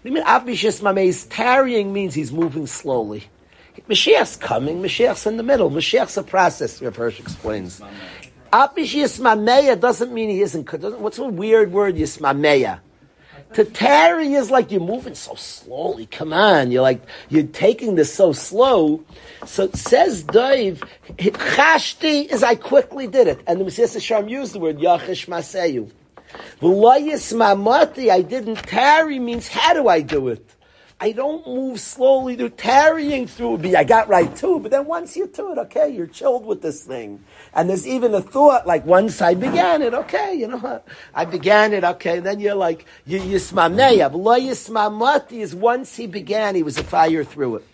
You 0.03 0.11
mean 0.11 0.23
Avish 0.23 0.63
yismameya? 0.63 1.03
He's 1.03 1.25
tarrying 1.25 1.91
means 1.93 2.13
he's 2.13 2.31
moving 2.31 2.67
slowly. 2.67 3.25
Mashiach's 3.87 4.35
coming. 4.35 4.81
Mashiach's 4.81 5.25
in 5.25 5.37
the 5.37 5.43
middle. 5.43 5.69
Mashiach's 5.69 6.17
a 6.17 6.23
process. 6.23 6.81
Rav 6.81 6.95
Hirsch 6.95 7.19
explains. 7.19 7.81
Apish 8.51 8.95
Yismameya 8.95 9.79
doesn't 9.79 10.13
mean 10.13 10.29
he 10.29 10.41
isn't. 10.41 10.71
What's 10.99 11.17
a 11.17 11.25
weird 11.25 11.71
word, 11.71 11.95
Yismameya? 11.95 12.79
To 13.53 13.63
tarry 13.63 14.33
is 14.33 14.51
like 14.51 14.71
you're 14.71 14.81
moving 14.81 15.15
so 15.15 15.35
slowly. 15.35 16.05
Come 16.05 16.33
on, 16.33 16.71
you're 16.71 16.81
like 16.81 17.01
you're 17.29 17.43
taking 17.43 17.95
this 17.95 18.13
so 18.13 18.33
slow. 18.33 19.03
So 19.45 19.63
it 19.65 19.75
says 19.77 20.23
Dave, 20.23 20.83
chashti 21.17 22.25
is 22.25 22.43
I 22.43 22.55
quickly 22.55 23.07
did 23.07 23.27
it, 23.27 23.39
and 23.47 23.61
the 23.61 23.65
Mesillas 23.65 23.95
Yesharim 23.95 24.29
used 24.29 24.53
the 24.53 24.59
word 24.59 24.79
yachish 24.79 25.27
maseyu. 25.27 25.89
V'layis 26.61 27.33
mamati, 27.33 28.09
I 28.09 28.21
didn't 28.21 28.57
tarry 28.57 29.19
means 29.19 29.47
how 29.47 29.73
do 29.73 29.87
I 29.87 30.01
do 30.01 30.27
it? 30.29 30.55
I 30.99 31.11
don't 31.11 31.45
move 31.45 31.79
slowly. 31.79 32.33
They're 32.35 32.49
tarrying 32.49 33.27
through 33.27 33.59
me. 33.59 33.75
I 33.75 33.83
got 33.83 34.09
right 34.09 34.35
too, 34.35 34.59
but 34.59 34.71
then 34.71 34.85
once 34.85 35.15
you're 35.15 35.27
to 35.27 35.51
it, 35.51 35.57
okay, 35.59 35.89
you're 35.89 36.07
chilled 36.07 36.43
with 36.43 36.63
this 36.63 36.83
thing. 36.83 37.23
And 37.53 37.69
there's 37.69 37.85
even 37.85 38.15
a 38.15 38.21
thought 38.21 38.65
like 38.65 38.83
once 38.83 39.21
I 39.21 39.35
began 39.35 39.83
it, 39.83 39.93
okay, 39.93 40.33
you 40.33 40.47
know 40.47 40.57
what? 40.57 40.87
I 41.13 41.25
began 41.25 41.73
it, 41.73 41.83
okay. 41.83 42.17
And 42.17 42.25
then 42.25 42.39
you're 42.39 42.55
like 42.55 42.85
you 43.05 43.19
yismameya. 43.19 44.11
Lo 44.11 44.39
yismamati 44.39 45.33
is 45.33 45.53
once 45.53 45.95
he 45.95 46.07
began, 46.07 46.55
he 46.55 46.63
was 46.63 46.79
a 46.79 46.83
fire 46.83 47.23
through 47.23 47.57
it. 47.57 47.67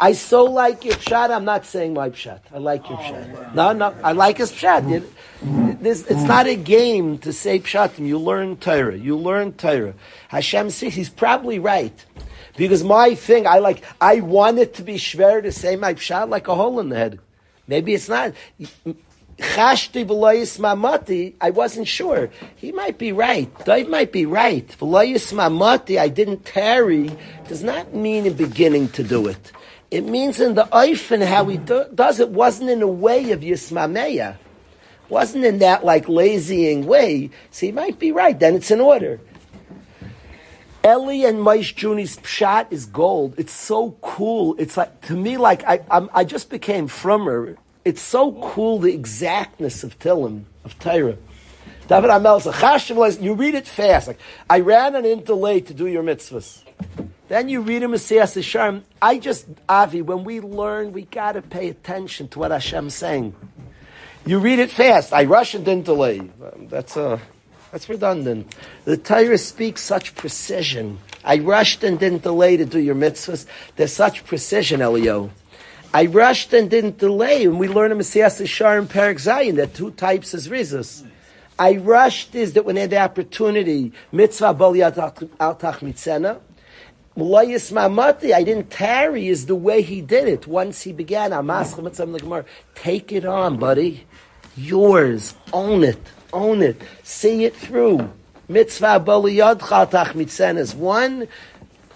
I 0.00 0.12
so 0.12 0.42
like 0.42 0.84
your 0.84 0.94
pshat. 0.94 1.30
I'm 1.30 1.44
not 1.44 1.64
saying 1.64 1.94
my 1.94 2.10
pshat. 2.10 2.40
I 2.52 2.58
like 2.58 2.88
your 2.88 2.98
pshat. 2.98 3.36
Oh, 3.36 3.52
no, 3.54 3.72
no, 3.72 3.96
I 4.02 4.10
like 4.10 4.38
his 4.38 4.50
pshat. 4.50 5.04
This, 5.84 6.00
it's 6.06 6.22
mm. 6.22 6.28
not 6.28 6.46
a 6.46 6.56
game 6.56 7.18
to 7.18 7.32
say 7.32 7.60
pshatim. 7.60 8.06
You 8.06 8.18
learn 8.18 8.56
Torah. 8.56 8.96
You 8.96 9.18
learn 9.18 9.52
Torah. 9.52 9.92
Hashem 10.28 10.70
says 10.70 10.94
he's 10.94 11.10
probably 11.10 11.58
right. 11.58 11.92
Because 12.56 12.82
my 12.82 13.14
thing, 13.14 13.46
I 13.46 13.58
like, 13.58 13.84
I 14.00 14.20
want 14.20 14.58
it 14.58 14.72
to 14.74 14.82
be 14.82 14.94
schwer 14.94 15.42
to 15.42 15.52
say 15.52 15.76
my 15.76 15.92
pshat 15.92 16.30
like 16.30 16.48
a 16.48 16.54
hole 16.54 16.80
in 16.80 16.88
the 16.88 16.96
head. 16.96 17.18
Maybe 17.68 17.92
it's 17.92 18.08
not. 18.08 18.32
Chashti 19.38 20.06
v'loyis 20.06 20.58
mamati, 20.58 21.34
I 21.38 21.50
wasn't 21.50 21.86
sure. 21.86 22.30
He 22.56 22.72
might 22.72 22.96
be 22.96 23.12
right. 23.12 23.50
Dave 23.66 23.90
might 23.90 24.10
be 24.10 24.24
right. 24.24 24.66
Mamati, 24.78 25.98
I 25.98 26.08
didn't 26.08 26.46
tarry, 26.46 27.10
does 27.46 27.62
not 27.62 27.92
mean 27.92 28.24
in 28.24 28.32
beginning 28.32 28.88
to 28.90 29.02
do 29.02 29.26
it. 29.26 29.52
It 29.90 30.06
means 30.06 30.40
in 30.40 30.54
the 30.54 30.64
oifen 30.64 31.22
how 31.26 31.44
he 31.44 31.58
do, 31.58 31.84
does 31.94 32.20
it 32.20 32.30
wasn't 32.30 32.70
in 32.70 32.80
a 32.80 32.88
way 32.88 33.32
of 33.32 33.40
yismameya. 33.40 34.38
Wasn't 35.14 35.44
in 35.44 35.60
that 35.60 35.84
like 35.84 36.06
lazying 36.06 36.86
way. 36.86 37.30
So 37.52 37.66
he 37.66 37.70
might 37.70 38.00
be 38.00 38.10
right. 38.10 38.36
Then 38.36 38.56
it's 38.56 38.72
in 38.72 38.80
order. 38.80 39.20
Eli 40.84 41.24
and 41.28 41.38
Maish 41.38 41.76
Juni's 41.76 42.16
pshat 42.16 42.72
is 42.72 42.84
gold. 42.84 43.36
It's 43.38 43.52
so 43.52 43.92
cool. 44.02 44.56
It's 44.58 44.76
like 44.76 45.02
to 45.02 45.14
me, 45.14 45.36
like 45.36 45.62
I, 45.68 45.84
I'm, 45.88 46.10
I 46.12 46.24
just 46.24 46.50
became 46.50 46.88
frummer. 46.88 47.56
It's 47.84 48.02
so 48.02 48.32
cool 48.42 48.80
the 48.80 48.92
exactness 48.92 49.84
of 49.84 50.00
Tillim 50.00 50.46
of 50.64 50.76
Torah. 50.80 51.16
David 51.86 53.22
You 53.22 53.34
read 53.34 53.54
it 53.54 53.68
fast. 53.68 54.08
Like 54.08 54.18
I 54.50 54.58
ran 54.58 54.96
an 54.96 55.04
interlay 55.04 55.60
to 55.60 55.72
do 55.72 55.86
your 55.86 56.02
mitzvahs. 56.02 56.64
Then 57.28 57.48
you 57.48 57.60
read 57.60 57.84
him 57.84 57.94
a 57.94 57.98
Mesillas 57.98 58.36
Yesharim. 58.36 58.82
I 59.00 59.18
just 59.18 59.46
Avi. 59.68 60.02
When 60.02 60.24
we 60.24 60.40
learn, 60.40 60.92
we 60.92 61.02
got 61.02 61.32
to 61.32 61.42
pay 61.42 61.68
attention 61.68 62.26
to 62.30 62.40
what 62.40 62.50
Hashem's 62.50 62.96
saying. 62.96 63.36
You 64.26 64.38
read 64.38 64.58
it 64.58 64.70
fast. 64.70 65.12
I 65.12 65.24
rush 65.24 65.54
and 65.54 65.64
didn't 65.66 65.84
delay. 65.84 66.22
That's 66.70 66.96
uh, 66.96 67.18
that's 67.70 67.90
redundant. 67.90 68.54
The 68.84 68.96
Torah 68.96 69.36
speaks 69.36 69.82
such 69.82 70.14
precision. 70.14 70.98
I 71.22 71.40
rushed 71.40 71.84
and 71.84 71.98
didn't 71.98 72.22
delay 72.22 72.56
to 72.56 72.64
do 72.64 72.78
your 72.78 72.94
mitzvahs. 72.94 73.44
There's 73.76 73.92
such 73.92 74.24
precision, 74.24 74.80
Elio. 74.80 75.30
I 75.92 76.06
rushed 76.06 76.54
and 76.54 76.70
didn't 76.70 76.98
delay, 76.98 77.44
and 77.44 77.58
we 77.58 77.68
learn 77.68 77.90
in 77.90 77.98
Messiah 77.98 78.30
Shar 78.46 78.78
and 78.78 78.88
Perak 78.88 79.18
Zayin 79.18 79.56
that 79.56 79.74
two 79.74 79.90
types 79.90 80.32
is 80.32 80.48
rizus. 80.48 81.06
I 81.58 81.76
rushed 81.76 82.34
is 82.34 82.54
that 82.54 82.64
when 82.64 82.78
I 82.78 82.82
had 82.82 82.90
the 82.90 82.98
opportunity, 82.98 83.92
mitzvah 84.10 84.54
bali 84.54 84.82
al 84.82 84.92
tach 84.92 85.18
mitzena. 85.80 86.40
Mulayis 87.16 87.70
mamati, 87.70 88.32
I 88.32 88.42
didn't 88.42 88.70
tarry 88.70 89.28
is 89.28 89.46
the 89.46 89.54
way 89.54 89.82
he 89.82 90.00
did 90.00 90.26
it. 90.26 90.48
Once 90.48 90.82
he 90.82 90.92
began. 90.92 91.30
Take 92.74 93.12
it 93.12 93.24
on, 93.24 93.56
buddy. 93.56 94.04
Yours. 94.56 95.34
Own 95.52 95.84
it. 95.84 95.98
Own 96.32 96.62
it. 96.62 96.80
See 97.02 97.44
it 97.44 97.54
through. 97.56 98.10
Mitzvah 98.48 99.00
bali 99.00 99.40
al 99.40 99.56
tach 99.56 100.12
mitzena 100.12 100.58
is 100.58 100.74
one. 100.74 101.28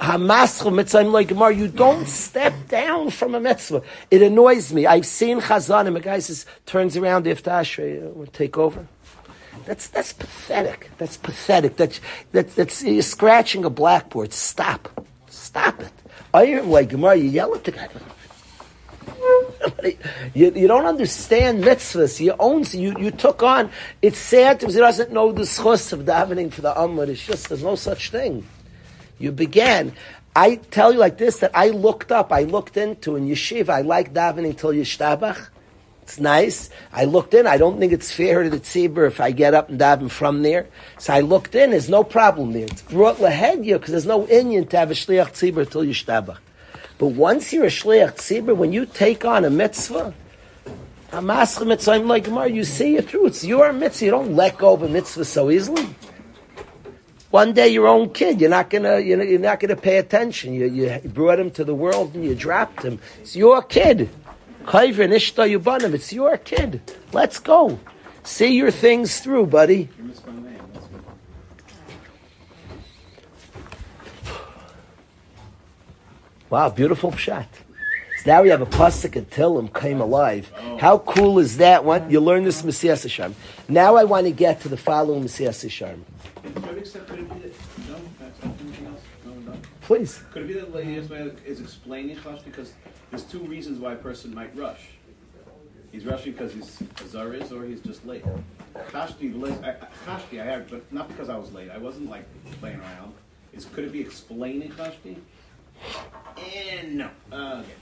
Hamaschel 0.01 0.75
mitzvah 0.75 1.03
like 1.03 1.29
Gemara. 1.29 1.55
You 1.55 1.69
don't 1.69 2.07
step 2.07 2.55
down 2.69 3.11
from 3.11 3.35
a 3.35 3.41
mitzvah. 3.41 3.83
It 4.11 4.23
annoys 4.23 4.73
me. 4.73 4.87
I've 4.87 5.07
seen 5.07 5.41
Chazanim. 5.41 5.97
A 5.97 6.01
guy 6.01 6.21
says 6.21 6.47
turns 6.67 6.97
around 6.97 7.27
after 7.27 7.51
Ashrei, 7.51 8.15
will 8.15 8.27
take 8.27 8.57
over. 8.57 8.87
That's 9.67 9.89
that's 9.89 10.13
pathetic. 10.13 10.91
That's 10.99 11.17
pathetic. 11.17 11.77
That's 11.77 12.01
that, 12.33 12.55
that's 12.55 12.83
you're 12.83 13.03
scratching 13.03 13.65
a 13.65 13.71
blackboard. 13.71 14.33
Stop. 14.33 15.05
Stop 15.29 15.81
it. 15.81 15.93
I 16.33 16.47
hear 16.47 16.63
like 16.63 16.91
Gemara. 16.91 17.17
You 17.17 17.29
yell 17.29 17.55
at 17.55 17.65
the 17.65 17.73
guy. 17.73 17.89
You, 20.35 20.53
you 20.53 20.69
don't 20.69 20.87
understand 20.87 21.65
mitzvahs. 21.65 22.21
You 22.21 22.35
own, 22.39 22.65
you, 22.73 22.95
you 22.99 23.11
took 23.11 23.43
on, 23.43 23.71
it's 24.03 24.19
sad 24.19 24.59
because 24.59 24.75
he 24.75 24.81
doesn't 24.81 25.13
know 25.13 25.33
the 25.33 25.43
schus 25.43 25.93
of 25.93 26.01
davening 26.01 26.53
for 26.53 26.61
the 26.61 26.73
Amud. 26.73 27.09
It's 27.09 27.25
just, 27.25 27.49
there's 27.49 27.63
no 27.63 27.75
such 27.75 28.11
thing. 28.11 28.47
You 29.19 29.33
began. 29.33 29.95
I 30.37 30.57
tell 30.57 30.93
you 30.93 30.99
like 30.99 31.19
this, 31.19 31.39
that 31.41 31.51
I 31.55 31.71
looked 31.71 32.13
up, 32.13 32.33
I 32.33 32.45
looked 32.45 32.77
into 32.77 33.17
in 33.17 33.29
yeshiva, 33.29 33.71
I 33.71 33.81
like 33.81 34.15
davening 34.15 34.57
till 34.57 34.71
yishtabach. 34.71 35.49
It's 36.03 36.21
nice. 36.21 36.71
I 36.93 37.05
looked 37.05 37.35
in, 37.35 37.47
I 37.47 37.59
don't 37.59 37.79
think 37.79 37.93
it's 37.93 38.11
fair 38.11 38.43
to 38.43 38.49
the 38.49 38.61
tzibur 38.61 39.07
if 39.07 39.21
I 39.21 39.31
get 39.31 39.53
up 39.53 39.69
and 39.69 39.79
daven 39.79 40.11
from 40.11 40.43
there. 40.43 40.67
So 40.99 41.13
I 41.13 41.21
looked 41.21 41.55
in, 41.55 41.73
there's 41.73 41.91
no 41.91 42.03
problem 42.03 42.53
there. 42.53 42.65
It's 42.65 42.83
brought 42.83 43.17
lahedya 43.17 43.75
because 43.75 43.91
there's 43.91 44.07
no 44.07 44.25
inyan 44.27 44.71
to 44.71 44.79
have 44.79 44.91
a 44.91 44.95
shliach 44.95 45.33
tzibur 45.33 45.69
till 45.69 45.83
yishtabach. 45.83 46.39
But 46.99 47.09
once 47.09 47.53
you're 47.53 47.64
a 47.64 47.68
shliach 47.68 48.16
tzibur, 48.16 48.57
when 48.57 48.72
you 48.72 48.84
take 48.84 49.24
on 49.24 49.44
a 49.44 49.51
mitzvah, 49.51 50.12
maschem 51.12 51.68
mitzvah 51.68 51.99
like 51.99 52.24
Gemara, 52.24 52.51
you 52.51 52.64
see 52.64 52.96
it 52.96 53.09
through. 53.09 53.26
It's 53.26 53.44
your 53.44 53.72
mitzvah. 53.72 54.05
You 54.05 54.11
don't 54.11 54.34
let 54.34 54.59
go 54.59 54.74
of 54.74 54.82
a 54.82 54.88
mitzvah 54.88 55.24
so 55.24 55.51
easily. 55.51 55.88
One 57.30 57.53
day, 57.53 57.68
your 57.68 57.86
own 57.86 58.11
kid, 58.11 58.40
you're 58.40 58.51
not 58.51 58.70
gonna, 58.70 58.99
you're, 59.01 59.38
not 59.38 59.61
gonna 59.61 59.76
pay 59.76 59.99
attention. 59.99 60.55
You, 60.55 60.66
you 60.66 61.09
brought 61.11 61.38
him 61.38 61.51
to 61.53 61.64
the 61.64 61.74
world 61.74 62.14
and 62.14 62.24
you 62.24 62.34
dropped 62.34 62.82
him. 62.82 62.99
It's 63.20 63.36
your 63.36 63.62
kid. 63.62 64.09
It's 64.66 66.12
your 66.12 66.36
kid. 66.38 66.80
Let's 67.12 67.38
go. 67.38 67.78
See 68.24 68.57
your 68.57 68.70
things 68.70 69.20
through, 69.20 69.46
buddy. 69.46 69.88
Wow, 76.51 76.70
beautiful 76.70 77.12
pshat. 77.12 77.46
So 78.22 78.30
now 78.30 78.42
we 78.42 78.49
have 78.49 78.62
a 78.62 78.66
pasuk 78.66 79.16
and 79.16 79.28
Tillim 79.28 79.72
came 79.78 80.01
alive. 80.01 80.51
How 80.80 80.99
cool 80.99 81.38
is 81.38 81.59
that? 81.59 81.84
What 81.84 82.11
you 82.11 82.20
learn 82.20 82.44
this 82.44 82.62
Mesillas 82.62 83.05
Yesharim. 83.05 83.34
Now 83.68 83.96
I 83.96 84.05
want 84.05 84.24
to 84.24 84.32
get 84.32 84.62
to 84.62 84.68
the 84.70 84.76
following 84.78 85.24
Mesillas 85.24 85.62
Yesharim. 85.66 86.01
Please. 89.82 90.22
Could 90.32 90.42
it 90.42 90.49
be 90.49 90.55
that 90.55 90.74
Ismail 90.74 91.32
is 91.44 91.61
explaining 91.61 92.16
Chash 92.16 92.42
because 92.44 92.72
there's 93.11 93.24
two 93.24 93.40
reasons 93.40 93.78
why 93.78 93.92
a 93.92 93.96
person 93.96 94.34
might 94.34 94.57
rush. 94.57 94.88
He's 95.92 96.07
rushing 96.07 96.32
because 96.32 96.53
he's 96.55 96.78
Zaris 97.12 97.53
or 97.53 97.66
he's 97.66 97.80
just 97.80 98.07
late. 98.07 98.24
Chashti, 98.90 99.32
I, 99.64 99.76
Chashti, 100.07 100.70
but 100.70 100.92
not 100.92 101.09
because 101.09 101.28
I 101.28 101.36
was 101.36 101.53
late. 101.53 101.70
I 101.70 101.78
wasn't 101.78 102.09
like 102.09 102.24
playing 102.61 102.80
around. 102.80 103.12
Is 103.53 103.66
could 103.66 103.84
it 103.84 103.92
be 103.92 104.01
explaining 104.01 104.70
Chashti? 104.72 105.16
And 106.37 106.95
no. 106.97 107.11
Uh, 107.33 107.62
okay. 107.62 107.72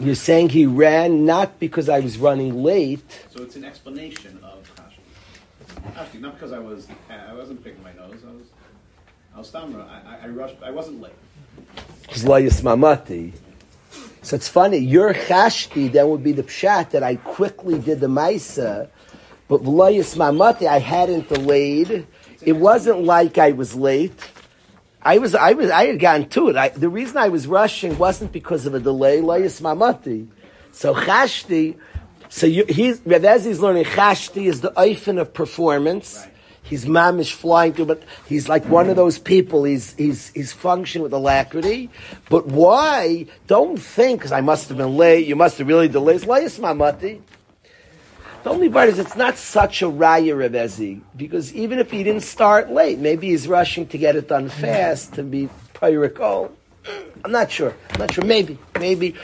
You're 0.00 0.14
saying 0.14 0.48
he 0.48 0.66
ran 0.66 1.24
not 1.24 1.60
because 1.60 1.88
I 1.88 2.00
was 2.00 2.18
running 2.18 2.62
late. 2.62 3.24
So 3.30 3.42
it's 3.42 3.56
an 3.56 3.64
explanation 3.64 4.40
of 4.42 4.68
Chashti. 4.74 5.92
Chashti, 5.94 6.20
not 6.20 6.34
because 6.34 6.52
I 6.52 6.58
was 6.58 6.88
I 7.08 7.32
wasn't 7.34 7.62
picking 7.62 7.82
my 7.82 7.92
nose. 7.92 8.20
I 8.26 8.32
was 8.32 8.46
I 9.34 9.38
was 9.38 9.50
stamra. 9.50 9.88
I, 9.88 10.24
I, 10.24 10.28
rushed. 10.28 10.56
I 10.62 10.70
wasn't 10.70 11.00
late. 11.00 11.12
It's 12.10 12.24
layis 12.24 12.62
mamati. 12.62 13.32
So 14.22 14.36
it's 14.36 14.48
funny. 14.48 14.78
Your 14.78 15.14
chashti 15.14 15.90
then 15.90 16.08
would 16.10 16.22
be 16.22 16.32
the 16.32 16.42
pshat 16.42 16.90
that 16.90 17.02
I 17.02 17.16
quickly 17.16 17.78
did 17.78 18.00
the 18.00 18.08
maisa, 18.08 18.88
but 19.48 19.62
layis 19.62 20.16
mamati 20.16 20.66
I 20.66 20.78
hadn't 20.78 21.28
delayed. 21.28 22.06
It 22.42 22.52
wasn't 22.52 23.04
like 23.04 23.38
I 23.38 23.52
was 23.52 23.74
late. 23.74 24.20
I 25.04 25.18
was, 25.18 25.34
I 25.34 25.52
was, 25.52 25.70
I 25.70 25.86
had 25.86 25.98
gotten 25.98 26.28
to 26.30 26.48
it. 26.48 26.56
I, 26.56 26.68
the 26.68 26.88
reason 26.88 27.16
I 27.16 27.28
was 27.28 27.46
rushing 27.46 27.98
wasn't 27.98 28.32
because 28.32 28.66
of 28.66 28.74
a 28.74 28.80
delay. 28.80 29.20
Layis 29.20 29.60
mamati. 29.60 30.28
So 30.70 30.94
chashti. 30.94 31.76
So 32.28 32.46
you, 32.46 32.64
he's 32.68 33.00
Rav 33.04 33.22
Ezi's 33.22 33.60
learning 33.60 33.84
chashti 33.84 34.46
is 34.46 34.60
the 34.60 34.70
oifen 34.70 35.20
of 35.20 35.34
performance. 35.34 36.26
He's 36.62 36.86
mamish 36.86 37.32
flying 37.32 37.72
through, 37.72 37.86
but 37.86 38.02
he's 38.26 38.48
like 38.48 38.64
one 38.66 38.88
of 38.88 38.96
those 38.96 39.18
people. 39.18 39.64
He's 39.64 39.94
he's 39.94 40.28
he's 40.30 40.52
functioning 40.52 41.02
with 41.02 41.12
alacrity. 41.12 41.90
But 42.30 42.46
why? 42.46 43.26
Don't 43.48 43.78
think 43.78 44.20
because 44.20 44.32
I 44.32 44.40
must 44.40 44.68
have 44.68 44.78
been 44.78 44.96
late. 44.96 45.26
You 45.26 45.36
must 45.36 45.58
have 45.58 45.66
really 45.66 45.88
delayed. 45.88 46.22
Layis 46.22 46.60
mamati. 46.60 47.20
The 48.42 48.50
only 48.50 48.68
part 48.68 48.88
is 48.88 48.98
it's 48.98 49.14
not 49.14 49.38
such 49.38 49.82
a 49.82 49.84
raya 49.86 50.36
Rav 50.36 50.52
Ezi, 50.52 51.00
because 51.16 51.54
even 51.54 51.78
if 51.78 51.92
he 51.92 52.02
didn't 52.02 52.24
start 52.24 52.70
late, 52.70 52.98
maybe 52.98 53.28
he's 53.28 53.46
rushing 53.46 53.86
to 53.88 53.98
get 53.98 54.16
it 54.16 54.28
done 54.28 54.48
fast 54.48 55.14
to 55.14 55.22
be 55.22 55.48
pyricol. 55.74 56.50
I'm 57.24 57.30
not 57.30 57.52
sure. 57.52 57.74
I'm 57.90 58.00
not 58.00 58.12
sure. 58.12 58.24
Maybe, 58.24 58.58
maybe. 58.78 59.14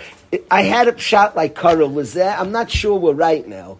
I 0.51 0.63
had 0.63 0.87
a 0.87 0.97
shot 0.97 1.35
like 1.35 1.57
Karel 1.57 1.89
there. 1.89 2.37
I'm 2.39 2.53
not 2.53 2.71
sure 2.71 2.97
we're 2.97 3.13
right 3.15 3.47
now. 3.47 3.79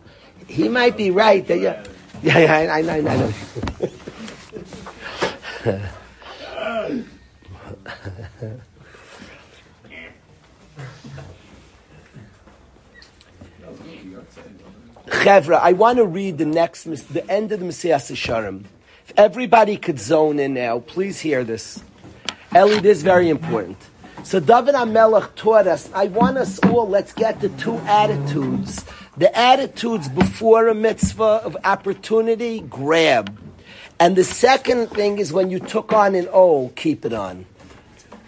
He 0.49 0.69
might 0.69 0.97
be 0.97 1.13
right. 1.13 1.47
That, 1.47 1.61
yeah, 1.61 1.85
yeah, 2.23 2.39
yeah, 2.39 2.53
I, 2.53 2.81
I, 2.81 2.83
I, 2.89 3.01
know. 8.45 8.63
Chevra, 15.09 15.59
I 15.61 15.73
want 15.73 15.99
to 15.99 16.07
read 16.07 16.39
the 16.39 16.45
next, 16.45 16.85
the 16.85 17.29
end 17.31 17.53
of 17.53 17.61
the 17.61 17.67
Mesillas 17.67 18.11
Yesharim. 18.11 18.65
If 19.07 19.13
everybody 19.17 19.77
could 19.77 19.99
zone 19.99 20.39
in 20.39 20.55
now, 20.55 20.81
please 20.81 21.21
hear 21.21 21.45
this. 21.45 21.83
Eli, 22.55 22.81
this 22.81 22.99
is 22.99 23.03
very 23.03 23.29
important. 23.29 23.79
So 24.23 24.41
David 24.41 24.75
HaMelech 24.75 25.35
taught 25.35 25.67
us, 25.67 25.91
I 25.95 26.07
want 26.07 26.37
us 26.37 26.59
all, 26.61 26.89
let's 26.89 27.13
get 27.13 27.41
the 27.41 27.49
two 27.51 27.77
attitudes. 27.87 28.85
The 29.17 29.37
attitudes 29.37 30.09
before 30.09 30.69
a 30.69 30.75
mitzvah 30.75 31.43
of 31.45 31.57
opportunity, 31.65 32.61
grab. 32.61 33.37
And 33.99 34.15
the 34.15 34.25
second 34.25 34.89
thing 34.89 35.19
is 35.19 35.33
when 35.33 35.51
you 35.51 35.59
took 35.59 35.93
on 35.93 36.15
an 36.15 36.29
O, 36.33 36.69
keep 36.77 37.05
it 37.05 37.13
on. 37.13 37.47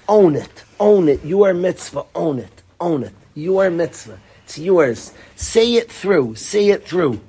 Own 0.09 0.35
it. 0.35 0.65
Own 0.81 1.09
it. 1.09 1.25
You 1.25 1.45
are 1.45 1.55
mitzvah. 1.55 2.05
Own 2.15 2.39
it. 2.39 2.63
Own 2.81 3.05
it. 3.05 3.13
You 3.35 3.59
are 3.59 3.71
mitzvah. 3.71 4.19
It's 4.51 4.59
yours. 4.59 5.13
Say 5.37 5.75
it 5.75 5.93
through. 5.93 6.35
Say 6.35 6.71
it 6.71 6.85
through. 6.85 7.21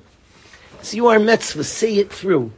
It's 0.80 0.92
your 0.92 1.20
mitzvah. 1.20 1.62
Say 1.62 1.98
it 1.98 2.12
through. 2.12 2.50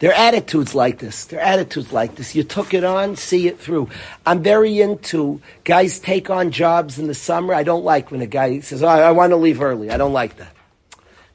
Their 0.00 0.12
attitudes 0.12 0.74
like 0.74 0.98
this. 0.98 1.24
Their 1.24 1.40
attitudes 1.40 1.90
like 1.90 2.16
this. 2.16 2.34
You 2.34 2.44
took 2.44 2.74
it 2.74 2.84
on, 2.84 3.16
see 3.16 3.48
it 3.48 3.58
through. 3.58 3.88
I'm 4.26 4.42
very 4.42 4.78
into 4.78 5.40
guys 5.64 5.98
take 5.98 6.28
on 6.28 6.50
jobs 6.50 6.98
in 6.98 7.06
the 7.06 7.14
summer. 7.14 7.54
I 7.54 7.62
don't 7.62 7.82
like 7.82 8.10
when 8.10 8.20
a 8.20 8.26
guy 8.26 8.60
says, 8.60 8.82
oh, 8.82 8.88
I 8.88 9.10
want 9.12 9.30
to 9.30 9.36
leave 9.36 9.62
early. 9.62 9.88
I 9.88 9.96
don't 9.96 10.12
like 10.12 10.36
that. 10.36 10.54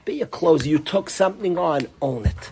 Be 0.05 0.21
a 0.21 0.27
closer. 0.27 0.69
You 0.69 0.77
took 0.77 1.09
something 1.09 1.57
on, 1.57 1.87
own 2.03 2.27
it. 2.27 2.51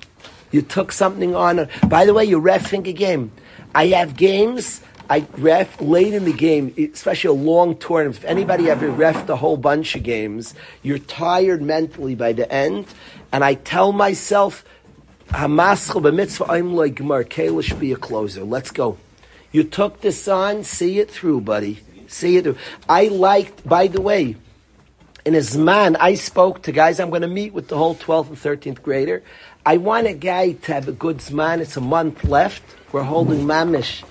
You 0.49 0.63
took 0.63 0.91
something 0.91 1.35
on. 1.35 1.69
By 1.87 2.05
the 2.07 2.15
way, 2.15 2.25
you're 2.25 2.41
refing 2.41 2.87
a 2.87 2.93
game. 2.93 3.31
I 3.75 3.89
have 3.89 4.17
games. 4.17 4.81
I 5.09 5.25
ref 5.37 5.79
late 5.79 6.13
in 6.13 6.25
the 6.25 6.33
game, 6.33 6.73
especially 6.93 7.29
a 7.29 7.41
long 7.41 7.77
tournament. 7.77 8.17
If 8.17 8.25
anybody 8.25 8.69
ever 8.69 8.89
refed 8.89 9.29
a 9.29 9.37
whole 9.37 9.57
bunch 9.57 9.95
of 9.95 10.03
games, 10.03 10.53
you're 10.83 10.99
tired 10.99 11.61
mentally 11.61 12.13
by 12.13 12.33
the 12.33 12.51
end. 12.51 12.87
And 13.31 13.43
I 13.43 13.53
tell 13.53 13.93
myself, 13.93 14.65
I'm 15.29 15.55
like 15.55 15.75
Gemar 15.75 17.23
Kalish 17.25 17.79
be 17.79 17.91
a 17.91 17.95
closer. 17.95 18.43
Let's 18.43 18.71
go. 18.71 18.97
You 19.51 19.63
took 19.63 20.01
this 20.01 20.27
on, 20.27 20.63
see 20.63 20.99
it 20.99 21.09
through, 21.09 21.41
buddy. 21.41 21.79
See 22.07 22.37
it 22.37 22.43
through. 22.43 22.57
I 22.87 23.07
liked, 23.07 23.67
by 23.67 23.87
the 23.87 24.01
way, 24.01 24.35
in 25.25 25.33
his 25.33 25.57
man, 25.57 25.95
I 25.97 26.15
spoke 26.15 26.61
to 26.63 26.71
guys. 26.71 26.99
I'm 26.99 27.09
going 27.09 27.21
to 27.21 27.27
meet 27.27 27.53
with 27.53 27.67
the 27.67 27.77
whole 27.77 27.95
12th 27.95 28.27
and 28.29 28.37
13th 28.37 28.81
grader. 28.81 29.23
I 29.65 29.77
want 29.77 30.07
a 30.07 30.13
guy 30.13 30.53
to 30.53 30.73
have 30.73 30.87
a 30.87 30.93
good 30.93 31.29
man. 31.31 31.59
It's 31.59 31.75
a 31.75 31.81
month 31.81 32.23
left. 32.23 32.63
We're 32.93 33.03
holding 33.03 33.45
mamish 33.45 34.03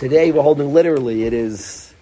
today. 0.00 0.32
We're 0.32 0.42
holding 0.42 0.72
literally. 0.72 1.24
It 1.24 1.34
is 1.34 1.92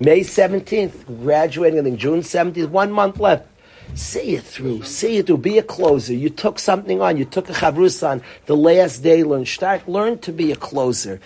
May 0.00 0.20
17th. 0.20 1.22
Graduating, 1.22 1.78
I 1.78 1.82
think 1.82 1.98
June 1.98 2.20
17th. 2.20 2.70
One 2.70 2.90
month 2.90 3.20
left. 3.20 3.46
See 3.94 4.34
it 4.34 4.44
through. 4.44 4.82
See 4.84 5.18
it 5.18 5.26
through. 5.26 5.38
Be 5.38 5.58
a 5.58 5.62
closer. 5.62 6.14
You 6.14 6.30
took 6.30 6.58
something 6.58 7.02
on. 7.02 7.18
You 7.18 7.26
took 7.26 7.50
a 7.50 7.52
chavrus 7.52 8.02
on 8.06 8.22
the 8.46 8.56
last 8.56 9.02
day. 9.02 9.22
Learn. 9.22 9.44
Start. 9.44 9.86
Learn 9.86 10.18
to 10.20 10.32
be 10.32 10.50
a 10.52 10.56
closer. 10.56 11.20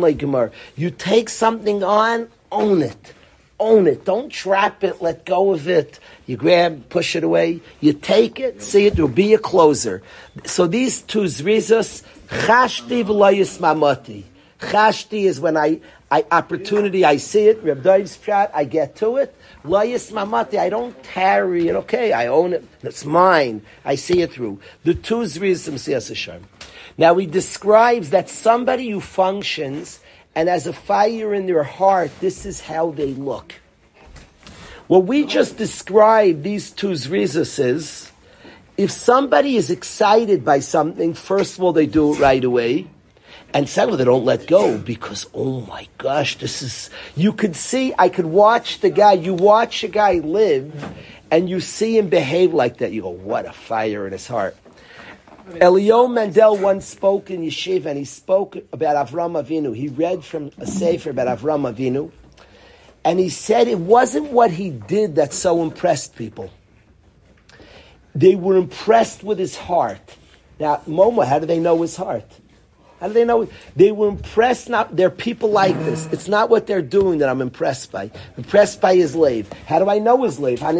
Legemar. 0.00 0.50
You 0.74 0.90
take 0.90 1.28
something 1.28 1.84
on. 1.84 2.28
Own 2.50 2.80
it. 2.80 3.14
Own 3.60 3.86
it. 3.86 4.04
Don't 4.04 4.30
trap 4.30 4.82
it. 4.82 5.00
Let 5.00 5.24
go 5.24 5.52
of 5.52 5.68
it. 5.68 6.00
You 6.26 6.36
grab, 6.36 6.88
push 6.88 7.14
it 7.14 7.22
away. 7.22 7.60
You 7.80 7.92
take 7.92 8.40
it. 8.40 8.62
See 8.62 8.86
it 8.86 8.96
through. 8.96 9.08
Be 9.08 9.34
a 9.34 9.38
closer. 9.38 10.02
So 10.44 10.66
these 10.66 11.02
two 11.02 11.24
zrizas. 11.24 12.02
Chashti 12.26 13.04
v'layis 13.04 13.58
mamati. 13.58 14.24
Chashti 14.60 15.24
is 15.24 15.38
when 15.40 15.56
I, 15.56 15.80
I 16.10 16.24
opportunity. 16.32 17.04
I 17.04 17.18
see 17.18 17.48
it. 17.48 17.62
Reb 17.62 17.82
Dave's 17.82 18.18
shot. 18.22 18.50
I 18.54 18.64
get 18.64 18.96
to 18.96 19.18
it. 19.18 19.36
Layis 19.64 20.10
mamati, 20.10 20.58
I 20.58 20.70
don't 20.70 21.00
tarry 21.02 21.68
it. 21.68 21.76
Okay, 21.76 22.12
I 22.12 22.28
own 22.28 22.54
it. 22.54 22.64
It's 22.82 23.04
mine. 23.04 23.62
I 23.84 23.96
see 23.96 24.22
it 24.22 24.32
through. 24.32 24.60
The 24.84 24.94
two 24.94 25.22
zrizim 25.22 25.74
Hashem. 26.08 26.44
Now 26.96 27.14
he 27.16 27.26
describes 27.26 28.10
that 28.10 28.30
somebody 28.30 28.88
who 28.88 29.00
functions 29.00 30.00
and 30.34 30.48
as 30.48 30.66
a 30.66 30.72
fire 30.72 31.34
in 31.34 31.46
their 31.46 31.64
heart, 31.64 32.10
this 32.20 32.46
is 32.46 32.60
how 32.60 32.90
they 32.90 33.12
look. 33.14 33.54
What 34.86 35.04
we 35.04 35.24
just 35.24 35.56
described, 35.56 36.42
these 36.42 36.70
two 36.70 36.90
zrizas 36.90 37.58
is, 37.64 38.10
if 38.76 38.90
somebody 38.90 39.56
is 39.56 39.70
excited 39.70 40.44
by 40.44 40.60
something, 40.60 41.14
first 41.14 41.58
of 41.58 41.62
all, 41.62 41.72
they 41.72 41.86
do 41.86 42.14
it 42.14 42.20
right 42.20 42.42
away. 42.42 42.86
And 43.52 43.68
secondly, 43.68 43.98
they 43.98 44.04
don't 44.04 44.24
let 44.24 44.46
go 44.46 44.78
because, 44.78 45.26
oh 45.34 45.60
my 45.62 45.88
gosh, 45.98 46.38
this 46.38 46.62
is, 46.62 46.90
you 47.16 47.32
could 47.32 47.56
see, 47.56 47.92
I 47.98 48.08
could 48.08 48.26
watch 48.26 48.80
the 48.80 48.90
guy, 48.90 49.14
you 49.14 49.34
watch 49.34 49.82
a 49.82 49.88
guy 49.88 50.14
live 50.14 50.94
and 51.30 51.50
you 51.50 51.60
see 51.60 51.98
him 51.98 52.08
behave 52.08 52.54
like 52.54 52.78
that. 52.78 52.92
You 52.92 53.02
go, 53.02 53.10
what 53.10 53.46
a 53.46 53.52
fire 53.52 54.06
in 54.06 54.12
his 54.12 54.26
heart. 54.26 54.56
Elio 55.58 56.06
Mendel 56.06 56.56
once 56.56 56.86
spoke 56.86 57.30
in 57.30 57.42
Yeshiva 57.42 57.86
and 57.86 57.98
he 57.98 58.04
spoke 58.04 58.56
about 58.72 59.08
Avram 59.08 59.42
Avinu. 59.42 59.74
He 59.74 59.88
read 59.88 60.24
from 60.24 60.50
a 60.58 60.66
sefer 60.66 61.10
about 61.10 61.38
Avram 61.38 61.72
Avinu 61.72 62.12
and 63.04 63.18
he 63.18 63.28
said 63.28 63.68
it 63.68 63.78
wasn't 63.78 64.30
what 64.30 64.50
he 64.50 64.70
did 64.70 65.16
that 65.16 65.32
so 65.32 65.62
impressed 65.62 66.16
people. 66.16 66.50
They 68.14 68.34
were 68.34 68.56
impressed 68.56 69.22
with 69.22 69.38
his 69.38 69.56
heart. 69.56 70.16
Now, 70.58 70.82
Momo, 70.86 71.24
how 71.24 71.38
do 71.38 71.46
they 71.46 71.58
know 71.58 71.80
his 71.82 71.96
heart? 71.96 72.39
How 73.00 73.08
do 73.08 73.14
they 73.14 73.24
know? 73.24 73.48
They 73.74 73.90
were 73.92 74.08
impressed. 74.08 74.68
Not 74.68 74.94
they're 74.94 75.10
people 75.10 75.50
like 75.50 75.74
this. 75.84 76.06
It's 76.12 76.28
not 76.28 76.50
what 76.50 76.66
they're 76.66 76.82
doing 76.82 77.18
that 77.18 77.30
I'm 77.30 77.40
impressed 77.40 77.90
by. 77.90 78.10
Impressed 78.36 78.80
by 78.80 78.94
his 78.94 79.16
lave. 79.16 79.50
How 79.66 79.78
do 79.78 79.88
I 79.88 79.98
know 79.98 80.22
his 80.22 80.38
lave? 80.38 80.60
The 80.60 80.76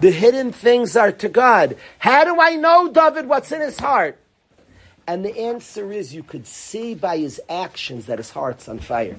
hidden 0.00 0.52
things 0.52 0.96
are 0.96 1.12
to 1.12 1.28
God. 1.28 1.76
How 1.98 2.24
do 2.24 2.40
I 2.40 2.54
know, 2.54 2.92
David, 2.92 3.26
what's 3.26 3.50
in 3.50 3.60
his 3.60 3.78
heart? 3.78 4.18
And 5.06 5.24
the 5.24 5.38
answer 5.38 5.92
is, 5.92 6.14
you 6.14 6.22
could 6.22 6.46
see 6.46 6.94
by 6.94 7.18
his 7.18 7.40
actions 7.48 8.06
that 8.06 8.18
his 8.18 8.30
heart's 8.30 8.68
on 8.68 8.78
fire. 8.78 9.18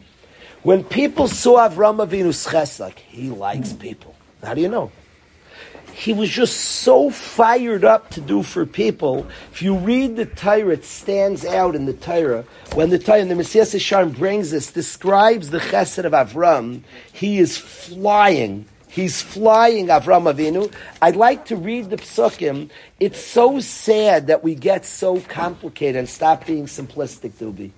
When 0.64 0.84
people 0.84 1.28
saw 1.28 1.70
Avram 1.70 2.04
Avinu's 2.04 2.44
chesed, 2.48 2.98
he 2.98 3.30
likes 3.30 3.74
people. 3.74 4.16
How 4.42 4.54
do 4.56 4.62
you 4.62 4.70
know? 4.70 4.92
He 5.96 6.12
was 6.12 6.30
just 6.30 6.58
so 6.58 7.10
fired 7.10 7.86
up 7.86 8.10
to 8.12 8.22
do 8.22 8.44
for 8.44 8.66
people. 8.66 9.26
If 9.54 9.62
you 9.62 9.78
read 9.78 10.18
the 10.18 10.26
Torah, 10.26 10.74
it 10.74 10.84
stands 10.84 11.46
out 11.46 11.74
in 11.74 11.86
the 11.86 11.94
Torah. 11.94 12.44
When 12.74 12.90
the 12.90 13.00
Torah, 13.00 13.24
the 13.24 13.34
Mesillas 13.34 13.74
Yesharim 13.74 14.14
brings 14.14 14.52
this, 14.52 14.74
describes 14.74 15.52
the 15.52 15.60
chesed 15.60 16.04
of 16.04 16.12
Avram, 16.12 16.82
he 17.14 17.40
is 17.40 17.58
flying. 17.58 18.66
He's 18.90 19.22
flying 19.22 19.88
Avram 19.88 20.30
Avinu. 20.32 20.70
I'd 21.02 21.16
like 21.16 21.46
to 21.46 21.56
read 21.56 21.90
the 21.90 21.96
psukim. 21.96 22.70
It's 23.00 23.20
so 23.20 23.62
sad 23.62 24.28
that 24.28 24.44
we 24.44 24.54
get 24.54 24.86
so 24.86 25.22
complicated 25.22 25.96
and 25.96 26.10
stop 26.10 26.46
being 26.46 26.66
simplistic, 26.66 27.32
Dubi. 27.32 27.72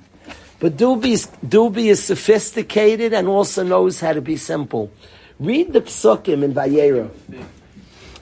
But 0.60 0.76
Dubi 0.76 1.12
is, 1.12 1.28
Dubi 1.46 1.86
is 1.86 2.04
sophisticated 2.04 3.14
and 3.14 3.28
also 3.28 3.64
knows 3.64 4.00
how 4.00 4.14
to 4.14 4.22
be 4.22 4.38
simple. 4.38 4.92
Read 5.40 5.72
the 5.72 5.82
psukim 5.82 6.42
in 6.42 6.56
Vayera. 6.56 7.12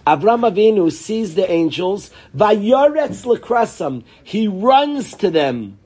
Avram 0.05 0.49
Avinu 0.49 0.91
sees 0.91 1.35
the 1.35 1.49
angels. 1.49 2.11
Vayoretz 2.35 3.25
lekrasam. 3.25 4.03
He 4.23 4.47
runs 4.47 5.15
to 5.15 5.31
them. 5.31 5.79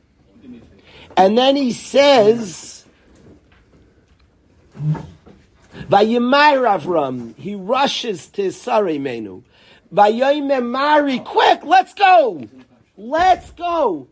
And 1.15 1.37
then 1.37 1.55
he 1.55 1.71
says, 1.71 2.85
Vayimar 5.87 6.79
Avram. 6.79 7.35
He 7.37 7.55
rushes 7.55 8.27
to 8.27 8.47
Sarimenu. 8.47 9.43
Vayoyme 9.93 10.69
Mari. 10.69 11.19
Quick, 11.19 11.63
let's 11.63 11.93
go. 11.93 12.47
Let's 12.97 13.51
go. 13.51 14.07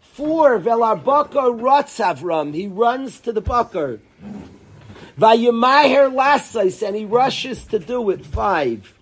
Four, 0.00 0.58
Velarbaka 0.58 1.60
Rotz 1.60 2.02
Avram. 2.02 2.54
He 2.54 2.66
runs 2.66 3.20
to 3.20 3.32
the 3.32 3.40
Bakar. 3.40 3.98
Vayimaher 5.18 6.12
Lasais. 6.12 6.86
And 6.86 6.96
he 6.96 7.04
rushes 7.04 7.64
to 7.66 7.78
do 7.78 8.10
it. 8.10 8.24
Five. 8.24 8.94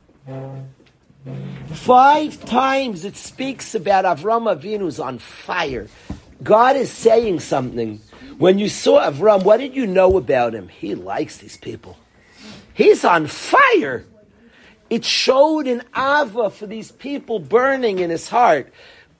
Five 1.72 2.44
times 2.44 3.04
it 3.04 3.16
speaks 3.16 3.74
about 3.74 4.04
Avram 4.04 4.52
Avinu's 4.52 4.98
on 4.98 5.18
fire. 5.18 5.88
God 6.42 6.76
is 6.76 6.90
saying 6.90 7.40
something. 7.40 8.00
When 8.38 8.58
you 8.58 8.68
saw 8.68 9.08
Avram, 9.10 9.44
what 9.44 9.58
did 9.58 9.74
you 9.74 9.86
know 9.86 10.16
about 10.16 10.54
him? 10.54 10.68
He 10.68 10.94
likes 10.94 11.38
these 11.38 11.56
people. 11.56 11.96
He's 12.74 13.04
on 13.04 13.26
fire. 13.26 14.04
It 14.90 15.04
showed 15.04 15.66
an 15.66 15.82
ava 15.96 16.50
for 16.50 16.66
these 16.66 16.92
people 16.92 17.38
burning 17.38 17.98
in 17.98 18.10
his 18.10 18.28
heart. 18.28 18.72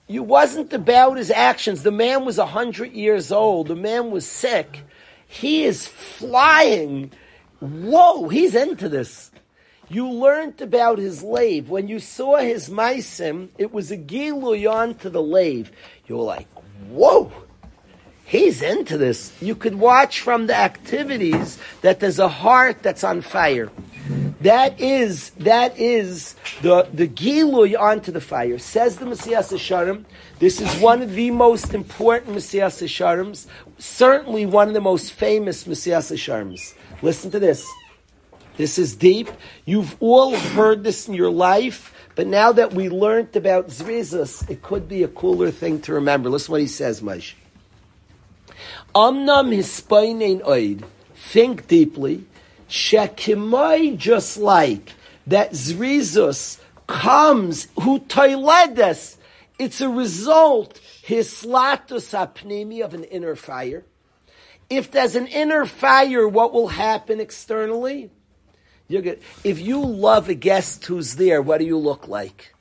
It 0.07 0.19
wasn't 0.19 0.71
about 0.71 1.17
his 1.17 1.31
actions. 1.31 1.83
The 1.83 1.91
man 1.91 2.23
was 2.23 2.37
a 2.37 2.45
hundred 2.45 2.93
years 2.93 3.31
old. 3.31 3.67
The 3.67 3.75
man 3.75 4.11
was 4.11 4.25
sick. 4.25 4.83
He 5.27 5.63
is 5.63 5.87
flying. 5.87 7.11
Whoa, 7.59 8.29
he's 8.29 8.55
into 8.55 8.87
this. 8.87 9.31
You 9.89 10.09
learned 10.09 10.61
about 10.61 10.97
his 10.97 11.23
lave. 11.23 11.69
When 11.69 11.87
you 11.87 11.99
saw 11.99 12.37
his 12.37 12.69
maisim, 12.69 13.49
it 13.57 13.71
was 13.71 13.89
a 13.89 13.97
giluyon 13.97 14.99
to 14.99 15.09
the 15.09 15.23
lave. 15.23 15.71
You 16.07 16.17
were 16.17 16.23
like, 16.23 16.47
whoa, 16.89 17.31
he's 18.25 18.61
into 18.61 18.97
this. 18.97 19.31
You 19.41 19.55
could 19.55 19.75
watch 19.75 20.19
from 20.19 20.47
the 20.47 20.55
activities 20.55 21.57
that 21.81 22.01
there's 22.01 22.19
a 22.19 22.27
heart 22.27 22.83
that's 22.83 23.03
on 23.03 23.21
fire. 23.21 23.69
That 24.41 24.79
is, 24.79 25.31
that 25.31 25.77
is 25.79 26.35
the, 26.61 26.87
the 26.93 27.07
giluy 27.07 27.79
onto 27.79 28.11
the 28.11 28.21
fire. 28.21 28.59
Says 28.59 28.97
the 28.97 29.05
Mesillas 29.05 29.51
Yesharim. 29.51 30.03
This 30.39 30.61
is 30.61 30.81
one 30.81 31.01
of 31.01 31.13
the 31.13 31.31
most 31.31 31.73
important 31.73 32.35
Mesillas 32.35 32.83
Yesharims. 32.83 33.47
Certainly 33.79 34.45
one 34.45 34.67
of 34.67 34.73
the 34.73 34.81
most 34.81 35.13
famous 35.13 35.63
Mesillas 35.63 36.11
Yesharims. 36.11 36.75
Listen 37.01 37.31
to 37.31 37.39
this. 37.39 37.67
This 38.57 38.79
is 38.79 38.95
deep. 38.95 39.29
You've 39.65 39.95
all 39.99 40.35
heard 40.35 40.83
this 40.83 41.07
in 41.07 41.13
your 41.13 41.29
life, 41.29 41.93
but 42.15 42.25
now 42.25 42.51
that 42.51 42.73
we 42.73 42.89
learned 42.89 43.35
about 43.35 43.67
Zrizus, 43.67 44.49
it 44.49 44.63
could 44.63 44.89
be 44.89 45.03
a 45.03 45.07
cooler 45.07 45.51
thing 45.51 45.79
to 45.81 45.93
remember. 45.93 46.29
Listen 46.29 46.53
what 46.53 46.61
he 46.61 46.67
says, 46.67 47.01
Maish. 47.01 47.35
Amnam 48.95 49.55
hispainin 49.55 50.41
oid. 50.41 50.83
Think 51.15 51.67
deeply. 51.67 52.25
Shekimai 52.67 53.95
just 53.95 54.37
like 54.37 54.93
that 55.27 55.51
Zrizus 55.51 56.59
comes 56.87 57.67
who 57.79 57.99
toiledes. 57.99 59.17
It's 59.59 59.81
a 59.81 59.89
result 59.89 60.79
hislatus 61.03 62.11
apnimi 62.13 62.83
of 62.83 62.93
an 62.93 63.03
inner 63.05 63.35
fire. 63.35 63.85
If 64.69 64.91
there's 64.91 65.15
an 65.15 65.27
inner 65.27 65.65
fire, 65.65 66.27
what 66.27 66.53
will 66.53 66.69
happen 66.69 67.19
externally? 67.19 68.09
If 68.89 69.59
you 69.59 69.83
love 69.83 70.29
a 70.29 70.33
guest 70.33 70.85
who's 70.85 71.15
there, 71.15 71.41
what 71.41 71.59
do 71.59 71.65
you 71.65 71.77
look 71.77 72.07
like? 72.07 72.53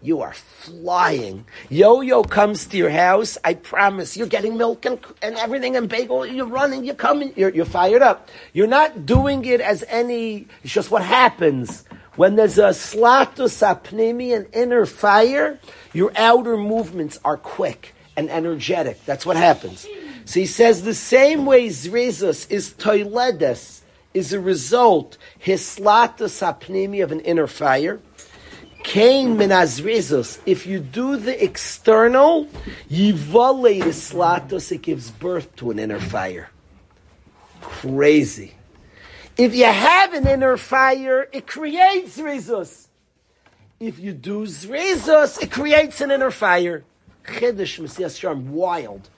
You 0.00 0.20
are 0.20 0.32
flying. 0.32 1.44
Yo-Yo 1.68 2.22
comes 2.22 2.66
to 2.66 2.76
your 2.76 2.90
house. 2.90 3.36
I 3.42 3.54
promise 3.54 4.16
you're 4.16 4.28
getting 4.28 4.56
milk 4.56 4.86
and, 4.86 5.00
and 5.22 5.36
everything 5.36 5.74
and 5.74 5.88
bagel. 5.88 6.24
You're 6.24 6.46
running. 6.46 6.84
You're 6.84 6.94
coming. 6.94 7.32
You're, 7.34 7.50
you're 7.50 7.64
fired 7.64 8.02
up. 8.02 8.28
You're 8.52 8.68
not 8.68 9.06
doing 9.06 9.44
it 9.44 9.60
as 9.60 9.84
any. 9.88 10.46
It's 10.62 10.72
just 10.72 10.92
what 10.92 11.02
happens 11.02 11.84
when 12.14 12.36
there's 12.36 12.58
a 12.58 12.68
slatus 12.68 13.60
apnimi, 13.60 14.36
an 14.36 14.46
inner 14.52 14.86
fire. 14.86 15.58
Your 15.92 16.12
outer 16.14 16.56
movements 16.56 17.18
are 17.24 17.36
quick 17.36 17.92
and 18.16 18.30
energetic. 18.30 19.04
That's 19.04 19.26
what 19.26 19.36
happens. 19.36 19.84
So 20.26 20.38
he 20.38 20.46
says 20.46 20.82
the 20.82 20.94
same 20.94 21.44
way 21.44 21.68
Zrezus 21.70 22.48
is 22.52 22.72
toiledes 22.72 23.77
is 24.14 24.32
a 24.32 24.40
result, 24.40 25.16
hislata 25.42 26.28
sapnimi 26.28 27.02
of 27.02 27.12
an 27.12 27.20
inner 27.20 27.46
fire. 27.46 28.00
Kain 28.82 29.36
minazrizus. 29.36 30.40
If 30.46 30.66
you 30.66 30.80
do 30.80 31.16
the 31.16 31.42
external, 31.42 32.46
yivale 32.90 33.82
slatos, 33.88 34.72
it 34.72 34.82
gives 34.82 35.10
birth 35.10 35.54
to 35.56 35.70
an 35.70 35.78
inner 35.78 36.00
fire. 36.00 36.50
Crazy. 37.60 38.54
If 39.36 39.54
you 39.54 39.66
have 39.66 40.14
an 40.14 40.26
inner 40.26 40.56
fire, 40.56 41.28
it 41.32 41.46
creates 41.46 42.18
rizus. 42.18 42.86
If 43.78 44.00
you 44.00 44.12
do 44.12 44.42
zrizus, 44.42 45.40
it 45.40 45.52
creates 45.52 46.00
an 46.00 46.10
inner 46.10 46.30
fire. 46.30 46.84
Chiddush, 47.24 47.78
Mesillas 47.78 48.18
Yesharim, 48.18 48.46
wild. 48.46 49.08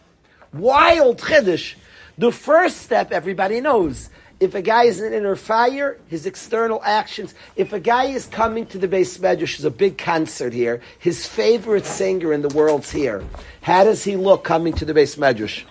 Wild 0.52 1.18
chiddush. 1.18 1.76
The 2.18 2.32
first 2.32 2.78
step, 2.78 3.12
everybody 3.12 3.60
knows. 3.60 4.10
If 4.40 4.54
a 4.54 4.62
guy 4.62 4.84
is 4.84 5.02
in 5.02 5.12
inner 5.12 5.36
fire, 5.36 5.98
his 6.08 6.24
external 6.24 6.80
actions. 6.82 7.34
If 7.56 7.74
a 7.74 7.78
guy 7.78 8.04
is 8.04 8.24
coming 8.24 8.64
to 8.68 8.78
the 8.78 8.88
base 8.88 9.18
medrash, 9.18 9.58
there's 9.58 9.66
a 9.66 9.70
big 9.70 9.98
concert 9.98 10.54
here. 10.54 10.80
His 10.98 11.26
favorite 11.26 11.84
singer 11.84 12.32
in 12.32 12.40
the 12.40 12.48
world's 12.48 12.90
here. 12.90 13.22
How 13.60 13.84
does 13.84 14.02
he 14.02 14.16
look 14.16 14.42
coming 14.42 14.72
to 14.74 14.86
the 14.86 14.94
base 14.94 15.16
medrash? 15.16 15.64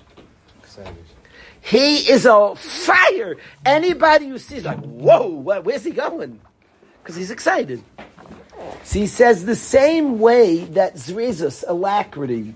He 1.62 1.98
is 2.10 2.26
a 2.26 2.56
fire. 2.56 3.38
Anybody 3.66 4.28
who 4.28 4.38
sees 4.38 4.66
like, 4.66 4.80
whoa, 4.80 5.28
where's 5.28 5.84
he 5.84 5.92
going? 5.92 6.40
Because 7.02 7.16
he's 7.16 7.32
excited. 7.32 7.84
So 8.84 9.00
he 9.00 9.08
says 9.08 9.46
the 9.46 9.56
same 9.56 10.20
way 10.20 10.66
that 10.66 10.96
Zrizus, 10.96 11.64
alacrity, 11.68 12.54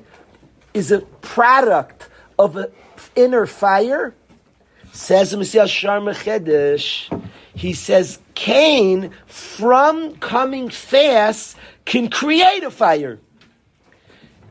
is 0.74 0.92
a 0.92 1.00
product 1.00 2.08
of 2.38 2.56
an 2.56 2.68
inner 3.16 3.46
fire 3.46 4.14
Says 4.96 5.32
the 5.32 5.38
Messiah 5.38 5.64
Sharma 5.64 6.14
Chedesh, 6.14 7.10
he 7.56 7.74
says 7.74 8.20
Cain, 8.36 9.10
from 9.26 10.18
coming 10.18 10.70
fast, 10.70 11.58
can 11.84 12.12
create 12.12 12.64
a 12.64 12.70
fire. 12.70 13.20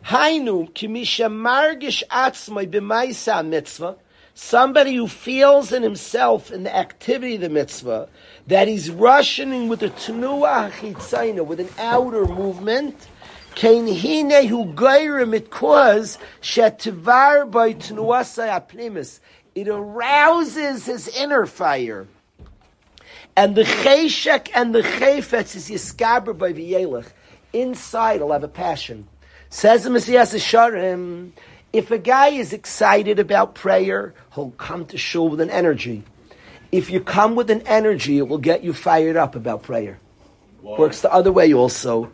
Hainu, 0.05 0.69
kimisha 0.73 1.31
margish 1.31 2.03
atzmai 2.11 2.69
b'maisa 2.69 3.47
mitzvah, 3.47 3.97
somebody 4.35 4.97
who 4.97 5.07
feels 5.07 5.73
in 5.73 5.85
himself 5.85 6.51
in 6.51 6.65
the 6.65 6.77
activity 6.77 7.37
of 7.37 7.43
the 7.43 7.49
mitzvah, 7.49 8.09
that 8.49 8.67
he's 8.67 8.91
rushing 8.91 9.69
with 9.69 9.81
a 9.85 9.91
tenua 9.91 10.73
hachitzayna, 10.73 11.47
with 11.47 11.61
an 11.61 11.69
outer 11.79 12.27
movement, 12.27 13.07
Kain 13.55 13.87
hine 13.87 14.49
hu 14.49 14.65
geirim 14.73 15.35
it 15.35 15.51
cause 15.51 16.17
shetivar 16.41 17.51
by 17.51 17.75
tenuasai 17.75 18.49
apnimis 18.49 19.21
it 19.55 19.69
arouses 19.69 20.87
his 20.87 21.09
inner 21.09 21.47
fire. 21.47 22.07
And 23.37 23.55
the 23.55 23.65
cheshek 23.65 24.51
and 24.55 24.75
the 24.75 24.83
chayfetz 24.83 25.57
is 25.57 25.71
yiskaber 25.71 26.37
by 26.37 26.53
v'yelech. 26.53 27.07
Inside, 27.53 28.17
he'll 28.17 28.33
have 28.33 28.45
a 28.45 28.49
passion. 28.49 29.09
Says 29.51 29.85
the 29.85 29.91
Mesillas 29.91 30.35
Yesharim, 30.35 31.33
if 31.73 31.91
a 31.91 31.99
guy 31.99 32.29
is 32.29 32.53
excited 32.53 33.19
about 33.19 33.55
prayer, 33.55 34.15
he'll 34.35 34.51
come 34.53 34.87
to 34.87 34.99
shul 34.99 35.29
with 35.29 35.41
an 35.41 35.51
energy. 35.51 36.03
If 36.71 36.91
you 36.91 37.01
come 37.01 37.35
with 37.35 37.51
an 37.51 37.63
energy, 37.63 38.19
it 38.19 38.29
will 38.29 38.39
get 38.39 38.65
you 38.65 38.73
fired 38.73 39.17
up 39.17 39.35
about 39.35 39.63
prayer. 39.63 39.99
Works 40.63 41.01
the 41.03 41.13
other 41.13 41.33
way 41.33 41.53
also. 41.53 42.11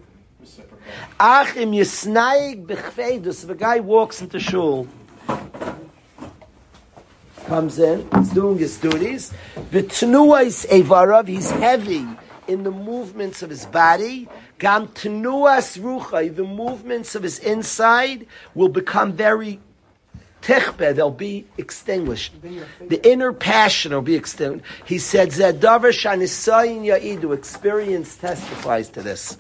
Ach 1.21 1.57
im 1.57 1.73
yisnaig 1.73 2.67
b'chveidus. 2.67 3.45
If 3.45 3.51
a 3.51 3.55
guy 3.55 3.81
walks 3.81 4.23
into 4.23 4.41
shul, 4.41 4.89
comes 7.49 7.79
in, 7.79 8.07
he's 8.15 8.31
doing 8.31 8.59
his 8.59 8.79
duties. 8.79 9.33
V'tnuais 9.73 10.67
evarav, 10.69 11.27
he's 11.27 11.51
heavy 11.51 12.07
in 12.47 12.63
the 12.63 12.71
movements 12.71 13.43
of 13.43 13.51
his 13.51 13.67
body. 13.67 14.29
Gam 14.59 14.89
tenuas 14.89 15.79
ruchai, 15.79 16.35
the 16.35 16.45
movements 16.45 17.15
of 17.15 17.23
his 17.23 17.39
inside 17.39 18.27
will 18.55 18.69
become 18.69 19.13
very 19.13 19.61
tichbe, 20.43 20.95
they'll 20.95 21.11
be 21.11 21.47
extinguished. 21.57 22.35
The 22.43 23.01
inner 23.09 23.33
passion 23.33 23.93
will 23.93 24.03
be 24.03 24.15
extinguished. 24.15 24.65
He 24.85 24.99
said, 24.99 25.31
Zedavar 25.31 25.93
shanisayin 25.93 26.85
ya'idu, 26.85 27.35
experience 27.35 28.17
testifies 28.17 28.89
to 28.91 29.03
this. 29.03 29.39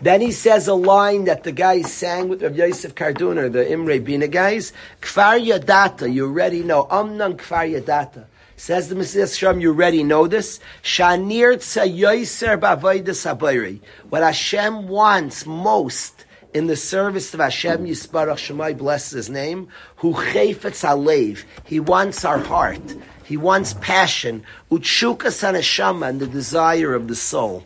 Then 0.00 0.20
he 0.20 0.30
says 0.30 0.68
a 0.68 0.74
line 0.74 1.24
that 1.24 1.42
the 1.42 1.52
guys 1.52 1.92
sang 1.92 2.28
with 2.28 2.42
Rav 2.42 2.56
Yosef 2.56 2.94
Karduner, 2.94 3.50
the 3.52 3.70
Imre 3.70 3.98
Bina 3.98 4.28
guys. 4.28 4.72
Kfar 5.02 5.44
Yadata, 5.44 6.12
you 6.12 6.26
already 6.26 6.62
know. 6.62 6.84
Amnan 6.84 7.36
Kfar 7.36 7.80
Yadata. 7.80 8.26
Says 8.56 8.88
the 8.88 8.94
Mesillas 8.94 9.36
Yesharim, 9.36 9.60
you 9.60 9.70
already 9.70 10.02
know 10.04 10.26
this. 10.26 10.60
Shanir 10.82 11.56
Tzayoyser 11.56 12.60
Bavoidas 12.60 13.24
Habayri. 13.26 13.80
What 14.08 14.22
Hashem 14.22 14.88
wants 14.88 15.46
most 15.46 16.24
in 16.54 16.66
the 16.66 16.76
service 16.76 17.34
of 17.34 17.40
Hashem 17.40 17.84
Yisbarach 17.84 18.36
Shemai, 18.36 18.76
bless 18.76 19.10
his 19.10 19.28
name, 19.28 19.68
who 19.96 20.14
chayfetz 20.14 20.84
alev. 20.84 21.44
He 21.64 21.78
wants 21.78 22.24
our 22.24 22.38
heart. 22.38 22.96
He 23.24 23.36
wants 23.36 23.74
passion. 23.74 24.44
Utshuka 24.70 25.28
saneshama, 25.28 26.08
and 26.08 26.20
the 26.20 26.26
desire 26.26 26.94
of 26.94 27.08
the 27.08 27.16
soul. 27.16 27.64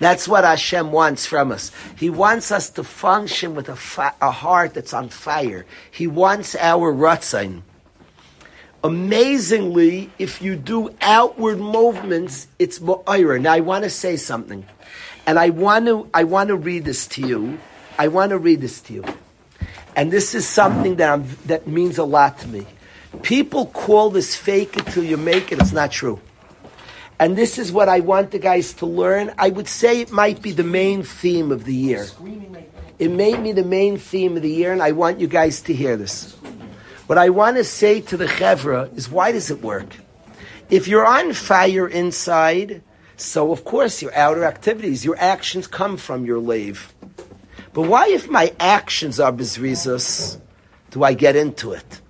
That's 0.00 0.26
what 0.26 0.44
Hashem 0.44 0.92
wants 0.92 1.26
from 1.26 1.52
us. 1.52 1.70
He 1.96 2.10
wants 2.10 2.50
us 2.50 2.70
to 2.70 2.82
function 2.82 3.54
with 3.54 3.68
a, 3.68 3.76
fi- 3.76 4.14
a 4.20 4.30
heart 4.30 4.74
that's 4.74 4.94
on 4.94 5.10
fire. 5.10 5.66
He 5.90 6.06
wants 6.06 6.56
our 6.56 6.92
rutzin. 6.92 7.62
Amazingly, 8.82 10.10
if 10.18 10.40
you 10.40 10.56
do 10.56 10.96
outward 11.02 11.60
movements, 11.60 12.48
it's 12.58 12.80
mo'ira. 12.80 13.38
Now 13.38 13.52
I 13.52 13.60
want 13.60 13.84
to 13.84 13.90
say 13.90 14.16
something. 14.16 14.66
And 15.26 15.38
I 15.38 15.50
want 15.50 15.84
to, 15.84 16.08
I 16.14 16.24
want 16.24 16.48
to 16.48 16.56
read 16.56 16.86
this 16.86 17.06
to 17.08 17.20
you. 17.20 17.58
I 17.98 18.08
want 18.08 18.30
to 18.30 18.38
read 18.38 18.62
this 18.62 18.80
to 18.82 18.94
you. 18.94 19.04
And 19.94 20.10
this 20.10 20.34
is 20.34 20.48
something 20.48 20.96
that, 20.96 21.10
I'm, 21.10 21.26
that 21.44 21.66
means 21.66 21.98
a 21.98 22.04
lot 22.04 22.38
to 22.38 22.48
me. 22.48 22.66
People 23.22 23.66
call 23.66 24.08
this 24.08 24.34
fake 24.34 24.78
it 24.78 24.86
till 24.86 25.04
you 25.04 25.18
make 25.18 25.52
it. 25.52 25.60
It's 25.60 25.72
not 25.72 25.92
true. 25.92 26.20
And 27.20 27.36
this 27.36 27.58
is 27.58 27.70
what 27.70 27.90
I 27.90 28.00
want 28.00 28.30
the 28.30 28.38
guys 28.38 28.72
to 28.80 28.86
learn. 28.86 29.34
I 29.36 29.50
would 29.50 29.68
say 29.68 30.00
it 30.00 30.10
might 30.10 30.40
be 30.40 30.52
the 30.52 30.64
main 30.64 31.02
theme 31.02 31.52
of 31.52 31.64
the 31.64 31.74
year. 31.74 32.06
It 32.98 33.10
may 33.10 33.36
be 33.36 33.52
the 33.52 33.62
main 33.62 33.98
theme 33.98 34.38
of 34.38 34.42
the 34.42 34.50
year, 34.50 34.72
and 34.72 34.82
I 34.82 34.92
want 34.92 35.20
you 35.20 35.26
guys 35.28 35.60
to 35.62 35.74
hear 35.74 35.98
this. 35.98 36.32
What 37.06 37.18
I 37.18 37.28
want 37.28 37.58
to 37.58 37.64
say 37.64 38.00
to 38.00 38.16
the 38.16 38.24
chevra 38.24 38.96
is, 38.96 39.10
why 39.10 39.32
does 39.32 39.50
it 39.50 39.60
work? 39.60 39.96
If 40.70 40.88
you're 40.88 41.04
on 41.04 41.34
fire 41.34 41.86
inside, 41.86 42.82
so 43.18 43.52
of 43.52 43.64
course 43.64 44.00
your 44.00 44.14
outer 44.14 44.44
activities, 44.44 45.04
your 45.04 45.18
actions 45.18 45.66
come 45.66 45.98
from 45.98 46.24
your 46.24 46.38
lave. 46.38 46.94
But 47.74 47.82
why, 47.82 48.08
if 48.08 48.30
my 48.30 48.54
actions 48.58 49.20
are 49.20 49.30
bezrizus, 49.32 50.40
do 50.90 51.04
I 51.04 51.12
get 51.12 51.36
into 51.36 51.72
it? 51.72 52.00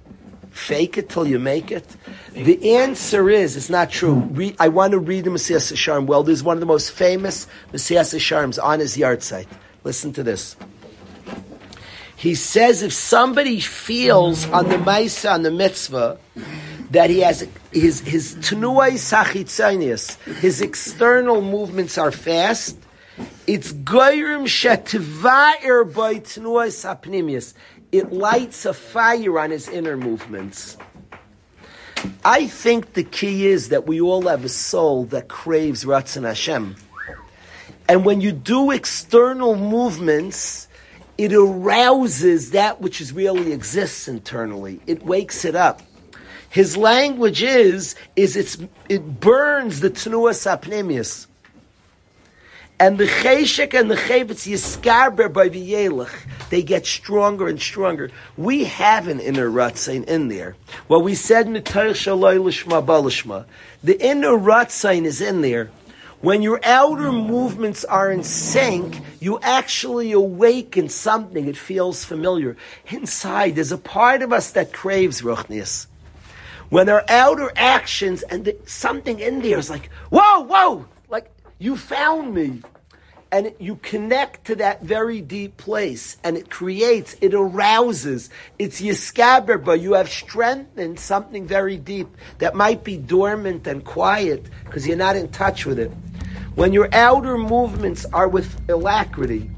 Fake 0.60 0.98
it 0.98 1.08
till 1.08 1.26
you 1.26 1.38
make 1.38 1.72
it. 1.72 1.86
The 2.32 2.76
answer 2.76 3.30
is, 3.30 3.56
it's 3.56 3.70
not 3.70 3.90
true. 3.90 4.14
Re- 4.14 4.54
I 4.58 4.68
want 4.68 4.92
to 4.92 4.98
read 4.98 5.24
the 5.24 5.30
Mesillas 5.30 5.72
Yesharim. 5.72 6.06
Well, 6.06 6.22
there's 6.22 6.42
one 6.42 6.56
of 6.56 6.60
the 6.60 6.66
most 6.66 6.92
famous 6.92 7.46
Mesillas 7.72 8.14
Yesharims 8.14 8.62
on 8.62 8.78
his 8.78 8.96
yard 8.96 9.22
site. 9.22 9.48
Listen 9.84 10.12
to 10.12 10.22
this. 10.22 10.56
He 12.14 12.34
says 12.34 12.82
if 12.82 12.92
somebody 12.92 13.60
feels 13.60 14.46
on 14.50 14.68
the 14.68 14.76
Maisa, 14.76 15.32
on 15.32 15.42
the 15.42 15.50
mitzvah, 15.50 16.18
that 16.90 17.08
he 17.08 17.20
has 17.20 17.48
his 17.72 18.00
his 18.00 18.34
tenuai 18.36 18.92
sachitzanius, 18.92 20.22
his 20.40 20.60
external 20.60 21.40
movements 21.40 21.96
are 21.96 22.12
fast. 22.12 22.76
It's 23.46 23.72
goyrim 23.72 24.44
shetivair 24.44 25.94
by 25.94 26.16
tenuai 26.16 26.68
sapnimius. 26.68 27.54
It 27.92 28.12
lights 28.12 28.64
a 28.66 28.72
fire 28.72 29.38
on 29.38 29.50
his 29.50 29.68
inner 29.68 29.96
movements. 29.96 30.76
I 32.24 32.46
think 32.46 32.94
the 32.94 33.02
key 33.02 33.46
is 33.46 33.70
that 33.70 33.86
we 33.86 34.00
all 34.00 34.22
have 34.28 34.44
a 34.44 34.48
soul 34.48 35.04
that 35.06 35.28
craves 35.28 35.84
Ratzon 35.84 36.24
Hashem. 36.24 36.76
And 37.88 38.04
when 38.04 38.20
you 38.20 38.32
do 38.32 38.70
external 38.70 39.56
movements, 39.56 40.68
it 41.18 41.32
arouses 41.32 42.52
that 42.52 42.80
which 42.80 43.00
is 43.00 43.12
really 43.12 43.52
exists 43.52 44.08
internally. 44.08 44.80
It 44.86 45.04
wakes 45.04 45.44
it 45.44 45.56
up. 45.56 45.82
His 46.48 46.76
language 46.76 47.42
is, 47.42 47.94
is 48.16 48.36
it's, 48.36 48.58
it 48.88 49.20
burns 49.20 49.80
the 49.80 49.90
Tnua 49.90 50.32
Sapnimius. 50.32 51.26
And 52.80 52.96
the 52.96 53.04
Cheshek 53.04 53.78
and 53.78 53.90
the 53.90 53.94
Chevetz 53.94 54.50
Yiskarber 54.50 55.30
by 55.30 55.48
the 55.48 55.72
Yelech, 55.72 56.14
they 56.48 56.62
get 56.62 56.86
stronger 56.86 57.46
and 57.46 57.60
stronger. 57.60 58.10
We 58.38 58.64
have 58.64 59.06
an 59.06 59.20
inner 59.20 59.50
Ratzain 59.50 60.04
in 60.04 60.28
there. 60.28 60.56
What 60.86 61.04
we 61.04 61.14
said 61.14 61.46
Mitayr 61.46 61.90
Shaloi 61.90 62.38
Lishma 62.38 62.82
Balishma. 62.82 63.44
The 63.84 64.02
inner 64.02 64.30
Ratzain 64.30 65.04
is 65.04 65.20
in 65.20 65.42
there. 65.42 65.70
When 66.22 66.40
your 66.40 66.58
outer 66.64 67.12
movements 67.12 67.84
are 67.84 68.10
in 68.10 68.24
sync, 68.24 68.98
you 69.20 69.38
actually 69.42 70.12
awaken 70.12 70.88
something. 70.88 71.48
It 71.48 71.58
feels 71.58 72.02
familiar. 72.02 72.56
Inside, 72.88 73.56
there's 73.56 73.72
a 73.72 73.78
part 73.78 74.22
of 74.22 74.32
us 74.32 74.52
that 74.52 74.72
craves 74.72 75.20
Ruchnias. 75.20 75.86
When 76.70 76.88
our 76.88 77.04
outer 77.08 77.52
actions 77.56 78.22
and 78.22 78.46
the, 78.46 78.56
something 78.64 79.18
in 79.18 79.42
there 79.42 79.58
is 79.58 79.68
like, 79.68 79.90
whoa, 80.08 80.40
whoa, 80.40 80.86
you 81.60 81.76
found 81.76 82.34
me. 82.34 82.62
And 83.32 83.54
you 83.60 83.76
connect 83.76 84.46
to 84.46 84.56
that 84.56 84.82
very 84.82 85.20
deep 85.20 85.56
place 85.56 86.16
and 86.24 86.36
it 86.36 86.50
creates, 86.50 87.14
it 87.20 87.32
arouses. 87.32 88.28
It's 88.58 88.80
yiskaber, 88.80 89.64
but 89.64 89.78
you 89.80 89.92
have 89.92 90.10
strengthened 90.10 90.98
something 90.98 91.46
very 91.46 91.76
deep 91.76 92.08
that 92.38 92.56
might 92.56 92.82
be 92.82 92.96
dormant 92.96 93.68
and 93.68 93.84
quiet 93.84 94.46
because 94.64 94.84
you're 94.84 94.96
not 94.96 95.14
in 95.14 95.28
touch 95.28 95.64
with 95.64 95.78
it. 95.78 95.92
When 96.56 96.72
your 96.72 96.88
outer 96.92 97.38
movements 97.38 98.04
are 98.06 98.26
with 98.26 98.68
alacrity, 98.68 99.48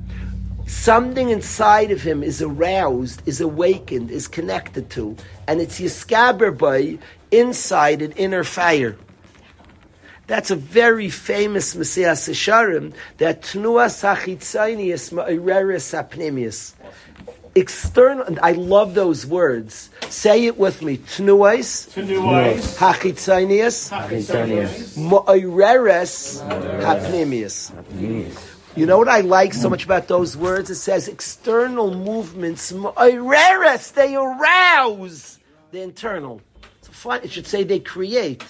something 0.66 1.30
inside 1.30 1.90
of 1.90 2.02
him 2.02 2.22
is 2.22 2.42
aroused, 2.42 3.22
is 3.24 3.40
awakened, 3.40 4.10
is 4.10 4.28
connected 4.28 4.90
to, 4.90 5.16
and 5.48 5.62
it's 5.62 5.80
yiskaber 5.80 6.56
by 6.58 6.98
inside 7.30 8.02
an 8.02 8.12
inner 8.12 8.44
fire. 8.44 8.98
That's 10.32 10.50
a 10.50 10.56
very 10.56 11.10
famous 11.10 11.74
Mesillas 11.74 12.26
Yesharim, 12.26 12.94
that 13.18 13.42
Tnua 13.42 13.90
Sachitzanius 13.92 15.12
Ma'ireris 15.12 15.92
Apnimius. 15.92 16.72
External, 17.54 18.24
and 18.24 18.40
I 18.40 18.52
love 18.52 18.94
those 18.94 19.26
words. 19.26 19.90
Say 20.08 20.46
it 20.46 20.56
with 20.56 20.80
me. 20.80 20.96
Tnuais. 20.96 21.90
Hachitzanius. 22.78 23.90
Ma'ireres 24.96 26.40
Apnimius. 26.80 27.70
You 28.74 28.86
know 28.86 28.96
what 28.96 29.08
I 29.08 29.20
like 29.20 29.52
so 29.52 29.68
much 29.68 29.84
about 29.84 30.08
those 30.08 30.34
words? 30.34 30.70
It 30.70 30.76
says 30.76 31.08
external 31.08 31.92
movements, 31.94 32.72
Ma'ireres, 32.72 33.92
they 33.92 34.16
arouse 34.16 35.38
the 35.72 35.82
internal. 35.82 36.40
It's 36.78 36.88
fun. 36.88 37.20
It 37.22 37.30
should 37.30 37.46
say 37.46 37.64
they 37.64 37.80
create. 37.80 38.42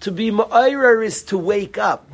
To 0.00 0.12
be 0.12 0.30
ma'ira 0.30 1.04
is 1.04 1.22
to 1.24 1.38
wake 1.38 1.78
up. 1.78 2.08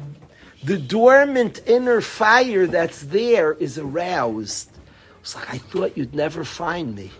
The 0.64 0.78
dormant 0.78 1.60
inner 1.66 2.00
fire 2.00 2.66
that's 2.66 3.02
there 3.02 3.52
is 3.54 3.78
aroused. 3.78 4.70
It's 5.20 5.34
like 5.34 5.54
I 5.54 5.58
thought 5.58 5.96
you'd 5.96 6.14
never 6.14 6.44
find 6.44 6.94
me. 6.94 7.10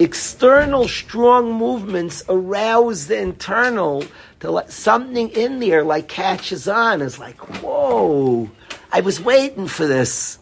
External 0.00 0.88
strong 0.88 1.54
movements 1.54 2.24
arouse 2.28 3.06
the 3.06 3.18
internal 3.18 4.04
to 4.40 4.50
let 4.50 4.72
something 4.72 5.30
in 5.30 5.60
there 5.60 5.84
like 5.84 6.08
catches 6.08 6.66
on. 6.66 7.00
It's 7.00 7.20
like, 7.20 7.38
whoa, 7.62 8.50
I 8.92 9.00
was 9.00 9.20
waiting 9.20 9.68
for 9.68 9.86
this. 9.86 10.38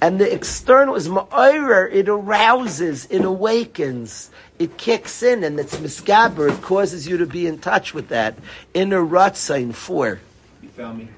And 0.00 0.18
the 0.18 0.32
external 0.32 0.94
is 0.94 1.08
ma'ira, 1.08 1.92
it 1.92 2.08
arouses, 2.08 3.06
it 3.10 3.24
awakens 3.24 4.30
it 4.58 4.78
kicks 4.78 5.22
in 5.22 5.44
and 5.44 5.58
it's 5.60 5.76
misgaber. 5.76 6.50
It 6.50 6.62
causes 6.62 7.06
you 7.06 7.18
to 7.18 7.26
be 7.26 7.46
in 7.46 7.58
touch 7.58 7.94
with 7.94 8.08
that 8.08 8.36
inner 8.74 9.02
rutzain 9.02 9.74
four. 9.74 10.20
You 10.62 10.68
found 10.70 10.98
me. 10.98 11.08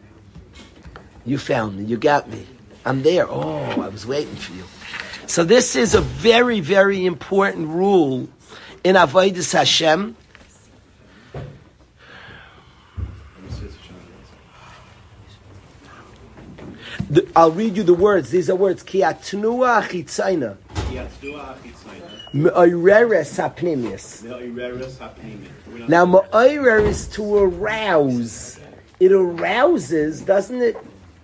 You 1.24 1.38
found 1.38 1.76
me. 1.78 1.84
You 1.84 1.96
got 1.96 2.28
me. 2.28 2.46
I'm 2.84 3.02
there. 3.02 3.28
Oh, 3.28 3.82
I 3.82 3.88
was 3.88 4.06
waiting 4.06 4.36
for 4.36 4.54
you. 4.54 4.64
So 5.26 5.44
this 5.44 5.76
is 5.76 5.94
a 5.94 6.00
very, 6.00 6.60
very 6.60 7.04
important 7.04 7.68
rule 7.68 8.28
in 8.82 8.96
Avodah 8.96 9.52
Hashem. 9.52 10.16
The- 17.10 17.26
I'll 17.34 17.52
read 17.52 17.76
you 17.76 17.82
the 17.82 17.94
words. 17.94 18.30
These 18.30 18.50
are 18.50 18.56
words. 18.56 18.82
Ki 18.82 19.00
atnua 19.00 19.82
achitzaina. 19.82 20.56
Yatsua 22.34 22.52
achitzayna. 22.54 22.54
Me'oreres 22.54 23.54
hapnimius. 23.54 24.22
Ve'ireres 24.22 24.96
hapnimit. 24.98 25.48
We're 25.72 25.78
not- 25.78 25.88
Now, 25.88 26.06
ma'orer 26.06 26.86
is 26.86 27.06
to 27.08 27.36
arouse. 27.38 28.58
It 29.00 29.12
arouses, 29.12 30.20
doesn't 30.22 30.60
it? 30.60 30.76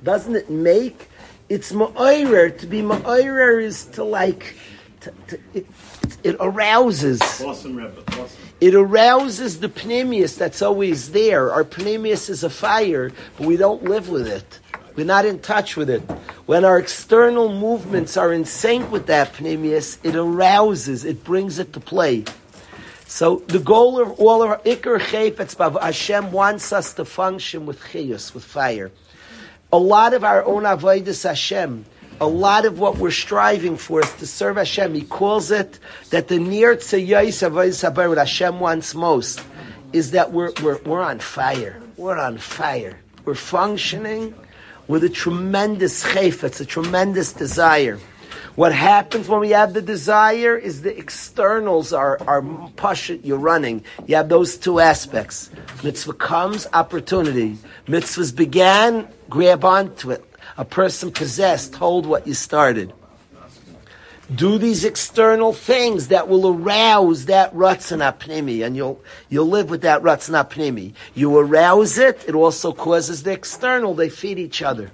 Doesn't 0.03 0.37
it 0.37 0.51
make? 0.51 1.09
It's 1.49 1.73
ma'orer. 1.73 2.57
To 2.59 2.67
be 2.67 2.83
ma'orer 2.83 3.63
is 3.63 3.85
to 3.87 4.05
like, 4.05 4.57
to, 5.01 5.13
to, 5.29 5.39
it, 5.55 5.67
it 6.23 6.37
arouses. 6.41 7.21
Awesome, 7.41 7.77
Rebbe. 7.77 8.03
Awesome. 8.09 8.29
It 8.61 8.75
arouses 8.75 9.61
the 9.61 9.69
pneumius 9.69 10.39
that's 10.39 10.63
always 10.63 11.11
there. 11.11 11.53
Our 11.53 11.65
pneumius 11.65 12.31
is 12.31 12.45
a 12.45 12.51
fire, 12.51 13.11
but 13.37 13.47
we 13.47 13.57
don't 13.57 13.85
live 13.85 14.09
with 14.09 14.27
it. 14.27 14.61
We're 14.97 15.05
not 15.05 15.27
in 15.27 15.41
touch 15.41 15.77
with 15.77 15.91
it. 15.91 16.03
When 16.47 16.65
our 16.65 16.79
external 16.79 17.53
movements 17.53 18.17
are 18.17 18.33
in 18.33 18.45
sync 18.45 18.93
with 18.93 19.07
that 19.07 19.33
pneumius, 19.35 19.99
it 20.05 20.15
arouses, 20.15 21.05
it 21.05 21.25
brings 21.25 21.59
it 21.59 21.73
to 21.73 21.81
play. 21.81 22.25
So 23.07 23.43
the 23.49 23.59
goal 23.59 24.01
of 24.01 24.13
all 24.21 24.43
of 24.43 24.51
our 24.51 24.59
Iker 24.59 24.99
Chayfetz 24.99 25.57
Bav, 25.57 25.81
Hashem 25.81 26.33
wants 26.33 26.73
us 26.73 26.95
to 26.95 27.05
function 27.05 27.67
with 27.67 27.81
chiyus, 27.81 28.35
with 28.35 28.45
fire. 28.45 28.93
A 29.73 29.79
lot 29.79 30.15
of 30.15 30.23
our 30.23 30.45
own 30.45 30.63
avodas 30.63 31.27
Hashem, 31.27 31.85
a 32.21 32.27
lot 32.27 32.65
of 32.65 32.79
what 32.79 32.97
we're 32.99 33.11
striving 33.11 33.77
for 33.77 34.01
is 34.01 34.13
to 34.15 34.27
serve 34.27 34.57
Hashem. 34.57 34.95
He 34.95 35.03
calls 35.03 35.51
it 35.51 35.81
that 36.11 36.29
the 36.29 36.39
near 36.39 36.77
tzayis 36.77 37.49
avodas 37.49 37.89
habar, 37.89 38.09
what 38.09 38.19
Hashem 38.19 38.61
wants 38.61 38.95
most, 38.95 39.43
is 39.93 40.13
that 40.13 40.33
we're, 40.33 40.53
we're, 40.63 40.79
we're 40.83 41.03
on 41.03 41.19
fire. 41.19 41.81
We're 41.97 42.19
on 42.19 42.39
fire. 42.39 42.99
We're 43.25 43.35
functioning 43.35 44.35
with 44.89 45.05
a 45.05 45.09
tremendous 45.09 46.05
chayfetz, 46.05 46.61
a 46.61 46.65
tremendous 46.65 47.33
desire. 47.33 47.99
What 48.55 48.73
happens 48.73 49.29
when 49.29 49.41
we 49.41 49.51
have 49.51 49.75
the 49.75 49.83
desire 49.83 50.57
is 50.57 50.83
the 50.83 50.97
externals 50.97 51.93
are, 51.93 52.19
are 52.27 52.43
pashit, 52.77 53.25
you're 53.25 53.39
running. 53.39 53.85
You 54.07 54.15
have 54.15 54.29
those 54.29 54.57
two 54.57 54.79
aspects. 54.79 55.51
Mitzvah 55.83 56.13
comes, 56.13 56.69
opportunity. 56.73 57.59
Mitzvahs 57.89 58.35
began, 58.35 59.09
grab 59.29 59.65
onto 59.65 60.13
it. 60.13 60.25
A 60.57 60.65
person 60.65 61.11
possessed, 61.11 61.75
hold 61.75 62.07
what 62.07 62.29
you 62.29 62.35
started. 62.35 62.93
Do 64.33 64.57
these 64.57 64.85
external 64.85 65.53
things 65.53 66.09
that 66.09 66.29
will 66.29 66.49
arouse 66.49 67.27
that 67.27 67.55
ratzon 67.55 68.65
and 68.65 68.77
you'll 68.77 69.03
you'll 69.29 69.49
live 69.49 69.69
with 69.69 69.83
that 69.83 70.03
ratzon. 70.03 70.95
You 71.15 71.39
arouse 71.39 71.99
it; 71.99 72.25
it 72.27 72.35
also 72.35 72.73
causes 72.73 73.23
the 73.23 73.33
external. 73.33 73.95
They 73.95 74.09
feed 74.09 74.39
each 74.39 74.63
other. 74.63 74.91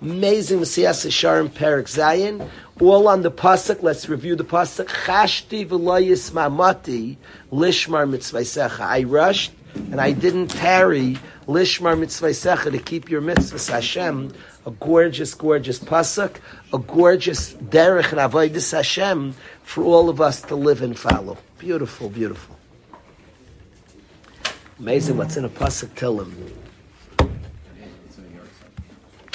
Amazing 0.00 0.60
Mesillas 0.60 1.04
Yesharim 1.04 1.50
Perek 1.50 1.84
Zayin. 1.84 2.48
All 2.80 3.08
on 3.08 3.22
the 3.22 3.30
pasuk. 3.30 3.82
Let's 3.82 4.08
review 4.08 4.36
the 4.36 4.44
pasuk. 4.44 4.86
Chashti 4.86 5.66
v'loyis 5.66 6.30
mamati 6.30 7.16
lishmar 7.52 8.08
mitzvaysecha. 8.08 8.80
I 8.80 9.04
rushed 9.04 9.52
and 9.74 10.00
I 10.00 10.12
didn't 10.12 10.48
tarry 10.48 11.18
lishmar 11.46 11.98
mitzvaysecha 11.98 12.72
to 12.72 12.78
keep 12.78 13.10
your 13.10 13.20
mitzvahs 13.20 13.70
Hashem. 13.70 14.32
A 14.66 14.70
gorgeous, 14.72 15.32
gorgeous 15.32 15.78
pasuk. 15.78 16.38
A 16.72 16.78
gorgeous 16.78 17.54
derech 17.54 18.10
and 18.10 18.20
avodas 18.20 18.72
Hashem 18.72 19.34
for 19.62 19.84
all 19.84 20.08
of 20.08 20.20
us 20.20 20.42
to 20.42 20.56
live 20.56 20.82
and 20.82 20.98
follow. 20.98 21.38
Beautiful, 21.58 22.10
beautiful. 22.10 22.56
Amazing 24.80 25.16
what's 25.16 25.36
in 25.36 25.44
a 25.44 25.48
pasuk. 25.48 25.94
Tell 25.94 26.20
him. 26.20 26.52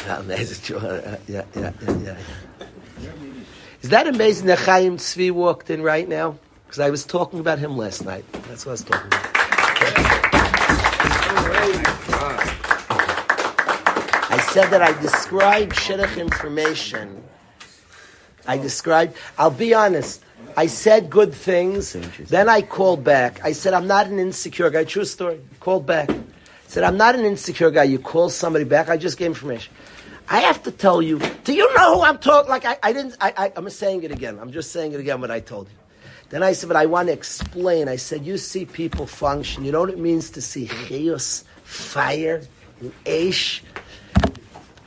Amazing. 0.08 0.78
Yeah, 1.28 1.46
yeah, 1.56 1.72
yeah, 1.82 1.98
yeah. 2.04 2.18
Is 3.82 3.90
that 3.90 4.08
amazing 4.08 4.48
that 4.48 4.60
Chaim 4.60 4.98
Tzvi 4.98 5.32
walked 5.32 5.70
in 5.70 5.82
right 5.82 6.08
now? 6.08 6.38
Because 6.66 6.80
I 6.80 6.90
was 6.90 7.06
talking 7.06 7.40
about 7.40 7.58
him 7.58 7.78
last 7.78 8.06
night. 8.06 8.26
That's 8.48 8.66
what 8.66 8.72
I 8.72 8.74
was 8.74 8.84
talking 8.84 9.08
about. 9.08 9.42
Said 14.52 14.70
that 14.72 14.82
I 14.82 15.00
described 15.02 15.72
shidduch 15.74 16.20
information. 16.20 17.24
I 18.46 18.58
described, 18.58 19.16
I'll 19.38 19.50
be 19.50 19.74
honest, 19.74 20.22
I 20.58 20.68
said 20.68 21.10
good 21.10 21.34
things, 21.34 21.94
then 22.20 22.50
I 22.50 22.62
called 22.62 23.02
back. 23.02 23.44
I 23.46 23.54
said, 23.54 23.74
I'm 23.74 23.88
not 23.88 24.08
an 24.08 24.20
insecure 24.20 24.70
guy. 24.70 24.84
True 24.84 25.06
story. 25.06 25.40
Called 25.62 25.86
back. 25.86 26.10
Said, 26.68 26.84
I'm 26.84 26.98
not 26.98 27.16
an 27.16 27.24
insecure 27.24 27.72
guy. 27.72 27.84
You 27.84 27.98
call 27.98 28.30
somebody 28.30 28.66
back, 28.66 28.90
I 28.90 28.98
just 28.98 29.18
gave 29.18 29.28
information. 29.28 29.74
I 30.28 30.40
have 30.42 30.62
to 30.64 30.72
tell 30.72 31.02
you, 31.02 31.20
do 31.46 31.54
you 31.54 31.74
know 31.76 31.96
who 31.96 32.02
I'm 32.02 32.18
talking? 32.18 32.50
Like 32.50 32.66
I, 32.66 32.78
I 32.84 32.92
didn't. 32.92 33.16
I, 33.22 33.34
I, 33.38 33.54
I'm 33.56 33.70
saying 33.70 34.04
it 34.04 34.12
again. 34.12 34.38
I'm 34.38 34.52
just 34.52 34.72
saying 34.72 34.92
it 34.92 35.00
again. 35.00 35.22
What 35.22 35.32
I 35.32 35.40
told 35.40 35.68
you. 35.68 35.76
Then 36.30 36.44
I 36.44 36.52
said, 36.52 36.68
but 36.68 36.76
I 36.76 36.88
want 36.88 37.08
to 37.08 37.14
explain. 37.14 37.88
I 37.88 37.96
said, 37.96 38.26
you 38.26 38.38
see 38.38 38.66
people 38.66 39.06
function. 39.06 39.64
You 39.64 39.72
know 39.72 39.80
what 39.80 39.90
it 39.90 40.00
means 40.00 40.30
to 40.32 40.42
see 40.42 40.68
chiyus, 40.68 41.44
fire, 41.64 42.42
and 42.82 42.92
ash. 43.06 43.64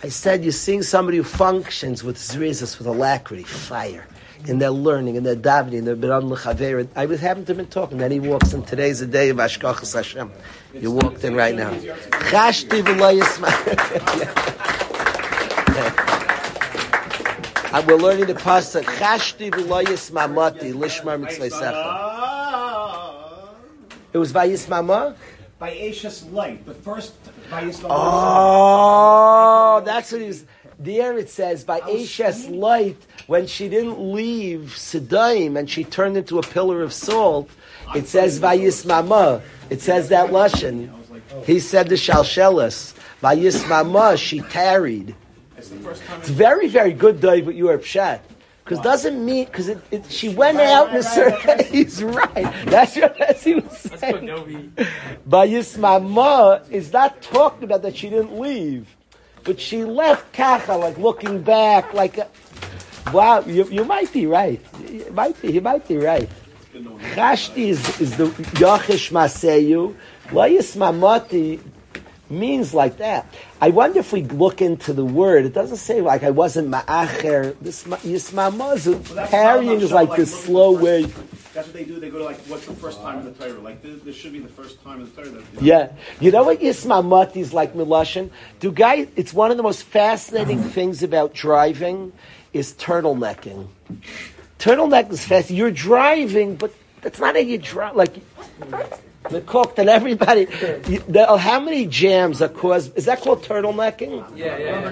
I 0.05 0.11
said, 0.11 0.45
you're 0.45 0.53
seeing 0.53 0.83
somebody 0.83 1.17
who 1.17 1.23
functions 1.23 2.05
with 2.05 2.19
zrizas, 2.19 2.77
with 2.77 2.87
alacrity, 2.87 3.43
fire, 3.43 4.07
in 4.47 4.59
their 4.59 4.69
learning, 4.69 5.15
in 5.15 5.25
their 5.25 5.35
davening, 5.35 5.79
in 5.79 5.87
their 5.87 5.97
biran 5.97 6.25
l'chaver. 6.25 6.87
I 6.95 7.07
was 7.07 7.21
happened 7.21 7.47
to 7.47 7.55
been 7.55 7.69
talking. 7.69 7.97
Then 7.97 8.11
he 8.11 8.21
walks 8.21 8.53
in. 8.53 8.65
Today's 8.65 9.01
the 9.01 9.07
day 9.07 9.31
of 9.31 9.39
Hashgachas 9.39 9.95
Hashem. 9.95 10.31
You 10.75 10.91
walked 10.91 11.25
in 11.25 11.35
right 11.35 11.55
now. 11.55 11.71
Chashti 11.71 12.83
v'lo 12.83 13.15
And 17.73 17.87
we're 17.87 17.97
learning 17.97 18.27
the 18.27 18.35
pasuk. 18.35 18.83
Chashti 18.83 19.51
v'loyis 19.51 20.11
mamati 20.11 20.75
lishmar 20.75 21.19
mitzvaysecha. 21.19 21.73
Ah, 21.73 23.49
It 24.13 24.19
was 24.19 24.35
vayis 24.35 24.69
mama. 24.69 25.17
By 25.59 25.77
Ashes 25.77 26.25
light, 26.27 26.67
the 26.67 26.75
first 26.75 27.15
by 27.51 27.63
Yisrael. 27.63 27.87
Oh, 27.91 29.83
that's 29.85 30.13
what 30.13 30.21
he 30.21 30.27
was. 30.27 30.45
There 30.79 31.17
it 31.17 31.31
says 31.31 31.65
by 31.65 31.79
Ashes 31.79 32.49
light 32.49 32.97
when 33.29 33.47
she 33.47 33.69
didn't 33.69 34.13
leave 34.13 34.75
Sedaim 34.77 35.57
and 35.57 35.71
she 35.71 35.85
turned 35.85 36.17
into 36.17 36.39
a 36.39 36.43
pillar 36.43 36.83
of 36.83 36.93
salt. 36.93 37.49
It 37.95 38.09
says 38.09 38.41
vayis 38.41 38.85
mama. 38.85 39.43
It 39.71 39.81
says 39.81 40.09
that 40.09 40.31
lashon. 40.31 40.91
Oh. 41.33 41.43
He 41.43 41.61
said 41.61 41.89
the 41.89 41.95
shalshelis. 41.95 42.95
Vayis 43.23 43.69
mama. 43.69 44.17
She 44.17 44.41
tarried. 44.41 45.15
It's 45.57 45.69
the 45.69 45.77
first 45.77 46.05
time. 46.05 46.21
It's 46.21 46.29
very, 46.29 46.67
very 46.67 46.93
good, 46.93 47.21
Dave, 47.21 47.45
but 47.45 47.55
you 47.55 47.71
are 47.71 47.79
pshat. 47.79 48.21
Because 48.65 48.81
doesn't 48.81 49.23
mean 49.23 49.45
because 49.45 49.69
it, 49.69 49.79
it, 49.91 50.11
she 50.11 50.31
went 50.31 50.59
out 50.59 50.89
in 50.89 50.97
a 50.97 51.03
certain. 51.03 51.67
He's 51.67 52.03
right. 52.03 52.51
That's 52.65 52.97
what 52.97 53.19
that's 53.19 53.45
he 53.45 53.57
was 53.57 53.77
saying. 53.77 54.73
But 55.27 55.51
Yismama 55.51 56.71
is 56.71 56.91
not 56.91 57.21
talking 57.21 57.65
about 57.65 57.83
that 57.83 57.95
she 57.95 58.09
didn't 58.09 58.41
leave, 58.41 58.97
but 59.43 59.61
she 59.61 59.85
left 59.85 60.33
Kacha 60.33 60.77
like 60.77 60.97
looking 60.97 61.43
back, 61.43 61.93
like, 61.93 62.17
a, 62.17 62.27
wow, 63.13 63.41
you, 63.41 63.65
you 63.67 63.85
might 63.85 64.11
be 64.15 64.27
right. 64.27 64.61
You 64.89 65.11
might 65.13 65.41
be. 65.43 65.53
You 65.53 65.61
might 65.61 65.87
be 65.87 65.99
right. 65.99 66.29
Chashti 66.73 67.69
is, 67.69 68.01
is 68.01 68.17
the 68.17 68.27
Yachish 68.57 69.13
Maseyu. 69.13 69.95
La 70.33 70.47
Yismamati 70.47 71.61
means 72.35 72.75
like 72.75 72.99
that. 72.99 73.27
I 73.61 73.71
wonder 73.71 74.01
if 74.01 74.13
we 74.13 74.23
look 74.25 74.61
into 74.61 74.93
the 74.93 75.05
word, 75.05 75.47
it 75.47 75.55
doesn't 75.55 75.79
say 75.79 76.01
like 76.01 76.23
I 76.23 76.31
wasn't 76.31 76.69
ma'acher. 76.69 77.57
This 77.61 77.87
ma- 77.87 77.97
yismamazu, 77.99 79.29
carrying 79.29 79.81
is 79.81 79.93
like 79.93 80.15
this 80.17 80.45
slow 80.45 80.73
way. 80.73 81.05
That's 81.55 81.69
what 81.69 81.73
they 81.73 81.85
do. 81.85 82.01
They 82.01 82.11
go 82.11 82.19
to 82.19 82.25
like, 82.25 82.41
what's 82.43 82.67
the 82.67 82.75
first 82.75 83.01
time 83.01 83.21
in 83.21 83.25
the 83.27 83.33
Torah? 83.33 83.61
Like 83.61 83.81
this, 83.81 84.03
this 84.03 84.17
should 84.17 84.33
be 84.33 84.41
the 84.41 84.49
first 84.49 84.83
time 84.83 85.01
in 85.01 85.05
the 85.05 85.23
Torah. 85.23 85.31
That, 85.31 85.63
Yeah, 85.63 85.93
you 86.21 86.33
know 86.33 86.43
what 86.43 86.61
yismamati 86.61 87.37
is 87.37 87.53
like 87.55 87.75
milashin. 87.75 88.31
Do 88.59 88.73
guys? 88.73 89.07
It's 89.15 89.33
one 89.33 89.53
of 89.53 89.57
the 89.57 89.63
most 89.63 89.85
fascinating 89.85 90.59
mm-hmm. 90.59 90.69
things 90.71 91.03
about 91.03 91.33
driving 91.33 92.13
is 92.53 92.73
turtlenecking. 92.75 93.69
Turtleneck 94.59 95.13
is 95.13 95.25
fast. 95.25 95.51
You're 95.51 95.71
driving, 95.71 96.57
but 96.57 96.75
that's 97.03 97.21
not 97.21 97.35
how 97.35 97.41
you 97.41 97.59
drive. 97.59 97.95
Like 97.95 98.17
the 99.31 99.41
cook 99.41 99.79
and 99.79 99.89
everybody. 99.89 100.47
You, 100.89 101.03
there, 101.09 101.27
oh, 101.29 101.37
how 101.37 101.61
many 101.61 101.87
jams 101.87 102.43
are 102.43 102.49
caused? 102.49 102.97
Is 102.97 103.07
that 103.07 103.21
called 103.21 103.43
turtlenecking? 103.43 104.37
Yeah, 104.37 104.57
yeah. 104.59 104.83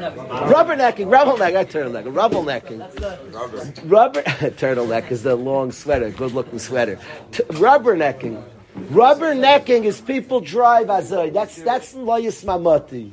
Rubbernecking, 0.51 1.09
rubblenecking, 1.09 1.55
not 1.55 1.69
turtlenecking, 1.69 2.81
rubblenecking. 2.81 3.91
Rubber 3.91 4.23
turtleneck 4.23 5.11
is 5.11 5.23
the 5.23 5.37
long 5.37 5.73
sweater, 5.73 6.11
good 6.11 6.33
looking 6.33 6.59
sweater. 6.59 6.99
T- 7.31 7.43
rubbernecking. 7.45 8.43
Rubbernecking 8.75 9.85
is 9.85 10.01
people 10.01 10.41
drive 10.41 10.87
azoy. 10.87 11.33
That's 11.33 11.57
that's 11.63 11.95
loyis 11.95 12.43
mamati. 12.45 13.13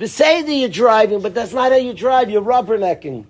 Beseder 0.00 0.58
you're 0.60 0.68
driving, 0.68 1.20
but 1.20 1.34
that's 1.34 1.52
not 1.52 1.70
how 1.70 1.78
you 1.78 1.94
drive. 1.94 2.28
You're 2.28 2.42
rubbernecking. 2.42 3.26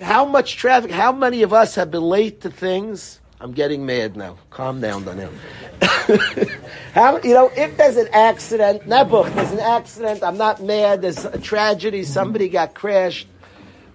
How 0.00 0.24
much 0.24 0.56
traffic? 0.56 0.90
How 0.92 1.12
many 1.12 1.42
of 1.42 1.52
us 1.52 1.74
have 1.74 1.90
been 1.90 2.02
late 2.02 2.40
to 2.42 2.50
things? 2.50 3.20
I'm 3.44 3.52
getting 3.52 3.84
mad 3.84 4.16
now. 4.16 4.38
Calm 4.48 4.80
down, 4.80 5.04
Daniel. 5.04 5.30
how 6.94 7.20
you 7.20 7.34
know 7.34 7.52
if 7.54 7.76
there's 7.76 7.98
an 7.98 8.08
accident? 8.10 8.88
Nebuch, 8.88 9.34
there's 9.34 9.52
an 9.52 9.60
accident. 9.60 10.22
I'm 10.22 10.38
not 10.38 10.62
mad. 10.62 11.02
There's 11.02 11.26
a 11.26 11.38
tragedy. 11.38 12.04
Somebody 12.04 12.48
got 12.48 12.72
crashed. 12.72 13.28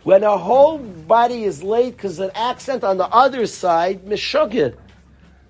When 0.03 0.23
a 0.23 0.37
whole 0.37 0.77
body 0.77 1.45
is 1.45 1.63
late 1.63 1.97
because 1.97 2.19
an 2.19 2.29
accident 2.35 2.83
on 2.83 2.97
the 2.97 3.07
other 3.07 3.47
side, 3.47 4.05
mishugah. 4.05 4.75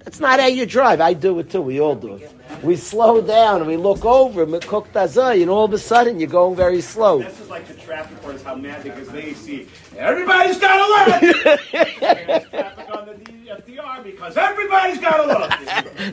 That's 0.05 0.21
not 0.21 0.39
how 0.39 0.47
you 0.47 0.65
drive. 0.65 1.01
I 1.01 1.11
do 1.13 1.37
it 1.39 1.49
too. 1.49 1.59
We 1.61 1.81
all 1.81 1.95
do 1.95 2.13
it. 2.13 2.31
We 2.63 2.77
slow 2.77 3.21
down 3.21 3.57
and 3.57 3.67
we 3.67 3.75
look 3.75 4.05
over, 4.05 4.43
and 4.43 5.49
all 5.49 5.65
of 5.65 5.73
a 5.73 5.77
sudden 5.77 6.21
you're 6.21 6.29
going 6.29 6.55
very 6.55 6.79
slow. 6.79 7.21
This 7.21 7.37
is 7.41 7.49
like 7.49 7.67
the 7.67 7.73
traffic 7.73 8.15
reporters, 8.15 8.43
how 8.43 8.55
mad 8.55 8.81
because 8.81 9.09
they 9.09 9.33
see 9.33 9.67
everybody's 9.97 10.57
got 10.57 10.77
to 10.77 11.35
look. 11.35 13.28
The 13.49 13.71
DFDR 13.71 14.03
because 14.03 14.37
everybody's 14.37 14.99
got 14.99 15.17
to 15.17 15.25
look. 15.27 15.51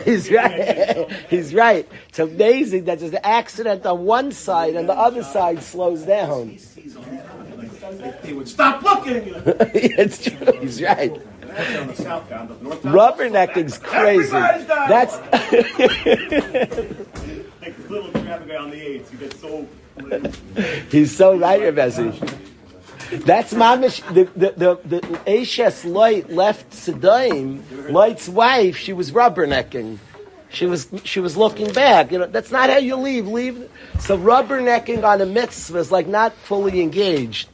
He's 0.03 0.30
right. 0.30 1.11
He's 1.28 1.55
right. 1.55 1.89
It's 2.09 2.18
amazing 2.18 2.84
that 2.84 3.01
there's 3.01 3.12
an 3.12 3.20
accident 3.22 3.84
on 3.87 4.05
one 4.05 4.32
side 4.32 4.74
and 4.74 4.89
the 4.89 4.95
other 4.95 5.22
side 5.22 5.62
slows 5.62 6.03
down. 6.03 6.59
They 8.22 8.32
would 8.32 8.49
stop 8.49 8.82
looking. 8.82 9.22
it's 9.74 10.24
true. 10.24 10.53
He's 10.61 10.82
right. 10.82 11.14
That's 11.41 11.76
on 11.78 11.87
the 11.87 11.95
southbound, 11.95 12.49
but 12.49 12.61
northbound. 12.62 12.95
Rubbernecking's 12.95 13.78
crazy. 13.78 14.30
That's 14.30 15.16
like 17.62 17.78
little 17.89 18.11
traffic 18.12 18.49
guy 18.49 18.57
on 18.57 18.70
the 18.70 18.80
eights. 18.80 19.12
You 19.12 19.18
get 19.18 19.34
so. 19.34 19.68
he's 20.91 21.16
so 21.16 21.39
right, 21.39 21.61
Rebezi. 21.61 22.12
That's 23.11 23.54
mamish. 23.54 24.02
The 24.14 24.24
the 24.36 24.78
the, 24.84 25.00
the 25.00 25.40
Ashes 25.40 25.84
Light 25.84 26.30
left 26.30 26.70
Sedaim. 26.70 27.90
Light's 27.90 28.28
wife. 28.28 28.76
She 28.76 28.92
was 28.92 29.12
rubbernecking. 29.12 29.98
She 30.50 30.66
was 30.66 30.88
she 31.04 31.20
was 31.20 31.36
looking 31.36 31.72
back. 31.72 32.12
You 32.12 32.18
know 32.18 32.26
that's 32.26 32.50
not 32.50 32.70
how 32.70 32.78
you 32.78 32.96
leave. 32.96 33.26
Leave. 33.26 33.70
So 34.00 34.16
rubbernecking 34.16 35.04
on 35.04 35.20
a 35.20 35.26
mitzvah 35.26 35.78
is 35.78 35.92
like 35.92 36.07
not 36.07 36.32
fully 36.32 36.80
engaged. 36.80 37.48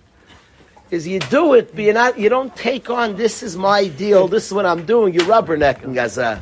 Is 0.90 1.08
you 1.08 1.20
do 1.20 1.54
it, 1.54 1.74
but 1.74 1.84
you're 1.84 1.94
not. 1.94 2.18
You 2.18 2.28
don't 2.28 2.54
take 2.54 2.90
on. 2.90 3.16
This 3.16 3.42
is 3.42 3.56
my 3.56 3.88
deal. 3.88 4.28
This 4.28 4.46
is 4.46 4.52
what 4.52 4.66
I'm 4.66 4.84
doing. 4.84 5.14
You're 5.14 5.24
rubbernecking, 5.24 5.96
as 5.96 6.18
a. 6.18 6.38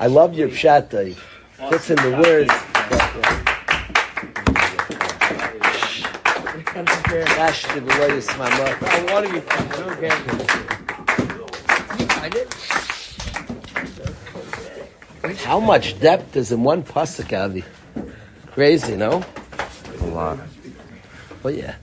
I 0.00 0.06
love 0.08 0.34
your 0.34 0.48
pshat, 0.48 0.90
Dave. 0.90 1.22
Puts 1.58 1.90
in 1.90 1.96
the 1.96 2.16
words. 2.20 3.55
Dash 6.84 7.62
to 7.72 7.80
the 7.80 7.86
latest, 8.00 8.36
my 8.36 8.50
mother. 8.50 8.76
I 8.82 9.12
want 9.12 9.26
to 9.26 9.32
be 9.32 9.40
fun. 9.40 9.66
I 9.66 9.76
don't 9.80 9.98
care. 9.98 10.10
Did 11.88 12.00
you 12.00 12.06
find 12.06 12.34
it? 12.34 12.54
How 15.38 15.58
much 15.58 15.98
depth 16.00 16.36
is 16.36 16.52
in 16.52 16.62
one 16.62 16.82
pasuk, 16.82 17.32
Avi? 17.32 17.64
Crazy, 18.52 18.94
no? 18.94 19.24
A 20.00 20.06
lot. 20.06 20.38
But 21.42 21.56
yeah. 21.56 21.76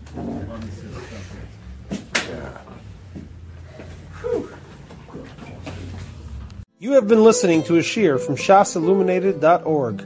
You 6.78 6.91
have 6.91 7.08
been 7.08 7.24
listening 7.24 7.64
to 7.64 7.78
a 7.78 7.82
shiur 7.82 8.20
from 8.24 8.36
shasilluminated.org. 8.36 10.06